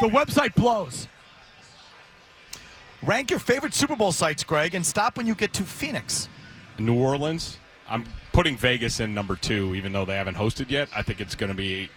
the 0.00 0.08
website 0.08 0.54
blows. 0.54 1.08
Rank 3.02 3.30
your 3.30 3.38
favorite 3.38 3.74
Super 3.74 3.96
Bowl 3.96 4.12
sites, 4.12 4.44
Greg, 4.44 4.74
and 4.74 4.84
stop 4.84 5.16
when 5.16 5.26
you 5.26 5.34
get 5.34 5.52
to 5.54 5.62
Phoenix. 5.62 6.28
New 6.78 6.98
Orleans. 6.98 7.56
I'm 7.88 8.04
putting 8.32 8.56
Vegas 8.56 9.00
in 9.00 9.14
number 9.14 9.36
two, 9.36 9.74
even 9.74 9.92
though 9.92 10.04
they 10.04 10.16
haven't 10.16 10.36
hosted 10.36 10.70
yet. 10.70 10.88
I 10.94 11.02
think 11.02 11.20
it's 11.20 11.34
going 11.34 11.50
to 11.50 11.56
be 11.56 11.88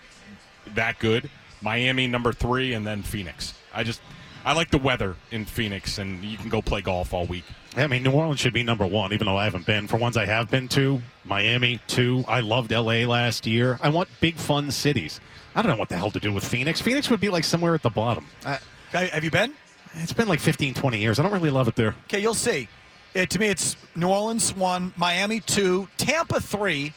that 0.75 0.99
good. 0.99 1.29
Miami 1.61 2.07
number 2.07 2.33
three, 2.33 2.73
and 2.73 2.85
then 2.85 3.03
Phoenix. 3.03 3.53
I 3.73 3.83
just 3.83 4.01
I 4.45 4.53
like 4.53 4.71
the 4.71 4.77
weather 4.77 5.15
in 5.31 5.45
Phoenix, 5.45 5.97
and 5.97 6.23
you 6.23 6.37
can 6.37 6.49
go 6.49 6.61
play 6.61 6.81
golf 6.81 7.13
all 7.13 7.25
week. 7.25 7.45
I 7.75 7.87
mean, 7.87 8.03
New 8.03 8.11
Orleans 8.11 8.39
should 8.39 8.53
be 8.53 8.63
number 8.63 8.85
one, 8.85 9.13
even 9.13 9.25
though 9.25 9.37
I 9.37 9.45
haven't 9.45 9.65
been. 9.65 9.87
For 9.87 9.97
ones 9.97 10.17
I 10.17 10.25
have 10.25 10.51
been 10.51 10.67
to, 10.69 11.01
Miami, 11.23 11.79
two. 11.87 12.23
I 12.27 12.41
loved 12.41 12.71
L.A. 12.71 13.05
last 13.05 13.47
year. 13.47 13.79
I 13.81 13.89
want 13.89 14.09
big, 14.19 14.35
fun 14.35 14.69
cities. 14.69 15.19
I 15.55 15.61
don't 15.61 15.71
know 15.71 15.77
what 15.77 15.89
the 15.89 15.97
hell 15.97 16.11
to 16.11 16.19
do 16.19 16.31
with 16.33 16.45
Phoenix. 16.45 16.81
Phoenix 16.81 17.09
would 17.09 17.19
be 17.19 17.29
like 17.29 17.43
somewhere 17.43 17.73
at 17.73 17.81
the 17.81 17.89
bottom. 17.89 18.27
Uh, 18.45 18.57
have 18.91 19.23
you 19.23 19.31
been? 19.31 19.53
It's 19.95 20.13
been 20.13 20.27
like 20.27 20.39
15, 20.39 20.73
20 20.73 20.97
years. 20.97 21.19
I 21.19 21.23
don't 21.23 21.31
really 21.31 21.49
love 21.49 21.67
it 21.67 21.75
there. 21.75 21.95
Okay, 22.05 22.19
you'll 22.19 22.33
see. 22.33 22.67
It, 23.13 23.29
to 23.31 23.39
me, 23.39 23.47
it's 23.47 23.75
New 23.95 24.07
Orleans 24.09 24.55
one, 24.55 24.93
Miami 24.97 25.39
two, 25.39 25.87
Tampa 25.97 26.39
three. 26.39 26.93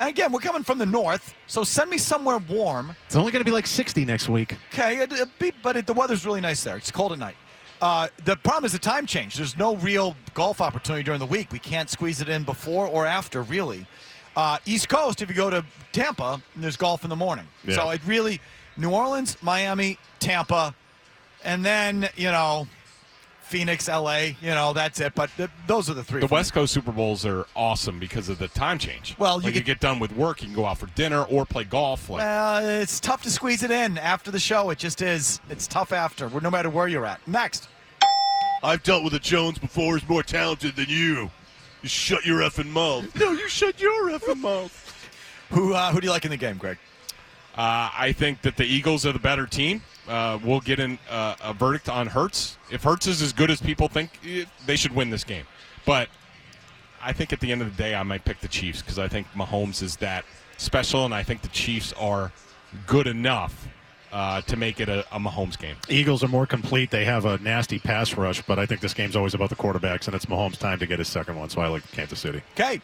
And 0.00 0.08
again, 0.08 0.32
we're 0.32 0.40
coming 0.40 0.62
from 0.62 0.78
the 0.78 0.86
north, 0.86 1.34
so 1.46 1.62
send 1.62 1.90
me 1.90 1.98
somewhere 1.98 2.38
warm. 2.38 2.96
It's 3.04 3.16
only 3.16 3.30
going 3.32 3.44
to 3.44 3.48
be 3.48 3.52
like 3.52 3.66
60 3.66 4.06
next 4.06 4.30
week. 4.30 4.56
Okay, 4.72 4.96
it, 4.96 5.12
it'll 5.12 5.26
be, 5.38 5.52
but 5.62 5.76
it, 5.76 5.86
the 5.86 5.92
weather's 5.92 6.24
really 6.24 6.40
nice 6.40 6.64
there. 6.64 6.78
It's 6.78 6.90
cold 6.90 7.12
at 7.12 7.18
night. 7.18 7.36
Uh, 7.82 8.08
the 8.24 8.34
problem 8.36 8.64
is 8.64 8.72
the 8.72 8.78
time 8.78 9.04
change. 9.04 9.36
There's 9.36 9.58
no 9.58 9.76
real 9.76 10.16
golf 10.32 10.62
opportunity 10.62 11.02
during 11.04 11.20
the 11.20 11.26
week. 11.26 11.52
We 11.52 11.58
can't 11.58 11.90
squeeze 11.90 12.22
it 12.22 12.30
in 12.30 12.44
before 12.44 12.86
or 12.86 13.04
after, 13.04 13.42
really. 13.42 13.86
Uh, 14.36 14.56
East 14.64 14.88
Coast, 14.88 15.20
if 15.20 15.28
you 15.28 15.34
go 15.34 15.50
to 15.50 15.64
Tampa, 15.92 16.40
there's 16.56 16.78
golf 16.78 17.04
in 17.04 17.10
the 17.10 17.16
morning. 17.16 17.46
Yeah. 17.64 17.76
So 17.76 17.90
it 17.90 18.00
really, 18.06 18.40
New 18.78 18.90
Orleans, 18.90 19.36
Miami, 19.42 19.98
Tampa, 20.18 20.74
and 21.44 21.62
then 21.62 22.08
you 22.16 22.30
know, 22.30 22.66
Phoenix, 23.50 23.88
L.A. 23.88 24.36
You 24.40 24.50
know, 24.50 24.72
that's 24.72 25.00
it. 25.00 25.14
But 25.16 25.28
th- 25.36 25.50
those 25.66 25.90
are 25.90 25.94
the 25.94 26.04
three. 26.04 26.20
The 26.20 26.28
for 26.28 26.34
me. 26.34 26.38
West 26.38 26.52
Coast 26.52 26.72
Super 26.72 26.92
Bowls 26.92 27.26
are 27.26 27.46
awesome 27.56 27.98
because 27.98 28.28
of 28.28 28.38
the 28.38 28.46
time 28.48 28.78
change. 28.78 29.16
Well, 29.18 29.40
you 29.40 29.46
like 29.46 29.54
you 29.56 29.60
get- 29.60 29.66
get 29.66 29.80
done 29.80 29.98
with 29.98 30.12
work, 30.12 30.40
you 30.40 30.46
can 30.46 30.54
go 30.54 30.66
out 30.66 30.78
for 30.78 30.86
dinner 30.94 31.24
or 31.24 31.44
play 31.44 31.64
golf. 31.64 32.08
Like, 32.08 32.20
Well, 32.20 32.64
it's 32.80 33.00
tough 33.00 33.22
to 33.24 33.30
squeeze 33.30 33.62
it 33.64 33.70
in 33.72 33.98
after 33.98 34.30
the 34.30 34.38
show. 34.38 34.70
It 34.70 34.78
just 34.78 35.02
is. 35.02 35.40
It's 35.50 35.66
tough 35.66 35.92
after, 35.92 36.28
no 36.40 36.50
matter 36.50 36.70
where 36.70 36.86
you're 36.88 37.04
at. 37.06 37.26
Next. 37.26 37.68
I've 38.62 38.82
dealt 38.82 39.02
with 39.04 39.14
a 39.14 39.18
Jones 39.18 39.58
before 39.58 39.94
who's 39.98 40.08
more 40.08 40.22
talented 40.22 40.76
than 40.76 40.86
you. 40.88 41.30
You 41.82 41.88
shut 41.88 42.24
your 42.24 42.40
effing 42.40 42.68
mouth. 42.68 43.06
No, 43.18 43.32
you 43.32 43.48
shut 43.48 43.80
your 43.80 44.10
effing 44.10 44.38
mouth. 44.40 44.86
Who 45.50 45.74
uh, 45.74 45.90
who 45.92 46.00
do 46.00 46.06
you 46.06 46.12
like 46.12 46.24
in 46.24 46.30
the 46.30 46.36
game, 46.36 46.56
Greg? 46.58 46.78
Uh, 47.56 47.90
I 47.98 48.12
think 48.16 48.42
that 48.42 48.56
the 48.56 48.64
Eagles 48.64 49.04
are 49.04 49.12
the 49.12 49.18
better 49.18 49.46
team. 49.46 49.82
Uh, 50.10 50.40
we'll 50.44 50.60
get 50.60 50.80
in, 50.80 50.98
uh, 51.08 51.36
a 51.40 51.54
verdict 51.54 51.88
on 51.88 52.08
Hurts. 52.08 52.58
If 52.68 52.82
Hurts 52.82 53.06
is 53.06 53.22
as 53.22 53.32
good 53.32 53.48
as 53.48 53.62
people 53.62 53.86
think, 53.86 54.10
eh, 54.26 54.44
they 54.66 54.74
should 54.74 54.92
win 54.92 55.08
this 55.08 55.22
game. 55.22 55.44
But 55.86 56.08
I 57.00 57.12
think 57.12 57.32
at 57.32 57.38
the 57.38 57.52
end 57.52 57.62
of 57.62 57.76
the 57.76 57.80
day, 57.80 57.94
I 57.94 58.02
might 58.02 58.24
pick 58.24 58.40
the 58.40 58.48
Chiefs 58.48 58.82
because 58.82 58.98
I 58.98 59.06
think 59.06 59.28
Mahomes 59.36 59.82
is 59.82 59.96
that 59.98 60.24
special, 60.56 61.04
and 61.04 61.14
I 61.14 61.22
think 61.22 61.42
the 61.42 61.48
Chiefs 61.48 61.92
are 61.92 62.32
good 62.88 63.06
enough 63.06 63.68
uh, 64.12 64.40
to 64.42 64.56
make 64.56 64.80
it 64.80 64.88
a, 64.88 65.00
a 65.14 65.20
Mahomes 65.20 65.56
game. 65.56 65.76
Eagles 65.88 66.24
are 66.24 66.28
more 66.28 66.44
complete. 66.44 66.90
They 66.90 67.04
have 67.04 67.24
a 67.24 67.38
nasty 67.38 67.78
pass 67.78 68.16
rush, 68.16 68.42
but 68.42 68.58
I 68.58 68.66
think 68.66 68.80
this 68.80 68.94
game's 68.94 69.14
always 69.14 69.34
about 69.34 69.48
the 69.50 69.56
quarterbacks, 69.56 70.06
and 70.06 70.16
it's 70.16 70.26
Mahomes' 70.26 70.58
time 70.58 70.80
to 70.80 70.86
get 70.86 70.98
his 70.98 71.06
second 71.06 71.36
one. 71.36 71.48
So 71.50 71.60
I 71.60 71.68
like 71.68 71.88
Kansas 71.92 72.18
City. 72.18 72.42
Okay, 72.54 72.80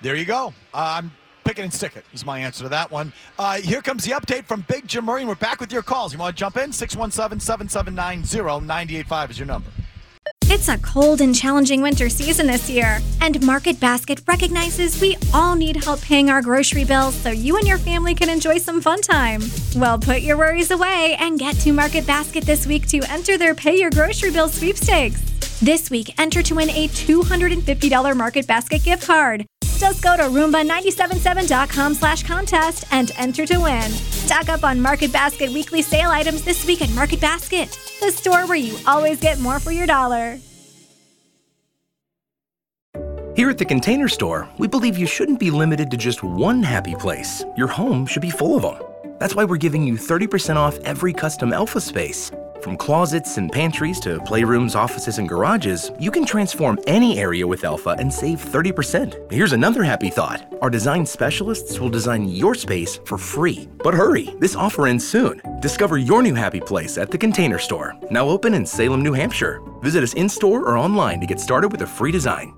there 0.00 0.16
you 0.16 0.24
go. 0.24 0.54
Uh, 0.72 1.02
I'm 1.40 1.44
picking 1.44 1.64
and 1.64 1.72
stick 1.72 1.96
it 1.96 2.04
is 2.12 2.26
my 2.26 2.38
answer 2.38 2.64
to 2.64 2.68
that 2.68 2.90
one. 2.90 3.14
Uh, 3.38 3.62
here 3.62 3.80
comes 3.80 4.04
the 4.04 4.12
update 4.12 4.44
from 4.44 4.62
Big 4.68 4.86
Jim 4.86 5.06
Murray, 5.06 5.24
we're 5.24 5.36
back 5.36 5.58
with 5.58 5.72
your 5.72 5.80
calls. 5.82 6.12
You 6.12 6.18
want 6.18 6.36
to 6.36 6.38
jump 6.38 6.58
in? 6.58 6.68
617-779-0985 6.70 9.30
is 9.30 9.38
your 9.38 9.46
number. 9.46 9.70
It's 10.44 10.68
a 10.68 10.76
cold 10.78 11.20
and 11.22 11.34
challenging 11.34 11.80
winter 11.80 12.10
season 12.10 12.46
this 12.46 12.68
year, 12.68 12.98
and 13.22 13.42
Market 13.46 13.80
Basket 13.80 14.20
recognizes 14.26 15.00
we 15.00 15.16
all 15.32 15.54
need 15.54 15.82
help 15.82 16.02
paying 16.02 16.28
our 16.28 16.42
grocery 16.42 16.84
bills 16.84 17.14
so 17.14 17.30
you 17.30 17.56
and 17.56 17.66
your 17.66 17.78
family 17.78 18.14
can 18.14 18.28
enjoy 18.28 18.58
some 18.58 18.82
fun 18.82 19.00
time. 19.00 19.40
Well, 19.76 19.98
put 19.98 20.20
your 20.20 20.36
worries 20.36 20.70
away 20.70 21.16
and 21.20 21.38
get 21.38 21.56
to 21.60 21.72
Market 21.72 22.06
Basket 22.06 22.44
this 22.44 22.66
week 22.66 22.86
to 22.88 23.00
enter 23.08 23.38
their 23.38 23.54
Pay 23.54 23.78
Your 23.78 23.88
Grocery 23.90 24.30
Bill 24.30 24.50
sweepstakes. 24.50 25.22
This 25.62 25.88
week, 25.88 26.20
enter 26.20 26.42
to 26.42 26.54
win 26.54 26.68
a 26.70 26.88
$250 26.88 28.16
Market 28.16 28.46
Basket 28.46 28.84
gift 28.84 29.06
card. 29.06 29.46
Just 29.80 30.02
go 30.02 30.14
to 30.14 30.24
Rumba977.com 30.24 31.94
slash 31.94 32.22
contest 32.22 32.84
and 32.90 33.12
enter 33.16 33.46
to 33.46 33.56
win. 33.56 33.90
Stock 33.90 34.50
up 34.50 34.62
on 34.62 34.78
Market 34.78 35.10
Basket 35.10 35.50
weekly 35.50 35.80
sale 35.80 36.10
items 36.10 36.42
this 36.42 36.66
week 36.66 36.82
at 36.82 36.90
Market 36.90 37.18
Basket, 37.18 37.70
the 37.98 38.10
store 38.10 38.46
where 38.46 38.58
you 38.58 38.76
always 38.86 39.18
get 39.20 39.40
more 39.40 39.58
for 39.58 39.72
your 39.72 39.86
dollar. 39.86 40.38
Here 43.34 43.48
at 43.48 43.56
the 43.56 43.64
Container 43.64 44.08
Store, 44.08 44.46
we 44.58 44.68
believe 44.68 44.98
you 44.98 45.06
shouldn't 45.06 45.40
be 45.40 45.50
limited 45.50 45.90
to 45.92 45.96
just 45.96 46.22
one 46.22 46.62
happy 46.62 46.94
place. 46.94 47.42
Your 47.56 47.68
home 47.68 48.04
should 48.04 48.20
be 48.20 48.30
full 48.30 48.56
of 48.56 48.62
them. 48.62 48.76
That's 49.18 49.34
why 49.34 49.44
we're 49.44 49.56
giving 49.56 49.86
you 49.86 49.94
30% 49.94 50.56
off 50.56 50.78
every 50.80 51.14
custom 51.14 51.54
Elfa 51.54 51.80
space. 51.80 52.30
From 52.62 52.76
closets 52.76 53.38
and 53.38 53.50
pantries 53.50 53.98
to 54.00 54.18
playrooms, 54.18 54.76
offices, 54.76 55.16
and 55.16 55.26
garages, 55.26 55.90
you 55.98 56.10
can 56.10 56.26
transform 56.26 56.78
any 56.86 57.18
area 57.18 57.46
with 57.46 57.64
Elfa 57.64 57.96
and 57.98 58.12
save 58.12 58.38
30%. 58.38 59.32
Here's 59.32 59.54
another 59.54 59.82
happy 59.82 60.10
thought 60.10 60.46
our 60.60 60.68
design 60.68 61.06
specialists 61.06 61.80
will 61.80 61.88
design 61.88 62.28
your 62.28 62.54
space 62.54 62.98
for 63.06 63.16
free. 63.16 63.66
But 63.78 63.94
hurry, 63.94 64.34
this 64.40 64.56
offer 64.56 64.88
ends 64.88 65.08
soon. 65.08 65.40
Discover 65.60 65.98
your 65.98 66.22
new 66.22 66.34
happy 66.34 66.60
place 66.60 66.98
at 66.98 67.10
the 67.10 67.16
Container 67.16 67.58
Store, 67.58 67.96
now 68.10 68.28
open 68.28 68.52
in 68.52 68.66
Salem, 68.66 69.02
New 69.02 69.14
Hampshire. 69.14 69.62
Visit 69.80 70.02
us 70.02 70.12
in 70.12 70.28
store 70.28 70.60
or 70.68 70.76
online 70.76 71.18
to 71.20 71.26
get 71.26 71.40
started 71.40 71.72
with 71.72 71.80
a 71.80 71.86
free 71.86 72.12
design. 72.12 72.52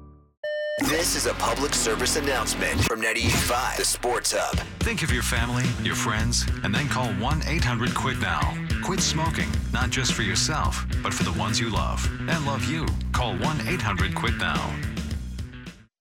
This 0.81 1.15
is 1.15 1.27
a 1.27 1.35
public 1.35 1.75
service 1.75 2.17
announcement 2.17 2.81
from 2.85 3.01
98.5 3.01 3.77
The 3.77 3.85
Sports 3.85 4.35
Hub. 4.37 4.59
Think 4.81 5.05
of 5.05 5.13
your 5.13 5.23
family, 5.23 5.65
your 5.85 5.95
friends, 5.95 6.45
and 6.65 6.75
then 6.75 6.89
call 6.89 7.07
1 7.13 7.43
800 7.47 7.91
QUIT 7.91 8.21
NOW. 8.21 8.72
Quit 8.83 9.01
smoking, 9.01 9.49
not 9.73 9.91
just 9.91 10.13
for 10.13 10.23
yourself, 10.23 10.85
but 11.05 11.15
for 11.15 11.23
the 11.23 11.33
ones 11.39 11.61
you 11.61 11.71
love 11.71 12.05
and 12.29 12.45
love 12.45 12.65
you. 12.69 12.85
Call 13.13 13.37
1 13.37 13.69
800 13.69 14.13
QUIT 14.13 14.37
NOW. 14.39 14.75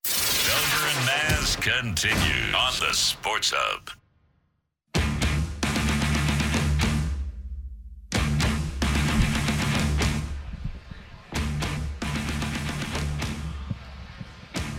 Felger 0.04 0.96
and 0.96 1.06
Mazz 1.06 1.56
continue 1.56 2.52
on 2.56 2.72
the 2.80 2.92
Sports 2.92 3.52
Hub. 3.54 3.90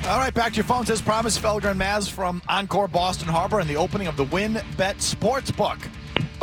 All 0.06 0.20
right, 0.20 0.34
back 0.34 0.52
to 0.52 0.58
your 0.58 0.66
phones. 0.66 0.89
As 0.89 1.02
promised, 1.02 1.42
Felger 1.42 1.70
and 1.70 1.80
Mazz 1.80 2.10
from 2.10 2.42
Encore 2.50 2.89
Boston 2.89 3.30
Harbor 3.30 3.62
and 3.62 3.70
the 3.70 3.78
opening 3.78 4.08
of 4.08 4.18
the 4.18 4.26
Win 4.26 4.62
Bet 4.76 4.98
Sportsbook. 4.98 5.80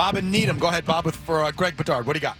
Bob 0.00 0.16
and 0.16 0.32
Needham. 0.32 0.58
Go 0.58 0.68
ahead, 0.68 0.86
Bob, 0.86 1.04
with 1.04 1.14
for 1.14 1.44
uh, 1.44 1.50
Greg 1.50 1.76
Bedard. 1.76 2.06
What 2.06 2.14
do 2.14 2.20
you 2.20 2.22
got? 2.22 2.38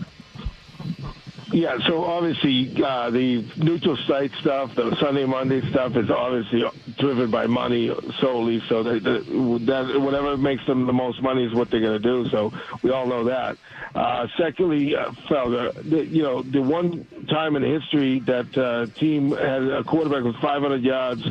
Yeah, 1.53 1.79
so 1.87 2.05
obviously 2.05 2.83
uh, 2.83 3.11
the 3.11 3.45
neutral 3.59 3.99
site 4.09 4.33
stuff, 4.41 4.75
the 4.75 4.97
Sunday 4.97 5.27
Monday 5.27 5.61
stuff 5.69 5.95
is 5.95 6.09
obviously 6.11 6.65
driven 6.97 7.31
by 7.31 7.47
money 7.47 7.95
solely. 8.19 8.63
So 8.67 8.83
that 8.83 10.01
whatever 10.01 10.39
makes 10.39 10.65
them 10.65 10.87
the 10.87 10.95
most 10.95 11.21
money 11.21 11.45
is 11.45 11.53
what 11.53 11.71
they're 11.71 11.81
going 11.81 12.01
to 12.01 12.09
do. 12.09 12.31
So 12.31 12.51
we 12.83 12.93
all 12.93 13.07
know 13.07 13.25
that. 13.25 13.59
Uh, 13.95 14.27
secondly, 14.39 14.97
uh, 14.97 15.11
the, 15.29 16.07
you 16.09 16.23
know 16.23 16.43
the 16.43 16.63
one 16.63 17.07
time 17.29 17.57
in 17.57 17.63
history 17.63 18.21
that 18.21 18.57
uh, 18.57 18.87
team 18.99 19.33
had 19.33 19.65
a 19.65 19.85
quarterback 19.85 20.25
with 20.25 20.37
500 20.37 20.83
yards, 20.83 21.27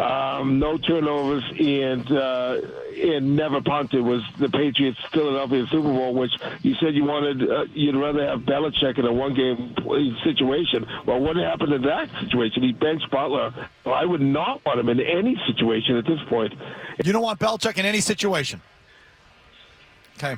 um, 0.00 0.58
no 0.58 0.76
turnovers, 0.78 1.44
and 1.56 2.10
uh, 2.10 2.62
and 3.02 3.36
never 3.36 3.60
punted 3.60 4.02
was 4.02 4.22
the 4.38 4.48
Patriots 4.48 4.98
Philadelphia 5.12 5.66
Super 5.70 5.88
Bowl, 5.88 6.14
which 6.14 6.32
you 6.62 6.74
said 6.80 6.94
you 6.94 7.04
wanted 7.04 7.42
uh, 7.42 7.64
you'd 7.74 7.96
rather 7.96 8.26
have 8.26 8.40
Belichick 8.40 8.98
in 8.98 9.06
a 9.06 9.12
one 9.12 9.34
game 9.34 9.74
situation. 10.24 10.86
Well, 11.06 11.20
what 11.20 11.36
happened 11.36 11.72
in 11.72 11.82
that 11.82 12.10
situation? 12.20 12.62
He 12.62 12.72
benched 12.72 13.10
Butler. 13.10 13.52
Well, 13.84 13.94
I 13.94 14.04
would 14.04 14.20
not 14.20 14.64
want 14.64 14.80
him 14.80 14.88
in 14.88 15.00
any 15.00 15.40
situation 15.46 15.96
at 15.96 16.06
this 16.06 16.20
point. 16.28 16.54
You 17.04 17.12
don't 17.12 17.22
want 17.22 17.38
Belichick 17.38 17.78
in 17.78 17.86
any 17.86 18.00
situation. 18.00 18.60
Okay. 20.16 20.36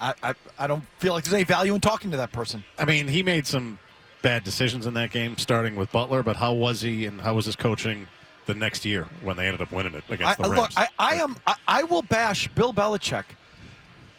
I, 0.00 0.14
I, 0.22 0.34
I 0.58 0.66
don't 0.66 0.84
feel 0.98 1.12
like 1.12 1.24
there's 1.24 1.34
any 1.34 1.44
value 1.44 1.74
in 1.74 1.80
talking 1.80 2.10
to 2.12 2.16
that 2.18 2.32
person. 2.32 2.64
I 2.78 2.84
mean, 2.84 3.08
he 3.08 3.22
made 3.22 3.46
some 3.46 3.78
bad 4.22 4.44
decisions 4.44 4.86
in 4.86 4.94
that 4.94 5.10
game, 5.10 5.36
starting 5.38 5.76
with 5.76 5.90
Butler, 5.92 6.22
but 6.22 6.36
how 6.36 6.52
was 6.52 6.80
he 6.80 7.06
and 7.06 7.20
how 7.20 7.34
was 7.34 7.46
his 7.46 7.56
coaching 7.56 8.06
the 8.48 8.54
next 8.54 8.84
year 8.84 9.06
when 9.22 9.36
they 9.36 9.46
ended 9.46 9.62
up 9.62 9.70
winning 9.70 9.94
it 9.94 10.02
against 10.08 10.40
I, 10.40 10.42
the 10.42 10.50
Rams? 10.50 10.60
look, 10.60 10.70
I, 10.76 10.88
I 10.98 11.14
am 11.16 11.36
I, 11.46 11.54
I 11.68 11.82
will 11.84 12.02
bash 12.02 12.48
Bill 12.48 12.72
Belichick 12.74 13.24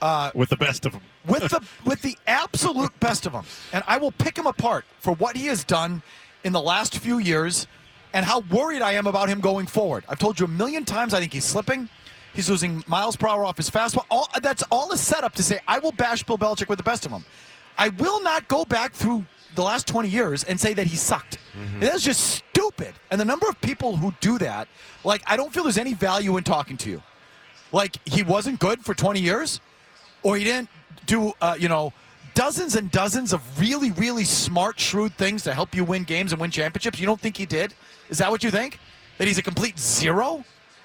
uh, 0.01 0.31
with 0.33 0.49
the 0.49 0.55
best 0.55 0.85
of 0.85 0.93
them. 0.93 1.01
with 1.27 1.49
the 1.49 1.61
with 1.85 2.01
the 2.01 2.17
absolute 2.27 2.97
best 3.01 3.25
of 3.25 3.33
them, 3.33 3.43
and 3.73 3.83
I 3.87 3.97
will 3.97 4.11
pick 4.11 4.37
him 4.37 4.45
apart 4.45 4.85
for 4.99 5.13
what 5.13 5.35
he 5.35 5.47
has 5.47 5.65
done 5.65 6.01
in 6.45 6.53
the 6.53 6.61
last 6.61 6.97
few 6.97 7.17
years, 7.17 7.67
and 8.13 8.25
how 8.25 8.39
worried 8.39 8.81
I 8.81 8.93
am 8.93 9.07
about 9.07 9.27
him 9.27 9.41
going 9.41 9.67
forward. 9.67 10.05
I've 10.07 10.19
told 10.19 10.39
you 10.39 10.45
a 10.45 10.49
million 10.49 10.85
times. 10.85 11.13
I 11.13 11.19
think 11.19 11.33
he's 11.33 11.45
slipping. 11.45 11.89
He's 12.33 12.49
losing 12.49 12.83
miles 12.87 13.17
per 13.17 13.27
hour 13.27 13.43
off 13.43 13.57
his 13.57 13.69
fastball. 13.69 14.05
All 14.09 14.29
that's 14.41 14.63
all 14.71 14.91
a 14.93 14.97
setup 14.97 15.33
to 15.35 15.43
say 15.43 15.59
I 15.67 15.79
will 15.79 15.91
bash 15.91 16.23
Bill 16.23 16.37
Belichick 16.37 16.69
with 16.69 16.77
the 16.77 16.83
best 16.83 17.05
of 17.05 17.11
them. 17.11 17.25
I 17.77 17.89
will 17.89 18.21
not 18.21 18.47
go 18.47 18.63
back 18.65 18.93
through 18.93 19.25
the 19.55 19.63
last 19.63 19.87
20 19.87 20.09
years 20.09 20.43
and 20.43 20.59
say 20.59 20.73
that 20.73 20.85
he 20.87 20.95
sucked. 20.95 21.37
That's 21.79 22.03
just 22.03 22.43
stupid. 22.59 22.93
And 23.11 23.19
the 23.19 23.25
number 23.25 23.47
of 23.47 23.59
people 23.61 23.95
who 23.97 24.13
do 24.19 24.37
that, 24.39 24.67
like 25.03 25.21
I 25.27 25.37
don't 25.37 25.53
feel 25.53 25.63
there's 25.63 25.77
any 25.77 25.93
value 25.93 26.37
in 26.37 26.43
talking 26.43 26.77
to 26.77 26.89
you. 26.89 27.01
Like 27.71 27.95
he 28.07 28.23
wasn't 28.23 28.59
good 28.59 28.83
for 28.83 28.93
20 28.93 29.19
years, 29.19 29.61
or 30.23 30.35
he 30.37 30.43
didn't 30.43 30.69
do, 31.05 31.33
uh, 31.41 31.55
you 31.59 31.69
know, 31.69 31.93
dozens 32.33 32.75
and 32.75 32.89
dozens 32.91 33.31
of 33.33 33.41
really, 33.59 33.91
really 33.91 34.23
smart, 34.23 34.79
shrewd 34.79 35.13
things 35.15 35.43
to 35.43 35.53
help 35.53 35.75
you 35.75 35.83
win 35.83 36.03
games 36.03 36.31
and 36.31 36.41
win 36.41 36.51
championships. 36.51 36.99
You 36.99 37.05
don't 37.05 37.19
think 37.19 37.37
he 37.37 37.45
did? 37.45 37.73
Is 38.09 38.17
that 38.17 38.29
what 38.31 38.43
you 38.43 38.51
think? 38.51 38.79
That 39.17 39.27
he's 39.27 39.37
a 39.37 39.43
complete 39.43 39.77
zero? 39.77 40.43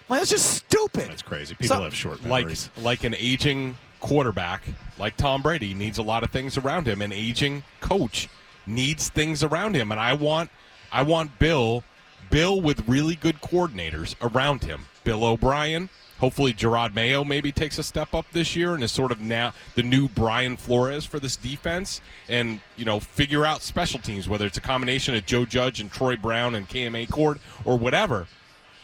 Well, 0.08 0.18
that's 0.20 0.30
just 0.30 0.52
stupid. 0.54 1.08
That's 1.08 1.22
crazy. 1.22 1.54
People 1.54 1.76
So- 1.76 1.82
have 1.82 1.94
short 1.94 2.22
like 2.24 2.42
memories. 2.44 2.68
like 2.82 3.04
an 3.04 3.14
aging 3.18 3.76
quarterback 4.00 4.62
like 4.98 5.16
Tom 5.16 5.40
Brady 5.40 5.72
needs 5.72 5.96
a 5.96 6.02
lot 6.02 6.22
of 6.22 6.30
things 6.30 6.58
around 6.58 6.86
him. 6.86 7.00
An 7.00 7.10
aging 7.12 7.64
coach 7.80 8.28
needs 8.66 9.08
things 9.08 9.42
around 9.42 9.74
him, 9.74 9.90
and 9.90 10.00
I 10.00 10.12
want 10.12 10.50
I 10.92 11.02
want 11.02 11.38
Bill 11.38 11.84
Bill 12.30 12.60
with 12.60 12.88
really 12.88 13.14
good 13.14 13.40
coordinators 13.40 14.16
around 14.20 14.64
him. 14.64 14.86
Bill 15.04 15.24
O'Brien. 15.24 15.88
Hopefully, 16.18 16.54
Jerod 16.54 16.94
Mayo 16.94 17.22
maybe 17.22 17.52
takes 17.52 17.78
a 17.78 17.82
step 17.82 18.14
up 18.14 18.24
this 18.32 18.56
year 18.56 18.74
and 18.74 18.82
is 18.82 18.92
sort 18.92 19.12
of 19.12 19.20
now 19.20 19.52
the 19.74 19.82
new 19.82 20.08
Brian 20.08 20.56
Flores 20.56 21.04
for 21.04 21.18
this 21.20 21.36
defense, 21.36 22.00
and 22.28 22.60
you 22.76 22.84
know 22.84 22.98
figure 23.00 23.44
out 23.44 23.62
special 23.62 24.00
teams 24.00 24.28
whether 24.28 24.46
it's 24.46 24.56
a 24.56 24.62
combination 24.62 25.14
of 25.14 25.26
Joe 25.26 25.44
Judge 25.44 25.80
and 25.80 25.92
Troy 25.92 26.16
Brown 26.16 26.54
and 26.54 26.68
Cam 26.68 26.94
Achord 26.94 27.38
or 27.64 27.76
whatever. 27.76 28.26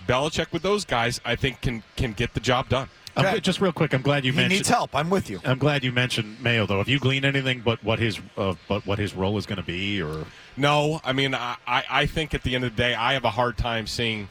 Belichick 0.07 0.53
with 0.53 0.63
those 0.63 0.85
guys, 0.85 1.21
I 1.25 1.37
think 1.37 1.61
can 1.61 1.83
can 1.97 2.13
get 2.13 2.35
the 2.35 2.41
job 2.41 2.69
done. 2.69 2.89
Just 3.40 3.61
real 3.61 3.73
quick, 3.73 3.92
I'm 3.94 4.03
glad 4.03 4.25
you 4.25 4.33
He 4.33 4.37
mentioned. 4.37 4.59
needs 4.59 4.68
help. 4.68 4.94
I'm 4.94 5.11
with 5.11 5.29
you. 5.31 5.40
I'm 5.44 5.59
glad 5.59 5.85
you 5.85 5.92
mentioned 5.92 6.40
Mayo, 6.42 6.66
though. 6.66 6.79
Have 6.79 6.88
you 6.88 6.99
gleaned 6.99 7.25
anything 7.25 7.61
but 7.61 7.83
what 7.85 7.99
his 7.99 8.20
uh, 8.37 8.55
but 8.68 8.87
what 8.87 8.99
his 8.99 9.14
role 9.14 9.37
is 9.38 9.46
going 9.46 9.57
to 9.59 9.62
be, 9.64 10.01
or 10.03 10.27
No, 10.57 11.01
I 11.05 11.12
mean, 11.12 11.35
I, 11.35 11.57
I 11.66 11.85
I 11.90 12.07
think 12.07 12.35
at 12.35 12.42
the 12.42 12.55
end 12.55 12.64
of 12.64 12.75
the 12.75 12.82
day, 12.82 12.95
I 12.95 13.12
have 13.14 13.24
a 13.24 13.30
hard 13.30 13.57
time 13.59 13.87
seeing 13.87 14.28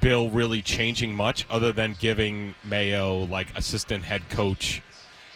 Bill 0.00 0.30
really 0.30 0.62
changing 0.62 1.14
much 1.14 1.46
other 1.50 1.72
than 1.72 1.96
giving 1.98 2.54
Mayo 2.64 3.24
like 3.24 3.48
assistant 3.56 4.04
head 4.04 4.28
coach 4.30 4.82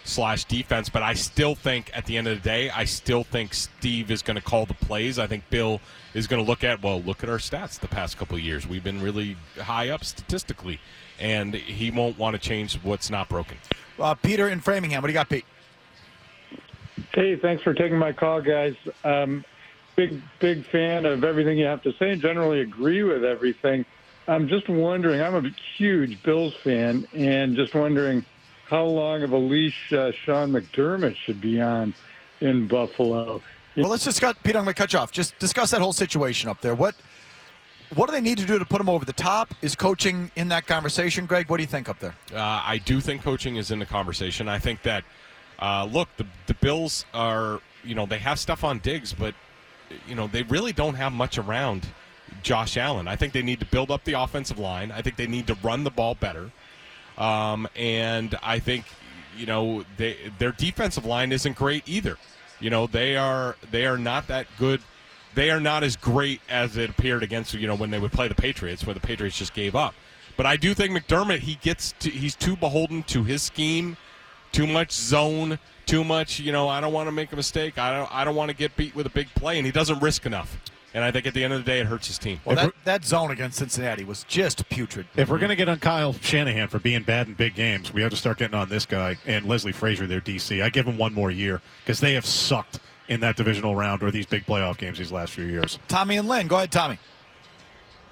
slash 0.04 0.44
defense. 0.44 0.88
But 0.88 1.02
I 1.02 1.14
still 1.14 1.54
think 1.54 1.90
at 1.94 2.07
the 2.07 2.16
end 2.16 2.26
of 2.28 2.42
the 2.42 2.48
day, 2.48 2.70
I 2.70 2.84
still 2.84 3.22
think 3.24 3.54
Steve 3.54 4.11
is 4.11 4.22
going 4.22 4.34
to 4.36 4.42
call 4.42 4.66
the 4.66 4.74
plays. 4.74 5.18
I 5.18 5.26
think 5.26 5.48
Bill 5.50 5.80
is 6.14 6.26
going 6.26 6.44
to 6.44 6.48
look 6.48 6.64
at 6.64 6.82
well, 6.82 7.00
look 7.02 7.22
at 7.22 7.28
our 7.30 7.38
stats 7.38 7.78
the 7.78 7.88
past 7.88 8.18
couple 8.18 8.36
of 8.36 8.42
years. 8.42 8.66
We've 8.66 8.84
been 8.84 9.00
really 9.00 9.36
high 9.61 9.88
up 9.90 10.04
statistically, 10.04 10.80
and 11.22 11.54
he 11.54 11.90
won't 11.90 12.18
want 12.18 12.34
to 12.34 12.40
change 12.40 12.74
what's 12.82 13.08
not 13.08 13.28
broken. 13.28 13.56
Uh, 13.98 14.14
Peter 14.14 14.48
in 14.48 14.60
Framingham. 14.60 15.00
What 15.00 15.06
do 15.06 15.12
you 15.12 15.18
got, 15.18 15.28
Pete? 15.28 15.44
Hey, 17.14 17.36
thanks 17.36 17.62
for 17.62 17.72
taking 17.72 17.96
my 17.96 18.12
call, 18.12 18.42
guys. 18.42 18.74
Um, 19.04 19.44
big, 19.96 20.20
big 20.40 20.66
fan 20.66 21.06
of 21.06 21.24
everything 21.24 21.58
you 21.58 21.66
have 21.66 21.82
to 21.82 21.92
say 21.98 22.10
and 22.10 22.20
generally 22.20 22.60
agree 22.60 23.02
with 23.04 23.24
everything. 23.24 23.84
I'm 24.26 24.48
just 24.48 24.68
wondering. 24.68 25.20
I'm 25.20 25.46
a 25.46 25.50
huge 25.76 26.22
Bills 26.22 26.54
fan, 26.62 27.06
and 27.12 27.56
just 27.56 27.74
wondering 27.74 28.24
how 28.68 28.84
long 28.84 29.22
of 29.22 29.32
a 29.32 29.38
leash 29.38 29.92
uh, 29.92 30.12
Sean 30.24 30.52
McDermott 30.52 31.16
should 31.16 31.40
be 31.40 31.60
on 31.60 31.94
in 32.40 32.66
Buffalo. 32.66 33.42
Well, 33.76 33.88
let's 33.90 34.04
discuss. 34.04 34.34
Peter, 34.42 34.58
I'm 34.58 34.64
going 34.64 34.74
to 34.74 34.78
cut 34.80 34.92
you 34.92 34.98
off. 34.98 35.12
Just 35.12 35.38
discuss 35.38 35.70
that 35.70 35.80
whole 35.80 35.92
situation 35.92 36.50
up 36.50 36.60
there. 36.60 36.74
What 36.74 36.94
what 37.95 38.07
do 38.07 38.12
they 38.12 38.20
need 38.20 38.38
to 38.38 38.47
do 38.47 38.59
to 38.59 38.64
put 38.64 38.80
him 38.80 38.88
over 38.88 39.05
the 39.05 39.12
top? 39.12 39.55
Is 39.62 39.74
coaching 39.74 40.30
in 40.36 40.49
that 40.49 40.66
conversation, 40.66 41.26
Greg? 41.26 41.49
What 41.49 41.59
do 41.59 41.62
you 41.62 41.68
think 41.68 41.88
up 41.88 41.99
there? 41.99 42.14
Uh, 42.32 42.62
I 42.64 42.80
do 42.84 43.01
think 43.01 43.22
coaching 43.22 43.57
is 43.57 43.70
in 43.70 43.78
the 43.78 43.86
conversation. 43.86 44.49
I 44.49 44.59
think 44.59 44.82
that, 44.82 45.05
uh, 45.59 45.88
look, 45.90 46.09
the, 46.16 46.26
the 46.47 46.55
Bills 46.55 47.05
are, 47.12 47.61
you 47.84 47.95
know, 47.95 48.07
they 48.07 48.18
have 48.18 48.38
stuff 48.38 48.64
on 48.64 48.78
Diggs, 48.78 49.12
but, 49.12 49.34
you 50.09 50.14
know, 50.14 50.26
they 50.26 50.43
really 50.45 50.72
don't 50.72 50.95
have 50.95 51.12
much 51.12 51.38
around 51.38 51.86
Josh 52.43 52.76
Allen. 52.76 53.09
I 53.09 53.16
think 53.16 53.32
they 53.32 53.43
need 53.43 53.61
to 53.61 53.66
build 53.66 53.90
up 53.90 54.05
the 54.05 54.14
offensive 54.14 54.59
line. 54.59 54.90
I 54.90 55.03
think 55.03 55.16
they 55.16 55.26
need 55.26 55.47
to 55.49 55.55
run 55.62 55.84
the 55.84 55.90
ball 55.90 56.14
better. 56.14 56.51
Um, 57.18 57.68
and 57.76 58.36
I 58.43 58.59
think, 58.59 58.86
you 59.36 59.47
know, 59.47 59.84
they, 59.97 60.16
their 60.38 60.53
defensive 60.53 61.05
line 61.05 61.32
isn't 61.32 61.57
great 61.57 61.86
either. 61.86 62.16
You 62.59 62.70
know, 62.70 62.86
they 62.86 63.16
are 63.16 63.57
they 63.72 63.86
are 63.86 63.99
not 63.99 64.28
that 64.28 64.47
good 64.57 64.80
they 65.35 65.51
are 65.51 65.61
not 65.61 65.83
as 65.83 65.97
great 65.97 66.41
as 66.49 66.76
it 66.76 66.91
appeared 66.91 67.22
against 67.22 67.55
you 67.55 67.66
know 67.66 67.74
when 67.74 67.91
they 67.91 67.99
would 67.99 68.12
play 68.12 68.28
the 68.28 68.35
Patriots, 68.35 68.87
where 68.87 68.95
the 68.95 69.01
Patriots 69.01 69.37
just 69.37 69.55
gave 69.55 69.74
up. 69.74 69.95
But 70.37 70.47
I 70.47 70.57
do 70.57 70.74
think 70.74 70.97
McDermott 70.97 71.41
he 71.41 71.57
gets 71.57 71.95
to, 72.01 72.11
he's 72.11 72.35
too 72.35 72.57
beholden 72.57 73.03
to 73.05 73.24
his 73.24 73.43
scheme, 73.43 73.97
too 74.51 74.66
much 74.66 74.93
zone, 74.93 75.59
too 75.87 76.05
much. 76.05 76.41
You 76.41 76.53
know, 76.53 76.68
I 76.68 76.80
don't 76.80 76.93
want 76.93 77.09
to 77.09 77.12
make 77.12 77.33
a 77.33 77.37
mistake. 77.37 77.78
I 77.78 77.97
don't 77.97 78.14
I 78.14 78.24
don't 78.24 78.35
want 78.35 78.51
to 78.51 78.57
get 78.57 78.76
beat 78.76 78.95
with 78.95 79.07
a 79.07 79.11
big 79.11 79.28
play, 79.35 79.59
and 79.59 79.66
he 79.66 79.72
doesn't 79.72 80.01
risk 80.01 80.26
enough. 80.26 80.59
And 80.95 81.03
I 81.03 81.11
think 81.11 81.26
at 81.26 81.33
the 81.33 81.43
end 81.43 81.55
of 81.55 81.64
the 81.64 81.64
day, 81.64 81.80
it 81.80 81.87
hurts 81.87 82.07
his 82.07 82.18
team. 82.18 82.39
Well, 82.45 82.57
that, 82.57 82.72
that 82.85 83.05
zone 83.05 83.30
against 83.30 83.59
Cincinnati 83.59 84.05
was 84.05 84.24
just 84.24 84.68
putrid. 84.68 85.07
If 85.16 85.30
we're 85.30 85.39
going 85.39 85.49
to 85.49 85.57
get 85.57 85.68
on 85.68 85.78
Kyle 85.78 86.12
Shanahan 86.12 86.68
for 86.68 86.78
being 86.78 87.03
bad 87.03 87.28
in 87.28 87.35
big 87.35 87.55
games, 87.55 87.95
we 87.95 88.03
have 88.03 88.11
to 88.11 88.16
start 88.16 88.39
getting 88.39 88.55
on 88.55 88.68
this 88.68 88.85
guy 88.85 89.16
and 89.26 89.47
Leslie 89.47 89.72
Frazier, 89.72 90.07
their 90.07 90.20
DC. 90.20 90.62
I 90.62 90.68
give 90.68 90.87
him 90.87 90.99
one 90.99 91.14
more 91.14 91.30
year 91.30 91.62
because 91.83 92.01
they 92.01 92.12
have 92.12 92.26
sucked 92.26 92.78
in 93.09 93.20
that 93.20 93.36
divisional 93.36 93.74
round 93.74 94.03
or 94.03 94.11
these 94.11 94.26
big 94.26 94.46
playoff 94.46 94.78
games 94.78 94.98
these 94.98 95.12
last 95.12 95.32
few 95.32 95.44
years. 95.44 95.78
Tommy 95.88 96.16
and 96.16 96.28
Lynn, 96.28 96.46
go 96.46 96.57
ahead, 96.57 96.72
Tommy. 96.72 96.98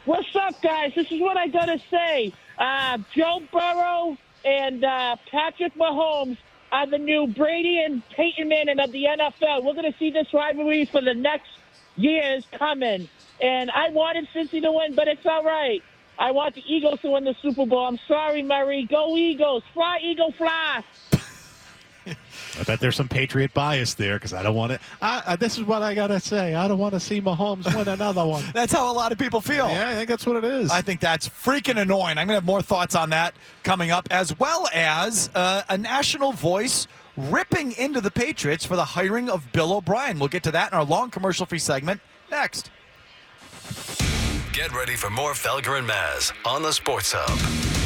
What's 0.05 0.35
up, 0.35 0.61
guys? 0.63 0.93
This 0.95 1.11
is 1.13 1.21
what 1.21 1.37
I 1.37 1.49
gotta 1.49 1.81
say. 1.91 2.33
Uh, 2.59 2.99
Joe 3.15 3.43
Burrow 3.53 4.17
and 4.45 4.85
uh, 4.85 5.17
Patrick 5.31 5.75
Mahomes 5.75 6.39
are 6.73 6.87
the 6.87 6.99
new 6.99 7.27
Brady 7.27 7.83
and 7.85 8.03
Peyton 8.11 8.49
Manning 8.49 8.81
of 8.81 8.93
the 8.93 9.05
NFL. 9.05 9.65
We're 9.65 9.75
gonna 9.75 9.95
see 9.99 10.11
this 10.11 10.33
rivalry 10.33 10.87
for 10.87 11.01
the 11.01 11.15
next 11.15 11.51
years 11.97 12.45
coming. 12.53 13.09
And 13.41 13.71
I 13.71 13.91
wanted 13.91 14.29
Cincy 14.35 14.61
to 14.63 14.73
win, 14.73 14.95
but 14.95 15.09
it's 15.09 15.25
all 15.27 15.45
right. 15.45 15.83
I 16.19 16.33
want 16.33 16.55
the 16.55 16.63
Eagles 16.67 17.01
to 17.01 17.11
win 17.11 17.25
the 17.25 17.35
Super 17.41 17.65
Bowl. 17.65 17.87
I'm 17.87 17.99
sorry, 18.07 18.43
Murray. 18.43 18.87
Go 18.89 19.17
Eagles. 19.17 19.63
Fly, 19.73 20.01
Eagle, 20.03 20.33
fly. 20.33 20.85
I 22.59 22.63
bet 22.65 22.81
there's 22.81 22.97
some 22.97 23.09
Patriot 23.09 23.55
bias 23.55 23.95
there 23.95 24.17
because 24.17 24.33
I 24.33 24.43
don't 24.43 24.55
want 24.55 24.73
to. 24.73 24.81
I, 25.01 25.37
this 25.37 25.59
is 25.59 25.65
what 25.65 25.83
I 25.83 25.95
gotta 25.95 26.21
say. 26.21 26.55
I 26.55 26.69
don't 26.69 26.79
want 26.79 26.95
to 26.95 27.01
see 27.01 27.21
Mahomes 27.21 27.75
win 27.75 27.89
another 27.89 28.27
one. 28.27 28.45
that's 28.55 28.73
how 28.73 28.91
a 28.91 28.95
lot 28.95 29.13
of 29.13 29.19
people 29.19 29.41
feel. 29.41 29.69
Yeah, 29.69 29.91
I 29.91 29.95
think 29.95 30.09
that's 30.09 30.27
what 30.27 30.37
it 30.37 30.45
is. 30.45 30.71
I 30.71 30.83
think 30.83 31.01
that's 31.01 31.29
freaking 31.29 31.81
annoying. 31.81 32.19
I'm 32.19 32.27
gonna 32.27 32.35
have 32.35 32.45
more 32.45 32.63
thoughts 32.63 32.95
on 32.95 33.11
that 33.11 33.35
coming 33.63 33.91
up, 33.91 34.09
as 34.11 34.39
well 34.39 34.69
as 34.75 35.31
uh, 35.35 35.63
a 35.69 35.79
national 35.79 36.33
voice 36.33 36.87
ripping 37.17 37.73
into 37.73 38.01
the 38.01 38.11
Patriots 38.11 38.65
for 38.65 38.77
the 38.77 38.85
hiring 38.85 39.29
of 39.29 39.51
Bill 39.53 39.73
O'Brien. 39.73 40.19
We'll 40.19 40.29
get 40.29 40.43
to 40.45 40.51
that 40.53 40.73
in 40.73 40.79
our 40.79 40.85
long 40.85 41.11
commercial-free 41.11 41.59
segment 41.59 42.01
next. 42.31 42.71
Get 44.53 44.75
ready 44.75 44.97
for 44.97 45.11
more 45.11 45.33
Felger 45.33 45.79
and 45.79 45.87
Mazz 45.87 46.33
on 46.45 46.63
the 46.63 46.73
Sports 46.73 47.13
Hub. 47.17 47.80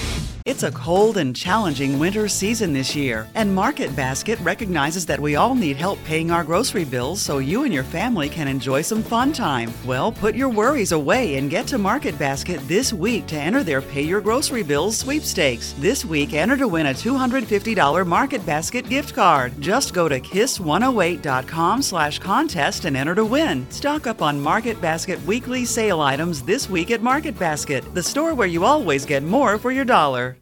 It's 0.47 0.63
a 0.63 0.71
cold 0.73 1.17
and 1.17 1.35
challenging 1.35 1.99
winter 1.99 2.29
season 2.29 2.75
this 2.75 2.95
year, 2.95 3.27
and 3.35 3.55
Market 3.55 3.97
Basket 3.97 4.39
recognizes 4.41 5.07
that 5.07 5.19
we 5.19 5.37
all 5.37 5.55
need 5.55 5.79
help 5.79 5.99
paying 6.05 6.31
our 6.31 6.45
grocery 6.45 6.85
bills 6.85 7.23
so 7.23 7.39
you 7.39 7.65
and 7.65 7.73
your 7.73 7.83
family 7.83 8.29
can 8.29 8.47
enjoy 8.47 8.83
some 8.83 9.03
fun 9.03 9.33
time. 9.33 9.73
Well, 9.87 10.13
put 10.13 10.35
your 10.35 10.51
worries 10.51 10.93
away 10.93 11.37
and 11.37 11.49
get 11.49 11.67
to 11.69 11.79
Market 11.79 12.19
Basket 12.19 12.61
this 12.69 12.93
week 12.93 13.27
to 13.29 13.37
enter 13.37 13.63
their 13.63 13.81
Pay 13.81 14.03
Your 14.03 14.21
Grocery 14.21 14.63
Bills 14.63 14.99
sweepstakes. 14.99 15.73
This 15.79 16.05
week, 16.05 16.35
enter 16.35 16.59
to 16.59 16.69
win 16.69 16.89
a 16.89 16.93
$250 16.93 18.07
Market 18.07 18.45
Basket 18.45 18.87
gift 18.87 19.15
card. 19.15 19.59
Just 19.63 19.95
go 19.95 20.11
to 20.11 20.21
kiss108.com 20.21 21.81
slash 21.81 22.19
contest 22.19 22.85
and 22.85 22.99
enter 22.99 23.15
to 23.15 23.25
win. 23.25 23.67
Stock 23.71 24.07
up 24.07 24.21
on 24.21 24.39
Market 24.39 24.79
Basket 24.83 25.25
weekly 25.25 25.65
sale 25.65 26.03
items 26.03 26.43
this 26.43 26.69
week 26.69 26.91
at 26.91 27.01
Market 27.01 27.39
Basket, 27.39 27.83
the 27.95 28.03
store 28.03 28.35
where 28.35 28.47
you 28.47 28.67
always 28.67 29.07
get 29.07 29.23
more 29.23 29.57
for 29.57 29.73
your 29.73 29.87
dollar. 29.87 30.34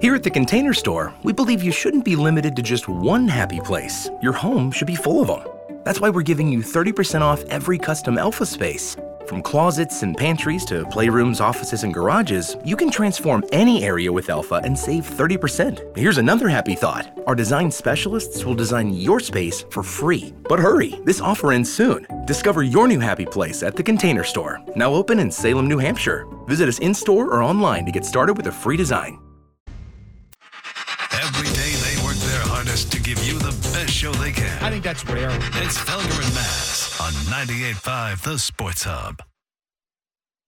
Here 0.00 0.14
at 0.14 0.22
the 0.22 0.30
Container 0.30 0.72
Store, 0.72 1.12
we 1.24 1.34
believe 1.34 1.62
you 1.62 1.70
shouldn't 1.70 2.06
be 2.06 2.16
limited 2.16 2.56
to 2.56 2.62
just 2.62 2.88
one 2.88 3.28
happy 3.28 3.60
place. 3.60 4.08
Your 4.22 4.32
home 4.32 4.72
should 4.72 4.86
be 4.86 4.94
full 4.94 5.20
of 5.20 5.28
them. 5.28 5.46
That's 5.84 6.00
why 6.00 6.08
we're 6.08 6.22
giving 6.22 6.50
you 6.50 6.60
30% 6.60 7.20
off 7.20 7.42
every 7.50 7.76
custom 7.76 8.16
Elfa 8.16 8.46
space. 8.46 8.96
From 9.28 9.42
closets 9.42 10.02
and 10.02 10.16
pantries 10.16 10.64
to 10.64 10.84
playrooms, 10.86 11.42
offices, 11.42 11.84
and 11.84 11.92
garages, 11.92 12.56
you 12.64 12.76
can 12.76 12.90
transform 12.90 13.44
any 13.52 13.84
area 13.84 14.10
with 14.10 14.30
Elfa 14.30 14.62
and 14.64 14.76
save 14.76 15.04
30%. 15.04 15.94
Here's 15.94 16.16
another 16.16 16.48
happy 16.48 16.74
thought 16.74 17.10
our 17.26 17.34
design 17.34 17.70
specialists 17.70 18.42
will 18.46 18.54
design 18.54 18.94
your 18.94 19.20
space 19.20 19.66
for 19.68 19.82
free. 19.82 20.32
But 20.48 20.60
hurry, 20.60 20.98
this 21.04 21.20
offer 21.20 21.52
ends 21.52 21.70
soon. 21.70 22.06
Discover 22.24 22.62
your 22.62 22.88
new 22.88 23.00
happy 23.00 23.26
place 23.26 23.62
at 23.62 23.76
the 23.76 23.82
Container 23.82 24.24
Store, 24.24 24.62
now 24.76 24.94
open 24.94 25.18
in 25.18 25.30
Salem, 25.30 25.68
New 25.68 25.78
Hampshire. 25.78 26.26
Visit 26.46 26.70
us 26.70 26.78
in 26.78 26.94
store 26.94 27.26
or 27.26 27.42
online 27.42 27.84
to 27.84 27.92
get 27.92 28.06
started 28.06 28.38
with 28.38 28.46
a 28.46 28.52
free 28.52 28.78
design. 28.78 29.18
Give 33.10 33.26
you 33.26 33.40
the 33.40 33.70
best 33.72 33.90
show 33.90 34.12
they 34.12 34.30
can. 34.30 34.62
I 34.62 34.70
think 34.70 34.84
that's 34.84 35.04
rare. 35.04 35.30
It's 35.30 35.76
Felger 35.76 36.24
and 36.24 36.32
Mazz 36.32 37.00
on 37.00 37.12
98.5 37.44 38.22
The 38.22 38.38
Sports 38.38 38.84
Hub. 38.84 39.20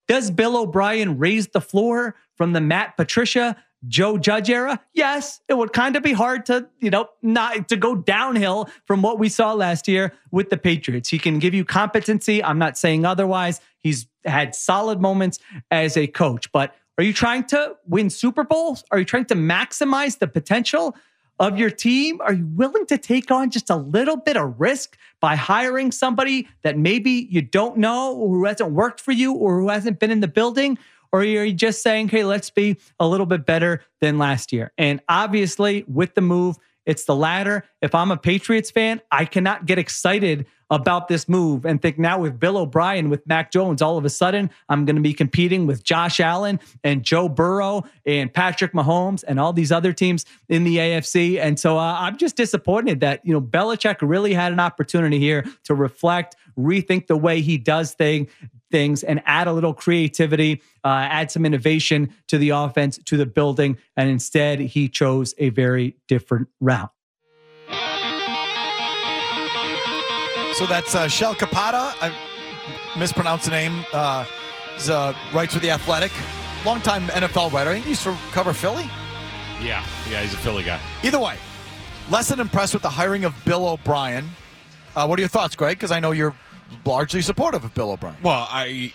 Does 0.07 0.31
Bill 0.31 0.57
O'Brien 0.57 1.19
raise 1.19 1.49
the 1.49 1.61
floor 1.61 2.15
from 2.37 2.53
the 2.53 2.61
Matt 2.61 2.97
Patricia, 2.97 3.57
Joe 3.89 4.17
Judge 4.17 4.49
era? 4.49 4.79
Yes, 4.95 5.41
it 5.49 5.55
would 5.55 5.73
kind 5.73 5.97
of 5.97 6.05
be 6.05 6.13
hard 6.13 6.47
to, 6.47 6.69
you 6.79 6.91
know, 6.91 7.09
not 7.21 7.69
to 7.71 7.77
go 7.77 7.97
downhill 7.97 8.71
from 8.87 9.03
what 9.03 9.19
we 9.19 9.29
saw 9.29 9.55
last 9.55 9.89
year 9.89 10.13
with 10.31 10.49
the 10.49 10.57
Patriots. 10.57 11.09
He 11.09 11.19
can 11.19 11.41
give 11.41 11.55
you 11.55 11.65
competency. 11.65 12.45
I'm 12.45 12.61
not 12.61 12.79
saying 12.79 13.05
otherwise. 13.05 13.61
He's 13.81 14.07
had 14.25 14.55
solid 14.55 15.01
moments 15.01 15.41
as 15.73 15.97
a 15.97 16.07
coach, 16.07 16.53
but 16.53 16.77
are 16.97 17.03
you 17.03 17.13
trying 17.13 17.43
to 17.47 17.75
win 17.89 18.09
Super 18.09 18.45
Bowls? 18.45 18.85
Are 18.93 19.01
you 19.01 19.05
trying 19.05 19.25
to 19.25 19.35
maximize 19.35 20.21
the 20.21 20.29
potential 20.29 20.95
of 21.39 21.59
your 21.59 21.71
team? 21.71 22.21
Are 22.21 22.33
you 22.33 22.47
willing 22.47 22.87
to 22.87 22.99
take 22.99 23.31
on 23.31 23.51
just 23.51 23.71
a 23.71 23.77
little 23.77 24.17
bit 24.17 24.37
of 24.37 24.61
risk 24.61 24.97
by 25.21 25.37
hiring 25.37 25.93
somebody 25.93 26.49
that 26.63 26.79
maybe 26.79 27.29
you 27.31 27.43
don't 27.43 27.79
know 27.79 28.15
or 28.15 28.29
who 28.29 28.45
hasn't 28.45 28.73
worked 28.73 29.01
for 29.01 29.13
you 29.13 29.33
or 29.33 29.61
who 29.61 29.69
hasn't 29.69 29.99
been 29.99 30.11
in 30.11 30.21
the 30.21 30.29
building? 30.29 30.79
Or 31.13 31.21
are 31.21 31.25
you 31.25 31.53
just 31.53 31.83
saying, 31.83 32.09
hey, 32.09 32.25
let's 32.25 32.49
be 32.49 32.77
a 32.99 33.07
little 33.07 33.27
bit 33.27 33.45
better 33.45 33.83
than 34.01 34.19
last 34.19 34.53
year? 34.53 34.73
And 34.79 35.01
obviously, 35.09 35.85
with 35.87 36.15
the 36.15 36.23
move, 36.23 36.57
it's 36.87 37.05
the 37.05 37.15
latter. 37.15 37.65
If 37.81 37.95
I'm 37.95 38.11
a 38.11 38.17
Patriots 38.17 38.71
fan, 38.71 39.01
I 39.11 39.25
cannot 39.25 39.67
get 39.67 39.79
excited 39.79 40.47
about 40.73 41.07
this 41.07 41.29
move 41.29 41.67
and 41.67 41.83
think 41.83 41.99
now 41.99 42.19
with 42.19 42.41
Bill 42.41 42.57
O'Brien, 42.57 43.11
with 43.11 43.27
Mac 43.27 43.53
Jones, 43.53 43.83
all 43.83 43.99
of 43.99 44.07
a 44.07 44.11
sudden 44.11 44.51
I'm 44.71 44.87
going 44.87 44.97
to 44.97 45.03
be 45.03 45.13
competing 45.13 45.67
with 45.67 45.85
Josh 45.85 46.19
Allen 46.19 46.59
and 46.83 47.03
Joe 47.03 47.29
Burrow 47.29 47.85
and 48.07 48.33
Patrick 48.33 48.73
Mahomes 48.73 49.23
and 49.29 49.39
all 49.39 49.53
these 49.53 49.71
other 49.71 49.93
teams 49.93 50.25
in 50.49 50.65
the 50.65 50.79
AFC. 50.79 51.39
And 51.39 51.61
so 51.61 51.79
uh, 51.79 51.99
I'm 52.01 52.17
just 52.17 52.37
disappointed 52.37 53.01
that, 53.01 53.25
you 53.25 53.35
know, 53.35 53.41
Belichick 53.41 53.97
really 54.01 54.33
had 54.33 54.51
an 54.51 54.61
opportunity 54.61 55.19
here 55.19 55.45
to 55.65 55.75
reflect, 55.75 56.37
rethink 56.59 57.07
the 57.07 57.19
way 57.19 57.43
he 57.43 57.59
does 57.59 57.93
thing, 57.93 58.29
things 58.71 59.05
and 59.05 59.23
add 59.27 59.49
a 59.49 59.53
little 59.53 59.75
creativity, 59.75 60.63
uh, 60.85 61.07
add 61.11 61.31
some 61.31 61.45
innovation 61.45 62.15
to 62.29 62.39
the 62.39 62.49
offense, 62.49 62.99
to 63.05 63.19
the 63.19 63.27
building. 63.27 63.77
And 63.95 64.09
instead, 64.09 64.59
he 64.59 64.89
chose 64.89 65.35
a 65.37 65.51
very 65.51 65.97
different 66.09 66.49
route. 66.61 66.91
So 70.63 70.69
that's 70.69 70.95
uh, 70.95 71.09
Sheil 71.09 71.35
Kapadia. 71.35 71.93
I 72.01 72.15
mispronounced 72.97 73.47
the 73.47 73.51
name. 73.51 73.85
Uh, 73.93 74.25
he's 74.75 74.89
uh, 74.89 75.13
writes 75.35 75.55
for 75.55 75.59
The 75.59 75.73
Athletic. 75.73 76.13
Longtime 76.65 77.09
NFL 77.09 77.51
writer. 77.51 77.71
I 77.71 77.73
think 77.73 77.87
he 77.87 77.91
used 77.91 78.05
to 78.05 78.17
cover 78.31 78.53
Philly. 78.53 78.89
Yeah, 79.61 79.85
yeah, 80.09 80.21
he's 80.23 80.33
a 80.33 80.37
Philly 80.37 80.63
guy. 80.63 80.79
Either 81.03 81.19
way, 81.19 81.37
less 82.13 82.29
than 82.29 82.39
impressed 82.39 82.75
with 82.75 82.83
the 82.85 82.91
hiring 82.91 83.25
of 83.25 83.35
Bill 83.45 83.71
O'Brien. 83.71 84.29
Uh, 84.95 85.05
what 85.07 85.19
are 85.19 85.23
your 85.23 85.29
thoughts, 85.29 85.57
Greg? 85.57 85.79
Because 85.79 85.91
I 85.91 85.99
know 85.99 86.13
you're 86.13 86.37
largely 86.85 87.23
supportive 87.23 87.65
of 87.65 87.75
Bill 87.75 87.91
O'Brien. 87.91 88.15
Well, 88.23 88.47
I, 88.49 88.93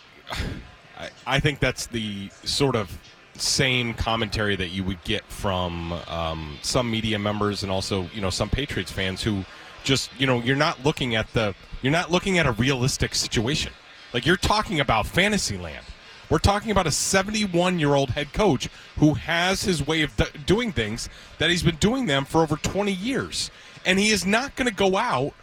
I, 0.98 1.10
I 1.26 1.40
think 1.42 1.60
that's 1.60 1.88
the 1.88 2.30
sort 2.46 2.78
of 2.78 2.98
same 3.34 3.94
commentary 3.94 4.56
that 4.56 4.70
you 4.70 4.86
would 4.86 5.04
get 5.04 5.26
from 5.26 5.92
um, 6.08 6.58
some 6.62 6.90
media 6.90 7.20
members 7.20 7.64
and 7.64 7.70
also 7.74 8.10
you 8.14 8.22
know 8.22 8.30
some 8.30 8.50
Patriots 8.50 8.90
fans 8.90 9.22
who 9.22 9.44
just 9.88 10.12
you 10.20 10.28
know 10.28 10.40
you're 10.42 10.56
not 10.56 10.84
looking 10.86 11.16
at 11.16 11.32
the 11.34 11.56
you're 11.82 11.92
not 11.92 12.12
looking 12.12 12.38
at 12.38 12.46
a 12.46 12.52
realistic 12.52 13.16
situation. 13.16 13.72
Like 14.14 14.26
you're 14.26 14.38
talking 14.38 14.80
about 14.80 15.08
fantasy 15.08 15.58
land. 15.58 15.86
We're 16.30 16.40
talking 16.40 16.72
about 16.72 16.88
a 16.88 16.92
71 16.92 17.80
year 17.80 17.96
old 17.96 18.10
head 18.12 18.34
coach 18.34 18.68
who 18.98 19.14
has 19.14 19.64
his 19.64 19.88
way 19.88 20.02
of 20.02 20.16
d- 20.18 20.26
doing 20.46 20.74
things 20.74 21.08
that 21.38 21.50
he's 21.50 21.64
been 21.64 21.78
doing 21.78 22.06
them 22.06 22.26
for 22.26 22.42
over 22.42 22.58
20 22.58 22.92
years. 22.92 23.50
And 23.86 23.98
he 23.98 24.10
is 24.10 24.26
not 24.26 24.56
going 24.58 24.68
to 24.68 24.74
go 24.76 24.98
out 24.98 25.34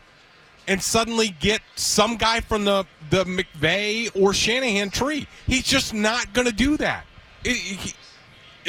and 0.68 0.82
suddenly 0.82 1.34
get 1.40 1.62
some 1.74 2.16
guy 2.16 2.40
from 2.40 2.66
the, 2.66 2.84
the 3.08 3.24
McVay 3.24 4.10
or 4.14 4.34
Shanahan 4.34 4.90
tree. 4.90 5.26
He's 5.46 5.62
just 5.64 5.94
not 5.94 6.34
going 6.34 6.46
to 6.46 6.52
do 6.52 6.76
that. 6.76 7.06
It- 7.44 7.56
he- 7.56 7.94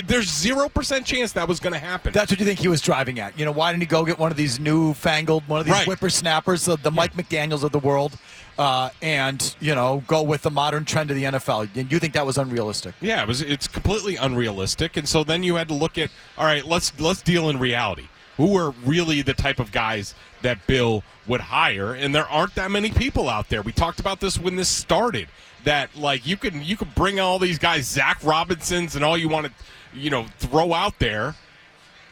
there's 0.06 0.28
0% 0.28 1.06
chance 1.06 1.32
that 1.34 1.48
was 1.48 1.60
going 1.60 1.74
to 1.74 1.80
happen. 1.80 2.12
That's 2.14 2.32
what 2.32 2.40
you 2.40 2.46
think 2.46 2.60
he 2.60 2.68
was 2.68 2.82
driving 2.82 3.20
at. 3.20 3.38
You 3.40 3.46
know, 3.46 3.52
why 3.52 3.72
didn't 3.72 3.84
he 3.84 3.88
go 3.88 4.04
get 4.06 4.20
one 4.20 4.32
of 4.32 4.38
these 4.38 4.60
newfangled, 4.60 5.48
one 5.48 5.60
of 5.60 5.66
these 5.66 5.74
Right. 5.74 5.88
whippersnappers, 5.88 6.66
the, 6.66 6.78
the 6.78 6.92
Mike 6.92 7.14
McDaniels 7.14 7.64
of 7.64 7.72
the 7.72 7.80
world, 7.80 8.18
uh, 8.58 8.90
and, 9.02 9.56
you 9.60 9.74
know, 9.76 10.04
go 10.08 10.22
with 10.24 10.42
the 10.42 10.52
modern 10.52 10.86
trend 10.86 11.12
of 11.12 11.16
the 11.18 11.24
NFL? 11.24 11.70
And 11.76 11.92
you 11.92 12.00
think 12.00 12.14
that 12.14 12.26
was 12.26 12.38
unrealistic? 12.38 12.94
Yeah, 13.02 13.22
it 13.22 13.28
was. 13.28 13.42
It's 13.42 13.68
completely 13.68 14.16
unrealistic, 14.16 14.98
and 14.98 15.08
so 15.08 15.24
then 15.24 15.44
you 15.44 15.56
had 15.56 15.68
to 15.70 15.74
look 15.74 15.98
at. 15.98 16.10
All 16.38 16.46
right, 16.46 16.66
let's 16.66 16.98
let's 17.00 17.22
deal 17.22 17.50
in 17.50 17.60
reality. 17.60 18.08
Who 18.38 18.58
are 18.58 18.72
really 18.86 19.22
the 19.22 19.34
type 19.34 19.60
of 19.60 19.72
guys 19.72 20.14
that 20.42 20.66
Bill 20.68 21.04
would 21.26 21.40
hire? 21.42 21.94
And 21.94 22.14
there 22.14 22.28
aren't 22.28 22.56
that 22.56 22.70
many 22.70 22.90
people 22.92 23.30
out 23.30 23.48
there. 23.48 23.62
We 23.62 23.72
talked 23.72 24.00
about 24.02 24.20
this 24.20 24.38
when 24.38 24.56
this 24.58 24.68
started. 24.70 25.28
That 25.64 25.96
like 25.96 26.28
you 26.28 26.38
can 26.38 26.64
you 26.64 26.78
can 26.78 26.90
bring 26.96 27.20
all 27.20 27.40
these 27.40 27.58
guys, 27.58 27.88
Zac 27.88 28.24
Robinsons, 28.24 28.96
and 28.96 29.04
all 29.04 29.18
you 29.18 29.28
want 29.28 29.48
to, 29.48 29.52
you 29.96 30.10
know, 30.10 30.26
throw 30.38 30.74
out 30.74 31.00
there. 31.00 31.36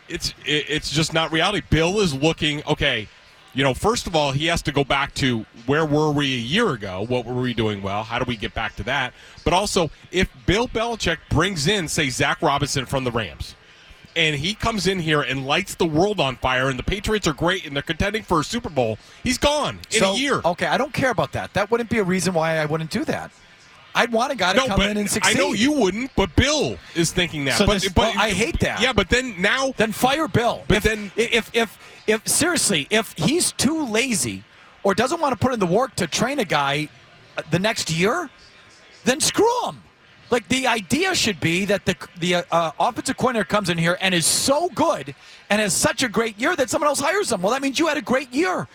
It's 0.09 0.29
it, 0.45 0.65
it's 0.69 0.89
just 0.89 1.13
not 1.13 1.31
reality. 1.31 1.61
Bill 1.69 1.99
is 1.99 2.13
looking 2.13 2.63
okay. 2.67 3.07
You 3.55 3.63
know, 3.63 3.75
first 3.75 4.07
of 4.07 4.15
all, 4.15 4.31
he 4.31 4.47
has 4.47 4.63
to 4.63 4.71
go 4.71 4.83
back 4.83 5.13
to 5.15 5.45
where 5.67 5.85
were 5.85 6.11
we 6.11 6.33
a 6.33 6.39
year 6.39 6.71
ago? 6.71 7.05
What 7.07 7.23
were 7.23 7.39
we 7.39 7.53
doing 7.53 7.83
well? 7.83 8.03
How 8.03 8.17
do 8.17 8.25
we 8.27 8.35
get 8.35 8.55
back 8.55 8.75
to 8.77 8.83
that? 8.85 9.13
But 9.43 9.53
also, 9.53 9.91
if 10.11 10.27
Bill 10.47 10.67
Belichick 10.67 11.19
brings 11.29 11.67
in, 11.67 11.87
say, 11.87 12.09
Zac 12.09 12.41
Robinson 12.41 12.87
from 12.87 13.03
the 13.03 13.11
Rams, 13.11 13.53
and 14.15 14.35
he 14.35 14.55
comes 14.55 14.87
in 14.87 14.97
here 14.97 15.21
and 15.21 15.45
lights 15.45 15.75
the 15.75 15.85
world 15.85 16.19
on 16.19 16.35
fire, 16.37 16.67
and 16.67 16.79
the 16.79 16.83
Patriots 16.83 17.27
are 17.27 17.33
great 17.33 17.67
and 17.67 17.75
they're 17.75 17.83
contending 17.83 18.23
for 18.23 18.39
a 18.39 18.43
Super 18.43 18.69
Bowl, 18.69 18.97
he's 19.23 19.37
gone 19.37 19.79
in 19.91 19.99
So, 19.99 20.13
a 20.13 20.17
year. 20.17 20.41
Okay, 20.43 20.65
I 20.65 20.77
don't 20.77 20.93
care 20.93 21.11
about 21.11 21.31
that. 21.33 21.53
That 21.53 21.69
wouldn't 21.69 21.91
be 21.91 21.99
a 21.99 22.03
reason 22.03 22.33
why 22.33 22.57
I 22.57 22.65
wouldn't 22.65 22.89
do 22.89 23.05
that. 23.05 23.29
I'd 23.95 24.11
want 24.11 24.31
a 24.31 24.35
guy 24.35 24.53
to 24.53 24.59
No, 24.59 24.67
come 24.67 24.81
in 24.81 24.97
and 24.97 25.09
succeed. 25.09 25.37
I 25.37 25.39
know 25.39 25.53
you 25.53 25.71
wouldn't, 25.71 26.11
but 26.15 26.35
Bill 26.35 26.77
is 26.95 27.11
thinking 27.11 27.45
that. 27.45 27.57
So 27.57 27.65
but, 27.65 27.81
this- 27.81 27.89
but 27.89 28.15
well, 28.15 28.23
I 28.23 28.31
hate 28.31 28.59
that. 28.61 28.81
Yeah, 28.81 28.93
but 28.93 29.09
then 29.09 29.39
now, 29.39 29.73
then 29.77 29.91
fire 29.91 30.27
Bill. 30.27 30.63
But 30.67 30.77
if, 30.77 30.83
then, 30.83 31.11
if 31.15 31.49
if 31.53 31.77
if 32.07 32.27
seriously, 32.27 32.87
if 32.89 33.13
he's 33.17 33.51
too 33.51 33.85
lazy 33.85 34.43
or 34.83 34.93
doesn't 34.93 35.19
want 35.21 35.33
to 35.33 35.37
put 35.39 35.53
in 35.53 35.59
the 35.59 35.65
work 35.65 35.95
to 35.95 36.07
train 36.07 36.39
a 36.39 36.45
guy 36.45 36.89
uh, 37.37 37.43
the 37.51 37.59
next 37.59 37.91
year, 37.91 38.29
then 39.05 39.19
screw 39.19 39.65
him. 39.65 39.81
Like 40.29 40.47
the 40.47 40.65
idea 40.65 41.13
should 41.13 41.39
be 41.39 41.65
that 41.65 41.85
the 41.85 41.95
the 42.19 42.35
uh, 42.51 42.71
offensive 42.79 43.17
coordinator 43.17 43.45
comes 43.45 43.69
in 43.69 43.77
here 43.77 43.97
and 44.01 44.15
is 44.15 44.25
so 44.25 44.69
good 44.69 45.13
and 45.51 45.61
has 45.61 45.73
such 45.73 46.01
a 46.01 46.09
great 46.09 46.39
year 46.39 46.55
that 46.55 46.69
someone 46.71 46.87
else 46.87 46.99
hires 46.99 47.31
him. 47.31 47.41
Well, 47.43 47.51
that 47.51 47.61
means 47.61 47.77
you 47.77 47.87
had 47.87 47.97
a 47.97 48.01
great 48.01 48.33
year. 48.33 48.67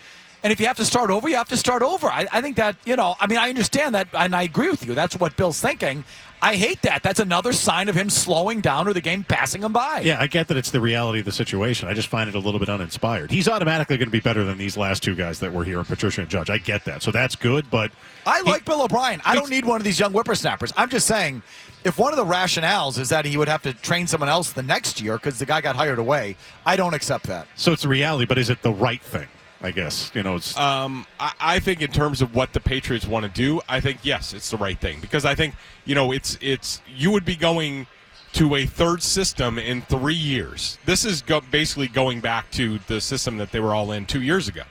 And 0.43 0.53
if 0.53 0.59
you 0.59 0.67
have 0.67 0.77
to 0.77 0.85
start 0.85 1.11
over, 1.11 1.27
you 1.27 1.35
have 1.35 1.49
to 1.49 1.57
start 1.57 1.81
over. 1.81 2.07
I, 2.07 2.25
I 2.31 2.41
think 2.41 2.55
that, 2.55 2.77
you 2.85 2.95
know, 2.95 3.15
I 3.19 3.27
mean, 3.27 3.37
I 3.37 3.49
understand 3.49 3.93
that 3.95 4.07
and 4.13 4.35
I 4.35 4.43
agree 4.43 4.69
with 4.69 4.85
you. 4.85 4.93
That's 4.93 5.19
what 5.19 5.35
Bill's 5.35 5.59
thinking. 5.59 6.05
I 6.41 6.55
hate 6.55 6.81
that. 6.83 7.03
That's 7.03 7.19
another 7.19 7.51
sign 7.51 7.89
of 7.89 7.95
him 7.95 8.09
slowing 8.09 8.61
down 8.61 8.87
or 8.87 8.93
the 8.93 9.01
game 9.01 9.25
passing 9.25 9.61
him 9.61 9.73
by. 9.73 9.99
Yeah, 9.99 10.21
I 10.21 10.27
get 10.27 10.47
that 10.47 10.55
it's 10.55 10.71
the 10.71 10.79
reality 10.79 11.19
of 11.19 11.25
the 11.25 11.33
situation. 11.33 11.89
I 11.89 11.93
just 11.93 12.07
find 12.07 12.29
it 12.29 12.35
a 12.35 12.39
little 12.39 12.61
bit 12.61 12.69
uninspired. 12.69 13.29
He's 13.29 13.49
automatically 13.49 13.97
going 13.97 14.07
to 14.07 14.11
be 14.11 14.21
better 14.21 14.45
than 14.45 14.57
these 14.57 14.77
last 14.77 15.03
two 15.03 15.15
guys 15.15 15.41
that 15.41 15.51
were 15.51 15.65
here, 15.65 15.83
Patricia 15.83 16.21
and 16.21 16.29
Judge. 16.29 16.49
I 16.49 16.57
get 16.57 16.85
that. 16.85 17.03
So 17.03 17.11
that's 17.11 17.35
good, 17.35 17.69
but 17.69 17.91
I 18.25 18.39
like 18.41 18.63
Bill 18.63 18.81
O'Brien. 18.83 19.21
I 19.25 19.35
don't 19.35 19.49
need 19.49 19.65
one 19.65 19.81
of 19.81 19.83
these 19.83 19.99
young 19.99 20.13
whippersnappers. 20.13 20.71
I'm 20.77 20.89
just 20.89 21.07
saying, 21.07 21.41
if 21.83 21.97
one 21.97 22.13
of 22.13 22.17
the 22.17 22.33
rationales 22.33 22.97
is 22.97 23.09
that 23.09 23.25
he 23.25 23.35
would 23.35 23.49
have 23.49 23.61
to 23.63 23.73
train 23.73 24.07
someone 24.07 24.29
else 24.29 24.53
the 24.53 24.63
next 24.63 25.01
year 25.01 25.17
because 25.17 25.39
the 25.39 25.45
guy 25.45 25.59
got 25.59 25.75
hired 25.75 25.99
away, 25.99 26.37
I 26.65 26.77
don't 26.77 26.93
accept 26.93 27.25
that. 27.25 27.47
so 27.55 27.73
it's 27.73 27.81
the 27.81 27.89
reality, 27.89 28.25
but 28.25 28.37
is 28.37 28.49
it 28.49 28.61
the 28.61 28.71
right 28.71 29.01
thing? 29.01 29.27
I 29.61 29.71
guess. 29.71 30.11
You 30.13 30.23
know, 30.23 30.35
it's 30.37 30.57
Um, 30.57 31.05
I, 31.19 31.33
I 31.39 31.59
think 31.59 31.81
in 31.81 31.91
terms 31.91 32.21
of 32.21 32.33
what 32.33 32.53
the 32.53 32.59
Patriots 32.59 33.05
want 33.05 33.25
to 33.25 33.31
do, 33.31 33.61
I 33.67 33.79
think 33.79 33.99
yes, 34.03 34.33
it's 34.33 34.49
the 34.49 34.57
right 34.57 34.79
thing 34.79 34.99
because 35.01 35.25
I 35.25 35.35
think 35.35 35.55
you 35.85 35.95
know 35.95 36.11
it's 36.11 36.37
it's 36.41 36.81
you 36.87 37.11
would 37.11 37.25
be 37.25 37.35
going 37.35 37.87
to 38.33 38.55
a 38.55 38.65
third 38.65 39.01
system 39.01 39.57
in 39.57 39.81
three 39.81 40.13
years. 40.13 40.77
This 40.85 41.03
is 41.03 41.21
go- 41.21 41.41
basically 41.41 41.87
going 41.87 42.21
back 42.21 42.49
to 42.51 42.79
the 42.87 43.01
system 43.01 43.37
that 43.37 43.51
they 43.51 43.59
were 43.59 43.73
all 43.73 43.91
in 43.91 44.05
two 44.05 44.21
years 44.21 44.47
ago. 44.47 44.63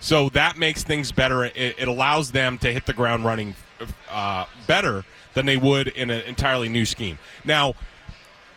So 0.00 0.28
that 0.30 0.58
makes 0.58 0.84
things 0.84 1.10
better. 1.12 1.46
It, 1.46 1.56
it 1.56 1.88
allows 1.88 2.30
them 2.30 2.58
to 2.58 2.72
hit 2.72 2.84
the 2.86 2.92
ground 2.92 3.24
running 3.24 3.56
uh, 4.10 4.44
better 4.66 5.04
than 5.34 5.46
they 5.46 5.56
would 5.56 5.88
in 5.88 6.10
an 6.10 6.20
entirely 6.22 6.68
new 6.68 6.84
scheme. 6.84 7.18
Now, 7.44 7.74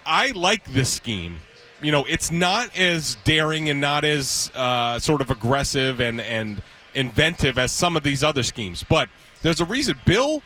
I 0.06 0.32
like 0.32 0.66
this 0.66 0.92
scheme. 0.92 1.38
You 1.82 1.92
know, 1.92 2.06
it's 2.06 2.32
not 2.32 2.78
as 2.78 3.16
daring 3.24 3.70
and 3.70 3.80
not 3.80 4.04
as 4.04 4.52
uh, 4.56 5.00
sort 5.00 5.22
of 5.22 5.32
aggressive 5.32 6.00
and 6.02 6.20
and 6.20 6.62
inventive 6.94 7.58
as 7.58 7.72
some 7.72 7.96
of 7.96 8.04
these 8.04 8.24
other 8.24 8.44
schemes. 8.44 8.84
But 8.88 9.10
there's 9.42 9.62
a 9.62 9.66
reason. 9.66 9.98
Bill, 10.06 10.42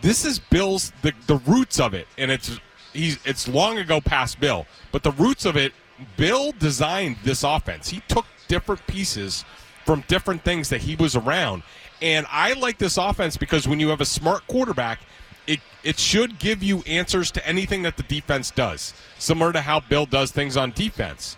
this 0.00 0.24
is 0.24 0.38
Bill's 0.38 0.92
the 1.02 1.12
the 1.26 1.36
roots 1.38 1.80
of 1.80 1.94
it, 1.94 2.06
and 2.16 2.30
it's 2.30 2.58
he's 2.92 3.18
it's 3.24 3.48
long 3.48 3.78
ago 3.78 4.00
past 4.00 4.40
Bill. 4.40 4.66
But 4.92 5.02
the 5.02 5.12
roots 5.12 5.44
of 5.44 5.56
it, 5.56 5.72
Bill 6.16 6.52
designed 6.52 7.16
this 7.24 7.42
offense. 7.42 7.88
He 7.88 8.00
took 8.08 8.26
different 8.48 8.86
pieces 8.86 9.44
from 9.84 10.04
different 10.08 10.42
things 10.42 10.68
that 10.68 10.82
he 10.82 10.96
was 10.96 11.16
around. 11.16 11.62
And 12.00 12.26
I 12.30 12.52
like 12.52 12.78
this 12.78 12.96
offense 12.96 13.36
because 13.36 13.66
when 13.66 13.80
you 13.80 13.88
have 13.88 14.00
a 14.00 14.06
smart 14.06 14.46
quarterback, 14.46 15.00
it 15.48 15.60
it 15.82 15.98
should 15.98 16.38
give 16.38 16.62
you 16.62 16.82
answers 16.86 17.32
to 17.32 17.46
anything 17.46 17.82
that 17.82 17.96
the 17.96 18.02
defense 18.04 18.52
does, 18.52 18.94
similar 19.18 19.52
to 19.52 19.62
how 19.62 19.80
Bill 19.80 20.06
does 20.06 20.30
things 20.30 20.56
on 20.56 20.70
defense. 20.70 21.36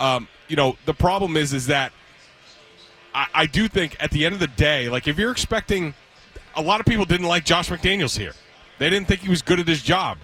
Um, 0.00 0.26
you 0.48 0.56
know, 0.56 0.76
the 0.86 0.94
problem 0.94 1.36
is 1.36 1.52
is 1.52 1.66
that 1.68 1.92
I, 3.14 3.26
I 3.34 3.46
do 3.46 3.68
think 3.68 3.96
at 4.00 4.10
the 4.10 4.24
end 4.24 4.34
of 4.34 4.40
the 4.40 4.48
day, 4.48 4.88
like 4.88 5.06
if 5.06 5.18
you're 5.18 5.30
expecting, 5.30 5.94
a 6.56 6.62
lot 6.62 6.80
of 6.80 6.86
people 6.86 7.04
didn't 7.04 7.28
like 7.28 7.44
Josh 7.44 7.68
McDaniels 7.68 8.16
here. 8.16 8.32
They 8.78 8.88
didn't 8.88 9.06
think 9.06 9.20
he 9.20 9.28
was 9.28 9.42
good 9.42 9.60
at 9.60 9.68
his 9.68 9.82
job. 9.82 10.18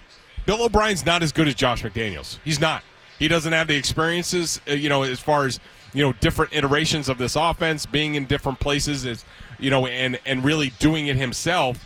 Bill 0.45 0.63
O'Brien's 0.63 1.05
not 1.05 1.21
as 1.21 1.31
good 1.31 1.47
as 1.47 1.55
Josh 1.55 1.83
McDaniels. 1.83 2.39
He's 2.43 2.59
not. 2.59 2.83
He 3.19 3.27
doesn't 3.27 3.53
have 3.53 3.67
the 3.67 3.75
experiences, 3.75 4.61
uh, 4.67 4.73
you 4.73 4.89
know, 4.89 5.03
as 5.03 5.19
far 5.19 5.45
as 5.45 5.59
you 5.93 6.03
know, 6.03 6.13
different 6.13 6.53
iterations 6.53 7.09
of 7.09 7.17
this 7.17 7.35
offense, 7.35 7.85
being 7.85 8.15
in 8.15 8.25
different 8.25 8.59
places, 8.59 9.05
is 9.05 9.25
you 9.59 9.69
know, 9.69 9.85
and 9.87 10.19
and 10.25 10.43
really 10.43 10.71
doing 10.79 11.07
it 11.07 11.15
himself. 11.15 11.83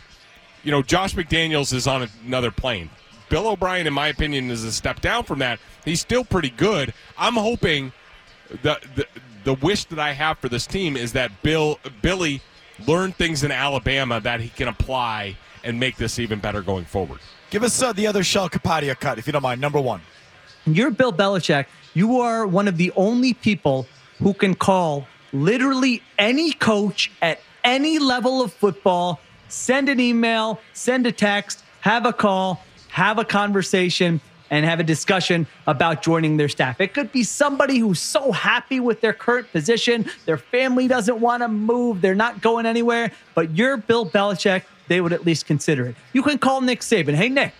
You 0.62 0.70
know, 0.70 0.82
Josh 0.82 1.14
McDaniels 1.14 1.72
is 1.72 1.86
on 1.86 2.08
another 2.26 2.50
plane. 2.50 2.90
Bill 3.28 3.48
O'Brien, 3.48 3.86
in 3.86 3.92
my 3.92 4.08
opinion, 4.08 4.50
is 4.50 4.64
a 4.64 4.72
step 4.72 5.00
down 5.00 5.24
from 5.24 5.38
that. 5.38 5.58
He's 5.84 6.00
still 6.00 6.24
pretty 6.24 6.50
good. 6.50 6.92
I'm 7.16 7.34
hoping 7.34 7.92
the 8.62 8.78
the, 8.94 9.06
the 9.44 9.54
wish 9.54 9.84
that 9.86 9.98
I 9.98 10.12
have 10.12 10.38
for 10.38 10.48
this 10.48 10.66
team 10.66 10.96
is 10.96 11.12
that 11.12 11.42
Bill 11.42 11.78
Billy 12.02 12.42
learned 12.86 13.16
things 13.16 13.42
in 13.42 13.50
Alabama 13.50 14.20
that 14.20 14.40
he 14.40 14.48
can 14.50 14.68
apply 14.68 15.36
and 15.64 15.78
make 15.78 15.96
this 15.96 16.18
even 16.18 16.40
better 16.40 16.62
going 16.62 16.84
forward. 16.84 17.20
Give 17.50 17.62
us 17.62 17.80
uh, 17.82 17.92
the 17.92 18.06
other 18.06 18.22
Sheil 18.22 18.48
Kapadia 18.48 18.98
cut, 18.98 19.18
if 19.18 19.26
you 19.26 19.32
don't 19.32 19.42
mind. 19.42 19.60
Number 19.60 19.80
one. 19.80 20.00
You're 20.64 20.90
Bill 20.90 21.12
Belichick. 21.12 21.66
You 21.94 22.20
are 22.20 22.46
one 22.46 22.68
of 22.68 22.76
the 22.76 22.92
only 22.96 23.34
people 23.34 23.86
who 24.18 24.32
can 24.32 24.54
call 24.54 25.06
literally 25.32 26.02
any 26.18 26.52
coach 26.52 27.10
at 27.20 27.40
any 27.64 27.98
level 27.98 28.42
of 28.42 28.52
football, 28.52 29.20
send 29.52 29.88
an 29.88 30.00
email, 30.00 30.60
send 30.72 31.06
a 31.06 31.12
text, 31.12 31.62
have 31.80 32.06
a 32.06 32.12
call, 32.12 32.64
have 32.88 33.18
a 33.18 33.24
conversation, 33.24 34.20
and 34.50 34.66
have 34.66 34.80
a 34.80 34.82
discussion 34.82 35.46
about 35.66 36.02
joining 36.02 36.36
their 36.36 36.48
staff. 36.48 36.80
It 36.80 36.92
could 36.94 37.12
be 37.12 37.22
somebody 37.22 37.78
who's 37.78 38.00
so 38.00 38.32
happy 38.32 38.80
with 38.80 39.00
their 39.00 39.12
current 39.12 39.50
position, 39.52 40.06
their 40.26 40.36
family 40.36 40.88
doesn't 40.88 41.20
want 41.20 41.42
to 41.42 41.48
move, 41.48 42.00
they're 42.00 42.14
not 42.14 42.42
going 42.42 42.66
anywhere, 42.66 43.12
but 43.34 43.56
you're 43.56 43.76
Bill 43.76 44.04
Belichick, 44.04 44.64
they 44.88 45.00
would 45.00 45.12
at 45.12 45.24
least 45.24 45.46
consider 45.46 45.86
it. 45.86 45.96
You 46.12 46.22
can 46.22 46.38
call 46.38 46.60
Nick 46.60 46.80
Saban. 46.80 47.14
Hey, 47.14 47.28
Nick, 47.28 47.54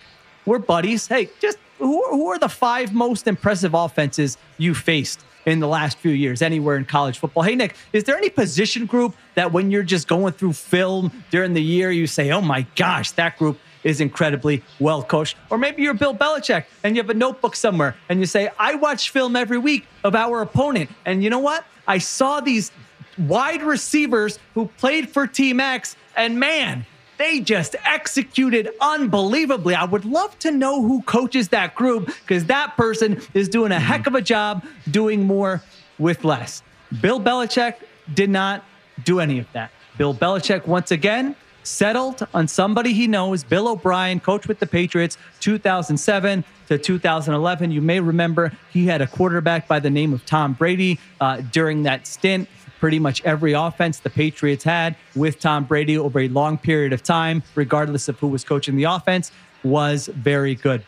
we're 0.45 0.59
buddies. 0.59 1.07
Hey, 1.07 1.29
just 1.39 1.57
who, 1.79 2.03
who 2.09 2.27
are 2.27 2.37
the 2.37 2.49
five 2.49 2.93
most 2.93 3.27
impressive 3.27 3.73
offenses 3.73 4.37
you 4.57 4.75
faced 4.75 5.23
in 5.45 5.59
the 5.59 5.67
last 5.67 5.97
few 5.97 6.11
years 6.11 6.41
anywhere 6.41 6.77
in 6.77 6.85
college 6.85 7.19
football? 7.19 7.43
Hey, 7.43 7.55
Nick, 7.55 7.75
is 7.91 8.03
there 8.03 8.17
any 8.17 8.29
position 8.29 8.85
group 8.85 9.15
that 9.35 9.51
when 9.51 9.71
you're 9.71 9.83
just 9.83 10.07
going 10.07 10.33
through 10.33 10.53
film 10.53 11.11
during 11.31 11.53
the 11.53 11.61
year, 11.61 11.91
you 11.91 12.07
say, 12.07 12.31
oh 12.31 12.41
my 12.41 12.65
gosh, 12.75 13.11
that 13.11 13.37
group 13.37 13.59
is 13.83 13.99
incredibly 13.99 14.63
well 14.79 15.03
coached? 15.03 15.35
Or 15.49 15.57
maybe 15.57 15.83
you're 15.83 15.93
Bill 15.93 16.15
Belichick 16.15 16.65
and 16.83 16.95
you 16.95 17.01
have 17.01 17.09
a 17.09 17.13
notebook 17.15 17.55
somewhere 17.55 17.95
and 18.09 18.19
you 18.19 18.25
say, 18.25 18.49
I 18.57 18.75
watch 18.75 19.09
film 19.09 19.35
every 19.35 19.57
week 19.57 19.85
of 20.03 20.15
our 20.15 20.41
opponent. 20.41 20.89
And 21.05 21.23
you 21.23 21.29
know 21.29 21.39
what? 21.39 21.65
I 21.87 21.97
saw 21.97 22.39
these 22.39 22.71
wide 23.17 23.61
receivers 23.61 24.39
who 24.53 24.67
played 24.77 25.09
for 25.09 25.27
Team 25.27 25.59
X, 25.59 25.95
and 26.15 26.39
man, 26.39 26.85
they 27.23 27.39
just 27.39 27.77
executed 27.85 28.69
unbelievably. 28.81 29.75
I 29.75 29.85
would 29.85 30.03
love 30.03 30.37
to 30.39 30.51
know 30.51 30.81
who 30.81 31.01
coaches 31.03 31.47
that 31.49 31.73
group 31.73 32.07
because 32.07 32.45
that 32.45 32.75
person 32.75 33.21
is 33.33 33.47
doing 33.47 33.71
a 33.71 33.79
heck 33.79 34.07
of 34.07 34.15
a 34.15 34.21
job 34.21 34.65
doing 34.91 35.23
more 35.23 35.61
with 35.97 36.25
less. 36.25 36.61
Bill 37.01 37.21
Belichick 37.21 37.75
did 38.13 38.29
not 38.29 38.65
do 39.05 39.21
any 39.21 39.39
of 39.39 39.49
that. 39.53 39.71
Bill 39.97 40.13
Belichick, 40.13 40.67
once 40.67 40.91
again, 40.91 41.37
settled 41.63 42.27
on 42.33 42.49
somebody 42.49 42.91
he 42.91 43.07
knows. 43.07 43.45
Bill 43.45 43.69
O'Brien, 43.69 44.19
coach 44.19 44.45
with 44.49 44.59
the 44.59 44.67
Patriots 44.67 45.17
2007 45.39 46.43
to 46.67 46.77
2011. 46.77 47.71
You 47.71 47.81
may 47.81 48.01
remember 48.01 48.51
he 48.73 48.87
had 48.87 49.01
a 49.01 49.07
quarterback 49.07 49.69
by 49.69 49.79
the 49.79 49.89
name 49.89 50.11
of 50.11 50.25
Tom 50.25 50.53
Brady 50.53 50.99
uh, 51.21 51.39
during 51.53 51.83
that 51.83 52.05
stint. 52.05 52.49
Pretty 52.83 52.99
much 52.99 53.23
every 53.23 53.53
offense 53.53 53.99
the 53.99 54.09
Patriots 54.09 54.65
had 54.65 54.97
with 55.15 55.39
Tom 55.39 55.63
Brady 55.63 55.97
over 55.97 56.19
a 56.19 56.27
long 56.27 56.57
period 56.57 56.91
of 56.91 57.01
time, 57.01 57.41
regardless 57.55 58.09
of 58.09 58.19
who 58.19 58.27
was 58.27 58.43
coaching 58.43 58.75
the 58.75 58.83
offense, 58.83 59.31
was 59.63 60.07
very 60.07 60.53
good. 60.55 60.83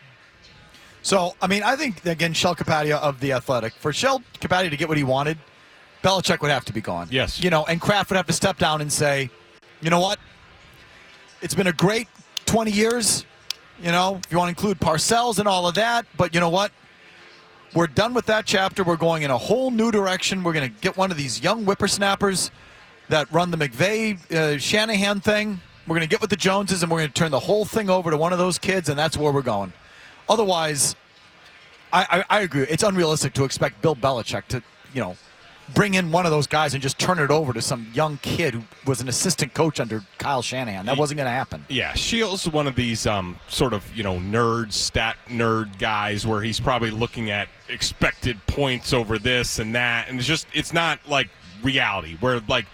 So, 1.03 1.37
I 1.41 1.47
mean, 1.47 1.63
I 1.63 1.77
think, 1.77 2.05
again, 2.05 2.33
Sheil 2.33 2.53
Kapadia 2.53 2.97
of 2.97 3.21
The 3.21 3.31
Athletic, 3.31 3.71
for 3.75 3.93
Sheil 3.93 4.21
Kapadia 4.41 4.69
to 4.71 4.75
get 4.75 4.89
what 4.89 4.97
he 4.97 5.05
wanted, 5.05 5.37
Belichick 6.03 6.41
would 6.41 6.51
have 6.51 6.65
to 6.65 6.73
be 6.73 6.81
gone. 6.81 7.07
Yes. 7.11 7.41
You 7.41 7.49
know, 7.49 7.63
and 7.63 7.79
Kraft 7.79 8.09
would 8.09 8.17
have 8.17 8.27
to 8.27 8.33
step 8.33 8.57
down 8.57 8.81
and 8.81 8.91
say, 8.91 9.29
you 9.79 9.89
know 9.89 10.01
what? 10.01 10.19
It's 11.41 11.55
been 11.55 11.67
a 11.67 11.71
great 11.71 12.09
20 12.45 12.71
years, 12.71 13.25
you 13.81 13.93
know, 13.93 14.19
if 14.21 14.29
you 14.33 14.37
want 14.37 14.49
to 14.49 14.61
include 14.61 14.81
Parcells 14.81 15.39
and 15.39 15.47
all 15.47 15.65
of 15.65 15.75
that, 15.75 16.05
but 16.17 16.33
you 16.33 16.41
know 16.41 16.49
what? 16.49 16.73
We're 17.75 17.87
done 17.87 18.13
with 18.13 18.27
that 18.27 18.45
chapter. 18.45 18.85
We're 18.85 18.95
going 18.95 19.23
in 19.23 19.31
a 19.31 19.37
whole 19.37 19.69
new 19.69 19.91
direction. 19.91 20.43
We're 20.43 20.53
going 20.53 20.71
to 20.73 20.79
get 20.79 20.95
one 20.95 21.11
of 21.11 21.17
these 21.17 21.43
young 21.43 21.65
whippersnappers 21.65 22.49
that 23.09 23.29
run 23.33 23.51
the 23.51 23.57
McVay 23.57 24.31
uh, 24.31 24.57
Shanahan 24.57 25.19
thing. 25.19 25.59
We're 25.85 25.97
going 25.97 26.07
to 26.07 26.09
get 26.09 26.21
with 26.21 26.29
the 26.29 26.37
Joneses 26.37 26.83
and 26.83 26.91
we're 26.91 26.99
going 26.99 27.09
to 27.09 27.13
turn 27.13 27.31
the 27.31 27.39
whole 27.39 27.65
thing 27.65 27.89
over 27.89 28.11
to 28.11 28.15
one 28.17 28.31
of 28.31 28.39
those 28.39 28.57
kids, 28.57 28.87
and 28.87 28.97
that's 28.97 29.17
where 29.17 29.29
we're 29.29 29.41
going. 29.41 29.73
Otherwise, 30.29 30.95
I, 31.91 32.23
I, 32.29 32.37
I 32.37 32.41
agree. 32.43 32.63
It's 32.63 32.81
unrealistic 32.81 33.33
to 33.33 33.43
expect 33.43 33.81
Bill 33.81 33.95
Belichick 33.95 34.45
to, 34.47 34.63
you 34.93 35.01
know, 35.01 35.17
bring 35.73 35.95
in 35.95 36.11
one 36.11 36.25
of 36.25 36.31
those 36.31 36.47
guys 36.47 36.73
and 36.73 36.83
just 36.83 36.99
turn 36.99 37.19
it 37.19 37.31
over 37.31 37.53
to 37.53 37.61
some 37.61 37.87
young 37.93 38.17
kid 38.21 38.53
who 38.53 38.63
was 38.85 39.01
an 39.01 39.09
assistant 39.09 39.53
coach 39.53 39.79
under 39.79 40.03
Kyle 40.17 40.41
Shanahan. 40.41 40.85
That 40.85 40.97
wasn't 40.97 41.17
going 41.17 41.25
to 41.25 41.31
happen. 41.31 41.65
Yeah, 41.69 41.93
Shields 41.93 42.47
one 42.47 42.67
of 42.67 42.75
these 42.75 43.07
um, 43.07 43.37
sort 43.47 43.73
of 43.73 43.83
you 43.95 44.03
know 44.03 44.19
nerd 44.19 44.71
stat 44.71 45.17
nerd 45.27 45.79
guys 45.79 46.25
where 46.27 46.41
he's 46.41 46.59
probably 46.59 46.91
looking 46.91 47.31
at 47.31 47.47
expected 47.69 48.37
points 48.47 48.93
over 48.93 49.17
this 49.17 49.59
and 49.59 49.73
that, 49.75 50.07
and 50.09 50.19
it's 50.19 50.27
just 50.27 50.47
it's 50.53 50.73
not 50.73 50.99
like 51.07 51.29
reality 51.63 52.17
where 52.19 52.39
like 52.47 52.65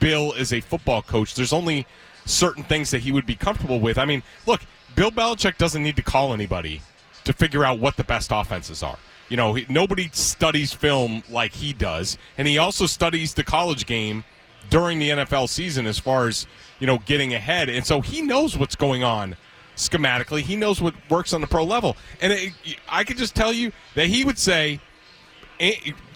Bill 0.00 0.32
is 0.32 0.52
a 0.52 0.60
football 0.60 1.02
coach. 1.02 1.34
There's 1.34 1.52
only 1.52 1.86
certain 2.24 2.62
things 2.64 2.90
that 2.90 3.00
he 3.00 3.12
would 3.12 3.26
be 3.26 3.34
comfortable 3.34 3.80
with. 3.80 3.98
I 3.98 4.04
mean, 4.04 4.22
look, 4.46 4.60
Bill 4.94 5.10
Belichick 5.10 5.58
doesn't 5.58 5.82
need 5.82 5.96
to 5.96 6.02
call 6.02 6.32
anybody 6.32 6.82
to 7.24 7.32
figure 7.32 7.64
out 7.64 7.78
what 7.78 7.96
the 7.96 8.04
best 8.04 8.30
offenses 8.32 8.82
are. 8.82 8.98
You 9.28 9.36
know, 9.36 9.54
he, 9.54 9.66
nobody 9.68 10.08
studies 10.12 10.72
film 10.72 11.22
like 11.28 11.52
he 11.52 11.72
does, 11.72 12.18
and 12.38 12.46
he 12.46 12.58
also 12.58 12.86
studies 12.86 13.34
the 13.34 13.44
college 13.44 13.86
game 13.86 14.24
during 14.70 14.98
the 14.98 15.10
NFL 15.10 15.48
season 15.48 15.86
as 15.86 15.98
far 15.98 16.28
as 16.28 16.46
you 16.78 16.86
know 16.86 16.98
getting 17.06 17.34
ahead, 17.34 17.68
and 17.68 17.84
so 17.84 18.00
he 18.00 18.22
knows 18.22 18.56
what's 18.56 18.76
going 18.76 19.02
on 19.02 19.36
schematically. 19.76 20.40
He 20.40 20.56
knows 20.56 20.80
what 20.80 20.94
works 21.10 21.32
on 21.32 21.40
the 21.40 21.46
pro 21.46 21.64
level, 21.64 21.96
and 22.20 22.32
it, 22.32 22.52
I 22.88 23.04
could 23.04 23.16
just 23.16 23.34
tell 23.34 23.52
you 23.52 23.72
that 23.94 24.06
he 24.06 24.24
would 24.24 24.38
say, 24.38 24.80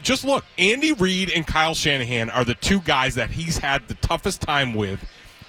just 0.03 0.25
look, 0.25 0.45
Andy 0.59 0.93
Reid 0.93 1.31
and 1.31 1.47
Kyle 1.47 1.75
Shanahan 1.75 2.31
are 2.31 2.45
the 2.45 2.55
two 2.55 2.81
guys 2.81 3.15
that 3.17 3.31
he's 3.31 3.59
had 3.59 3.89
the 3.89 3.95
toughest 3.95 4.41
time 4.41 4.75
with 4.75 5.05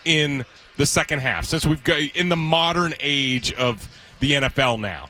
in 0.06 0.46
the 0.78 0.86
second 0.86 1.20
half 1.20 1.46
since 1.46 1.66
we've 1.66 1.84
got 1.84 2.00
in 2.00 2.30
the 2.30 2.36
modern 2.36 2.94
age 3.00 3.54
of 3.54 3.88
the 4.20 4.32
NFL 4.32 4.80
now. 4.80 5.10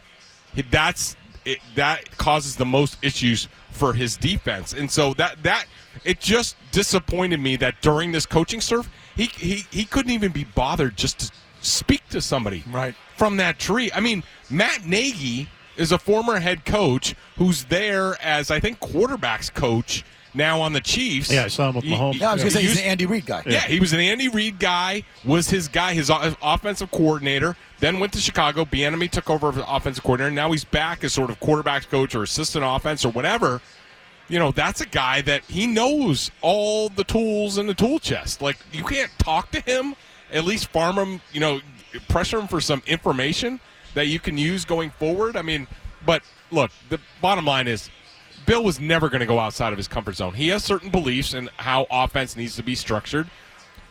That's 0.70 1.16
it, 1.46 1.60
that 1.76 2.18
causes 2.18 2.56
the 2.56 2.66
most 2.66 2.98
issues 3.02 3.48
for 3.72 3.94
his 3.94 4.18
defense, 4.18 4.74
and 4.74 4.90
so 4.90 5.14
that 5.16 5.42
that 5.44 5.66
it 6.04 6.20
just 6.20 6.56
disappointed 6.72 7.40
me 7.40 7.56
that 7.58 7.82
during 7.82 8.12
this 8.12 8.26
coaching 8.26 8.62
surf, 8.62 8.90
he 9.16 9.26
he 9.26 9.66
he 9.72 9.86
couldn't 9.86 10.12
even 10.12 10.32
be 10.32 10.44
bothered 10.44 10.96
just 10.96 11.20
to 11.20 11.32
speak 11.62 12.08
to 12.10 12.22
somebody 12.22 12.64
right 12.72 12.96
from 13.18 13.38
that 13.38 13.60
tree. 13.60 13.92
I 13.94 14.00
mean, 14.00 14.24
Matt 14.50 14.86
Nagy 14.86 15.48
is 15.78 15.92
a 15.92 15.98
former 15.98 16.40
head 16.40 16.66
coach 16.66 17.16
who's 17.38 17.66
there 17.66 18.22
as 18.22 18.52
I 18.52 18.60
think 18.60 18.80
quarterbacks 18.80 19.54
coach 19.54 20.04
now 20.34 20.62
on 20.62 20.74
the 20.74 20.82
Chiefs. 20.82 21.32
Yeah, 21.32 21.46
I 21.46 21.48
saw 21.48 21.70
him 21.70 21.76
with 21.76 21.84
He- 21.86 21.92
Mahomes. 21.92 22.14
he- 22.14 22.20
Yeah, 22.20 22.30
I 22.32 22.34
was 22.34 22.42
going 22.44 22.52
to 22.52 22.58
say 22.58 22.62
he 22.62 22.68
he's 22.70 22.78
an 22.80 22.84
Andy 22.86 23.06
Reid 23.06 23.26
guy. 23.26 23.44
yeah, 23.46 23.62
he 23.62 23.80
was 23.80 23.94
an 23.94 24.00
Andy 24.00 24.28
Reid 24.30 24.60
guy. 24.60 25.04
Was 25.26 25.50
his 25.50 25.68
guy, 25.68 25.94
his 25.94 26.12
offensive 26.42 26.92
coordinator. 26.92 27.56
Then 27.80 28.00
went 28.00 28.14
to 28.14 28.20
Chicago. 28.20 28.64
Bieniemy 28.66 29.10
took 29.10 29.30
over 29.30 29.50
as 29.50 29.58
offensive 29.68 30.04
coordinator. 30.04 30.34
Now 30.34 30.52
he's 30.52 30.64
back 30.64 31.04
as 31.04 31.14
sort 31.14 31.30
of 31.30 31.40
quarterbacks 31.40 31.90
coach 31.90 32.14
or 32.16 32.24
assistant 32.24 32.64
offense 32.68 33.04
or 33.04 33.10
whatever. 33.12 33.62
You 34.30 34.40
know, 34.40 34.52
that's 34.52 34.80
a 34.80 34.86
guy 34.86 35.22
that 35.24 35.44
he 35.46 35.68
knows 35.68 36.32
all 36.42 36.88
the 36.90 37.04
tools 37.04 37.58
in 37.58 37.68
the 37.68 37.74
tool 37.74 38.00
chest. 38.00 38.42
Like 38.42 38.58
you 38.72 38.84
can't 38.84 39.12
talk 39.18 39.52
to 39.52 39.60
him. 39.62 39.96
At 40.32 40.46
least 40.46 40.68
farm 40.68 40.96
him. 40.98 41.22
You 41.34 41.42
know, 41.42 41.60
pressure 42.08 42.40
him 42.40 42.48
for 42.48 42.62
some 42.62 42.82
information 42.88 43.60
that 43.96 44.08
you 44.08 44.20
can 44.20 44.38
use 44.38 44.64
going 44.64 44.92
forward. 44.92 45.36
I 45.36 45.42
mean, 45.42 45.68
but 46.06 46.24
look, 46.52 46.72
the 46.88 47.00
bottom 47.20 47.46
line 47.46 47.68
is 47.68 47.90
Bill 48.46 48.64
was 48.64 48.80
never 48.80 49.10
going 49.10 49.20
to 49.22 49.26
go 49.26 49.40
outside 49.40 49.72
of 49.74 49.78
his 49.78 49.88
comfort 49.88 50.16
zone. 50.16 50.34
He 50.34 50.50
has 50.50 50.64
certain 50.64 50.90
beliefs 50.90 51.34
in 51.34 51.50
how 51.58 51.88
offense 51.92 52.36
needs 52.36 52.56
to 52.56 52.64
be 52.64 52.76
structured. 52.76 53.30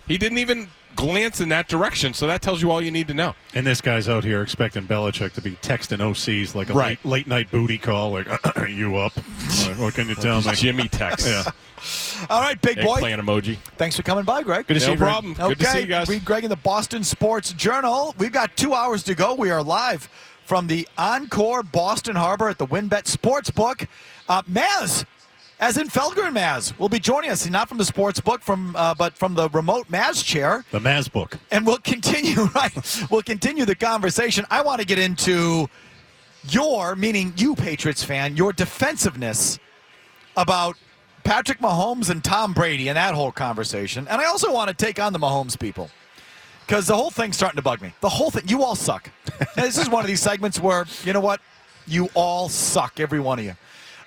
He 0.07 0.19
didn't 0.19 0.39
even 0.39 0.69
glance 0.97 1.41
in 1.41 1.49
that 1.51 1.69
direction, 1.69 2.13
so 2.13 2.27
that 2.27 2.43
tells 2.43 2.61
you 2.61 2.71
all 2.71 2.83
you 2.83 2.91
need 2.91 3.07
to 3.09 3.15
know. 3.15 3.35
And 3.55 3.65
this 3.65 3.81
guy's 3.81 4.09
out 4.09 4.25
here 4.25 4.43
expecting 4.43 4.83
Belichick 4.89 5.33
to 5.35 5.41
be 5.41 5.53
texting 5.53 5.99
OCs 5.99 6.55
like 6.57 6.69
a 6.69 6.73
Right. 6.73 6.99
late, 7.05 7.07
late 7.07 7.27
night 7.29 7.51
booty 7.51 7.79
call. 7.79 8.11
Like, 8.13 8.57
are 8.59 8.67
you 8.69 8.97
up? 8.97 9.13
What- 9.17 9.79
What 9.79 9.95
can 9.95 10.09
you 10.09 10.17
tell 10.17 10.43
me? 10.43 10.51
Jimmy 10.55 10.89
text. 10.89 11.27
Yeah. 11.29 11.45
All 12.29 12.41
right, 12.43 12.61
big 12.61 12.77
boy. 12.83 12.95
Eggplant 12.97 13.23
emoji. 13.23 13.57
Thanks 13.79 13.97
for 13.97 14.03
coming 14.03 14.25
by, 14.25 14.43
Greg. 14.43 14.67
Good 14.67 14.75
to 14.75 14.81
no 14.81 14.85
see 14.87 14.93
you, 14.93 14.99
Greg. 14.99 15.11
problem. 15.11 15.33
Good 15.35 15.59
to 15.59 15.65
okay, 15.67 15.73
see 15.77 15.81
you 15.83 15.87
guys. 15.87 16.09
Read 16.09 16.25
Greg 16.25 16.45
in 16.45 16.51
the 16.51 16.57
Boston 16.57 17.03
Sports 17.05 17.53
Journal. 17.53 18.15
We've 18.19 18.33
got 18.33 18.55
two 18.57 18.75
hours 18.75 19.03
to 19.05 19.15
go. 19.15 19.35
We 19.35 19.51
are 19.51 19.63
live 19.63 20.09
from 20.51 20.67
the 20.67 20.89
Encore 20.99 21.63
Boston 21.63 22.17
Harbor 22.17 22.49
at 22.49 22.59
the 22.59 22.67
WinBet 22.67 23.05
Sportsbook. 23.05 23.87
Uh, 24.29 24.43
Mazz, 24.49 25.05
as 25.61 25.79
in 25.79 25.87
Felger 25.87 26.33
Mazz, 26.33 26.77
will 26.77 26.89
be 26.89 26.99
joining 26.99 27.31
us, 27.31 27.49
not 27.49 27.69
from 27.69 27.79
the 27.79 27.85
sports 27.85 28.19
book, 28.19 28.43
from 28.43 28.75
uh, 28.75 28.93
but 28.93 29.17
from 29.17 29.37
the 29.37 29.49
remote 29.51 29.89
Mazz 29.89 30.25
chair. 30.25 30.65
The 30.73 30.81
Mazz 30.81 31.07
book. 31.07 31.39
And 31.53 31.65
we'll 31.65 31.79
continue, 31.85 32.47
right? 32.47 33.07
We'll 33.13 33.23
continue 33.23 33.65
the 33.65 33.77
conversation. 33.77 34.45
I 34.51 34.63
want 34.63 34.81
to 34.81 34.87
get 34.89 34.99
into 34.99 35.69
your, 36.49 36.97
meaning 36.97 37.33
you, 37.37 37.55
Patriots 37.55 38.03
fan, 38.03 38.37
your 38.37 38.53
defensiveness 38.53 39.61
about 40.37 40.77
Patrick 41.23 41.61
Mahomes 41.61 42.11
and 42.11 42.25
Tom 42.25 42.55
Brady 42.55 42.89
and 42.89 42.97
that 42.97 43.15
whole 43.15 43.31
conversation. 43.31 44.09
And 44.09 44.21
I 44.21 44.25
also 44.25 44.53
want 44.53 44.67
to 44.67 44.75
take 44.75 44.99
on 44.99 45.13
the 45.13 45.21
Mahomes 45.21 45.57
people 45.57 45.91
because 46.71 46.87
the 46.87 46.95
whole 46.95 47.11
thing's 47.11 47.37
starting 47.37 47.57
to 47.57 47.63
bug 47.63 47.83
me. 47.83 47.93
The 48.01 48.09
whole 48.09 48.31
thing, 48.31 48.45
you 48.47 48.63
all 48.63 48.77
suck. 48.77 49.11
This 49.57 49.77
is 49.77 49.91
one 49.91 50.05
of 50.05 50.07
these 50.07 50.23
segments 50.23 50.61
where, 50.61 50.87
you 51.03 51.13
know 51.13 51.19
what? 51.19 51.41
You 51.89 52.09
all 52.15 52.49
suck, 52.49 53.01
every 53.01 53.19
one 53.19 53.41
of 53.41 53.45
you. 53.45 53.57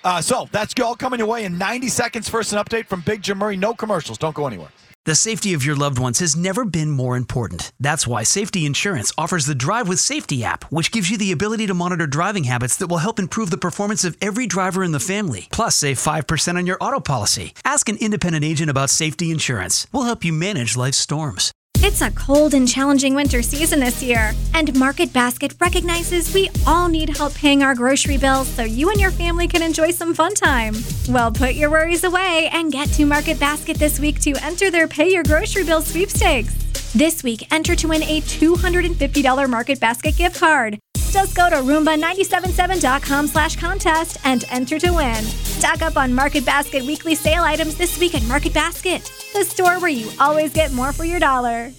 Uh, 0.02 0.22
so 0.22 0.48
that's 0.50 0.74
all 0.80 0.96
coming 0.96 1.20
your 1.20 1.28
way 1.28 1.44
in 1.44 1.58
90 1.58 1.90
seconds. 1.90 2.30
First, 2.30 2.54
an 2.54 2.60
update 2.60 2.88
from 2.88 3.02
Big 3.02 3.22
Jim 3.22 3.40
Murray. 3.40 3.58
No 3.58 3.74
commercials. 3.74 4.18
Don't 4.18 4.34
go 4.34 4.48
anywhere. 4.48 4.70
The 5.04 5.14
safety 5.14 5.54
of 5.54 5.66
your 5.66 5.76
loved 5.76 6.00
ones 6.00 6.20
has 6.20 6.38
never 6.38 6.64
been 6.64 6.90
more 6.90 7.18
important. 7.18 7.74
That's 7.82 8.08
why 8.08 8.24
Safety 8.24 8.66
Insurance 8.66 9.12
offers 9.18 9.46
the 9.46 9.56
Drive 9.56 9.90
with 9.90 10.00
Safety 10.00 10.46
app, 10.46 10.64
which 10.72 10.94
gives 10.94 11.10
you 11.12 11.18
the 11.18 11.34
ability 11.34 11.68
to 11.68 11.74
monitor 11.74 12.08
driving 12.08 12.46
habits 12.46 12.78
that 12.78 12.88
will 12.88 13.00
help 13.00 13.20
improve 13.20 13.50
the 13.50 13.58
performance 13.58 14.06
of 14.06 14.16
every 14.22 14.48
driver 14.48 14.86
in 14.86 14.94
the 14.94 15.02
family. 15.02 15.50
Plus, 15.52 15.76
save 15.76 15.98
5% 15.98 16.56
on 16.56 16.66
your 16.66 16.78
auto 16.80 17.02
policy. 17.02 17.54
Ask 17.66 17.90
an 17.90 17.98
independent 17.98 18.46
agent 18.46 18.70
about 18.70 18.90
safety 18.90 19.32
insurance. 19.32 19.86
We'll 19.92 20.04
help 20.04 20.24
you 20.24 20.32
manage 20.32 20.78
life's 20.78 21.00
storms. 21.00 21.52
It's 21.86 22.02
a 22.02 22.12
cold 22.12 22.54
and 22.54 22.66
challenging 22.66 23.14
winter 23.14 23.42
season 23.42 23.82
this 23.82 24.02
year, 24.02 24.32
and 24.54 24.74
Market 24.80 25.12
Basket 25.12 25.54
recognizes 25.60 26.34
we 26.34 26.50
all 26.66 26.88
need 26.88 27.18
help 27.18 27.34
paying 27.34 27.62
our 27.62 27.76
grocery 27.76 28.16
bills 28.16 28.48
so 28.48 28.64
you 28.64 28.90
and 28.90 29.02
your 29.02 29.12
family 29.12 29.50
can 29.50 29.62
enjoy 29.62 29.92
some 29.92 30.14
fun 30.14 30.34
time. 30.34 30.76
Well, 31.10 31.30
put 31.30 31.56
your 31.56 31.70
worries 31.70 32.06
away 32.06 32.50
and 32.54 32.72
get 32.72 32.88
to 32.94 33.06
Market 33.06 33.38
Basket 33.38 33.76
this 33.76 34.00
week 34.00 34.22
to 34.22 34.32
enter 34.42 34.72
their 34.72 34.88
Pay 34.88 35.12
Your 35.12 35.24
Grocery 35.24 35.66
Bill 35.66 35.82
sweepstakes. 35.82 36.54
This 36.94 37.22
week, 37.22 37.52
enter 37.52 37.76
to 37.76 37.88
win 37.90 38.04
a 38.04 38.22
$250 38.22 39.50
Market 39.50 39.82
Basket 39.82 40.16
gift 40.16 40.40
card. 40.40 40.80
Just 41.14 41.36
go 41.36 41.48
to 41.48 41.58
Rumba977.com 41.58 43.28
slash 43.28 43.56
contest 43.56 44.18
and 44.24 44.46
enter 44.50 44.80
to 44.80 44.90
win. 44.90 45.24
Stock 45.24 45.84
up 45.84 45.96
on 45.96 46.12
Market 46.12 46.44
Basket 46.44 46.82
weekly 46.82 47.14
sale 47.14 47.44
items 47.44 47.76
this 47.76 48.00
week 48.00 48.16
at 48.16 48.24
Market 48.24 48.52
Basket, 48.52 49.04
the 49.32 49.44
store 49.44 49.80
where 49.80 49.92
you 49.92 50.10
always 50.20 50.52
get 50.54 50.74
more 50.74 50.92
for 50.92 51.06
your 51.06 51.20
dollar. 51.20 51.72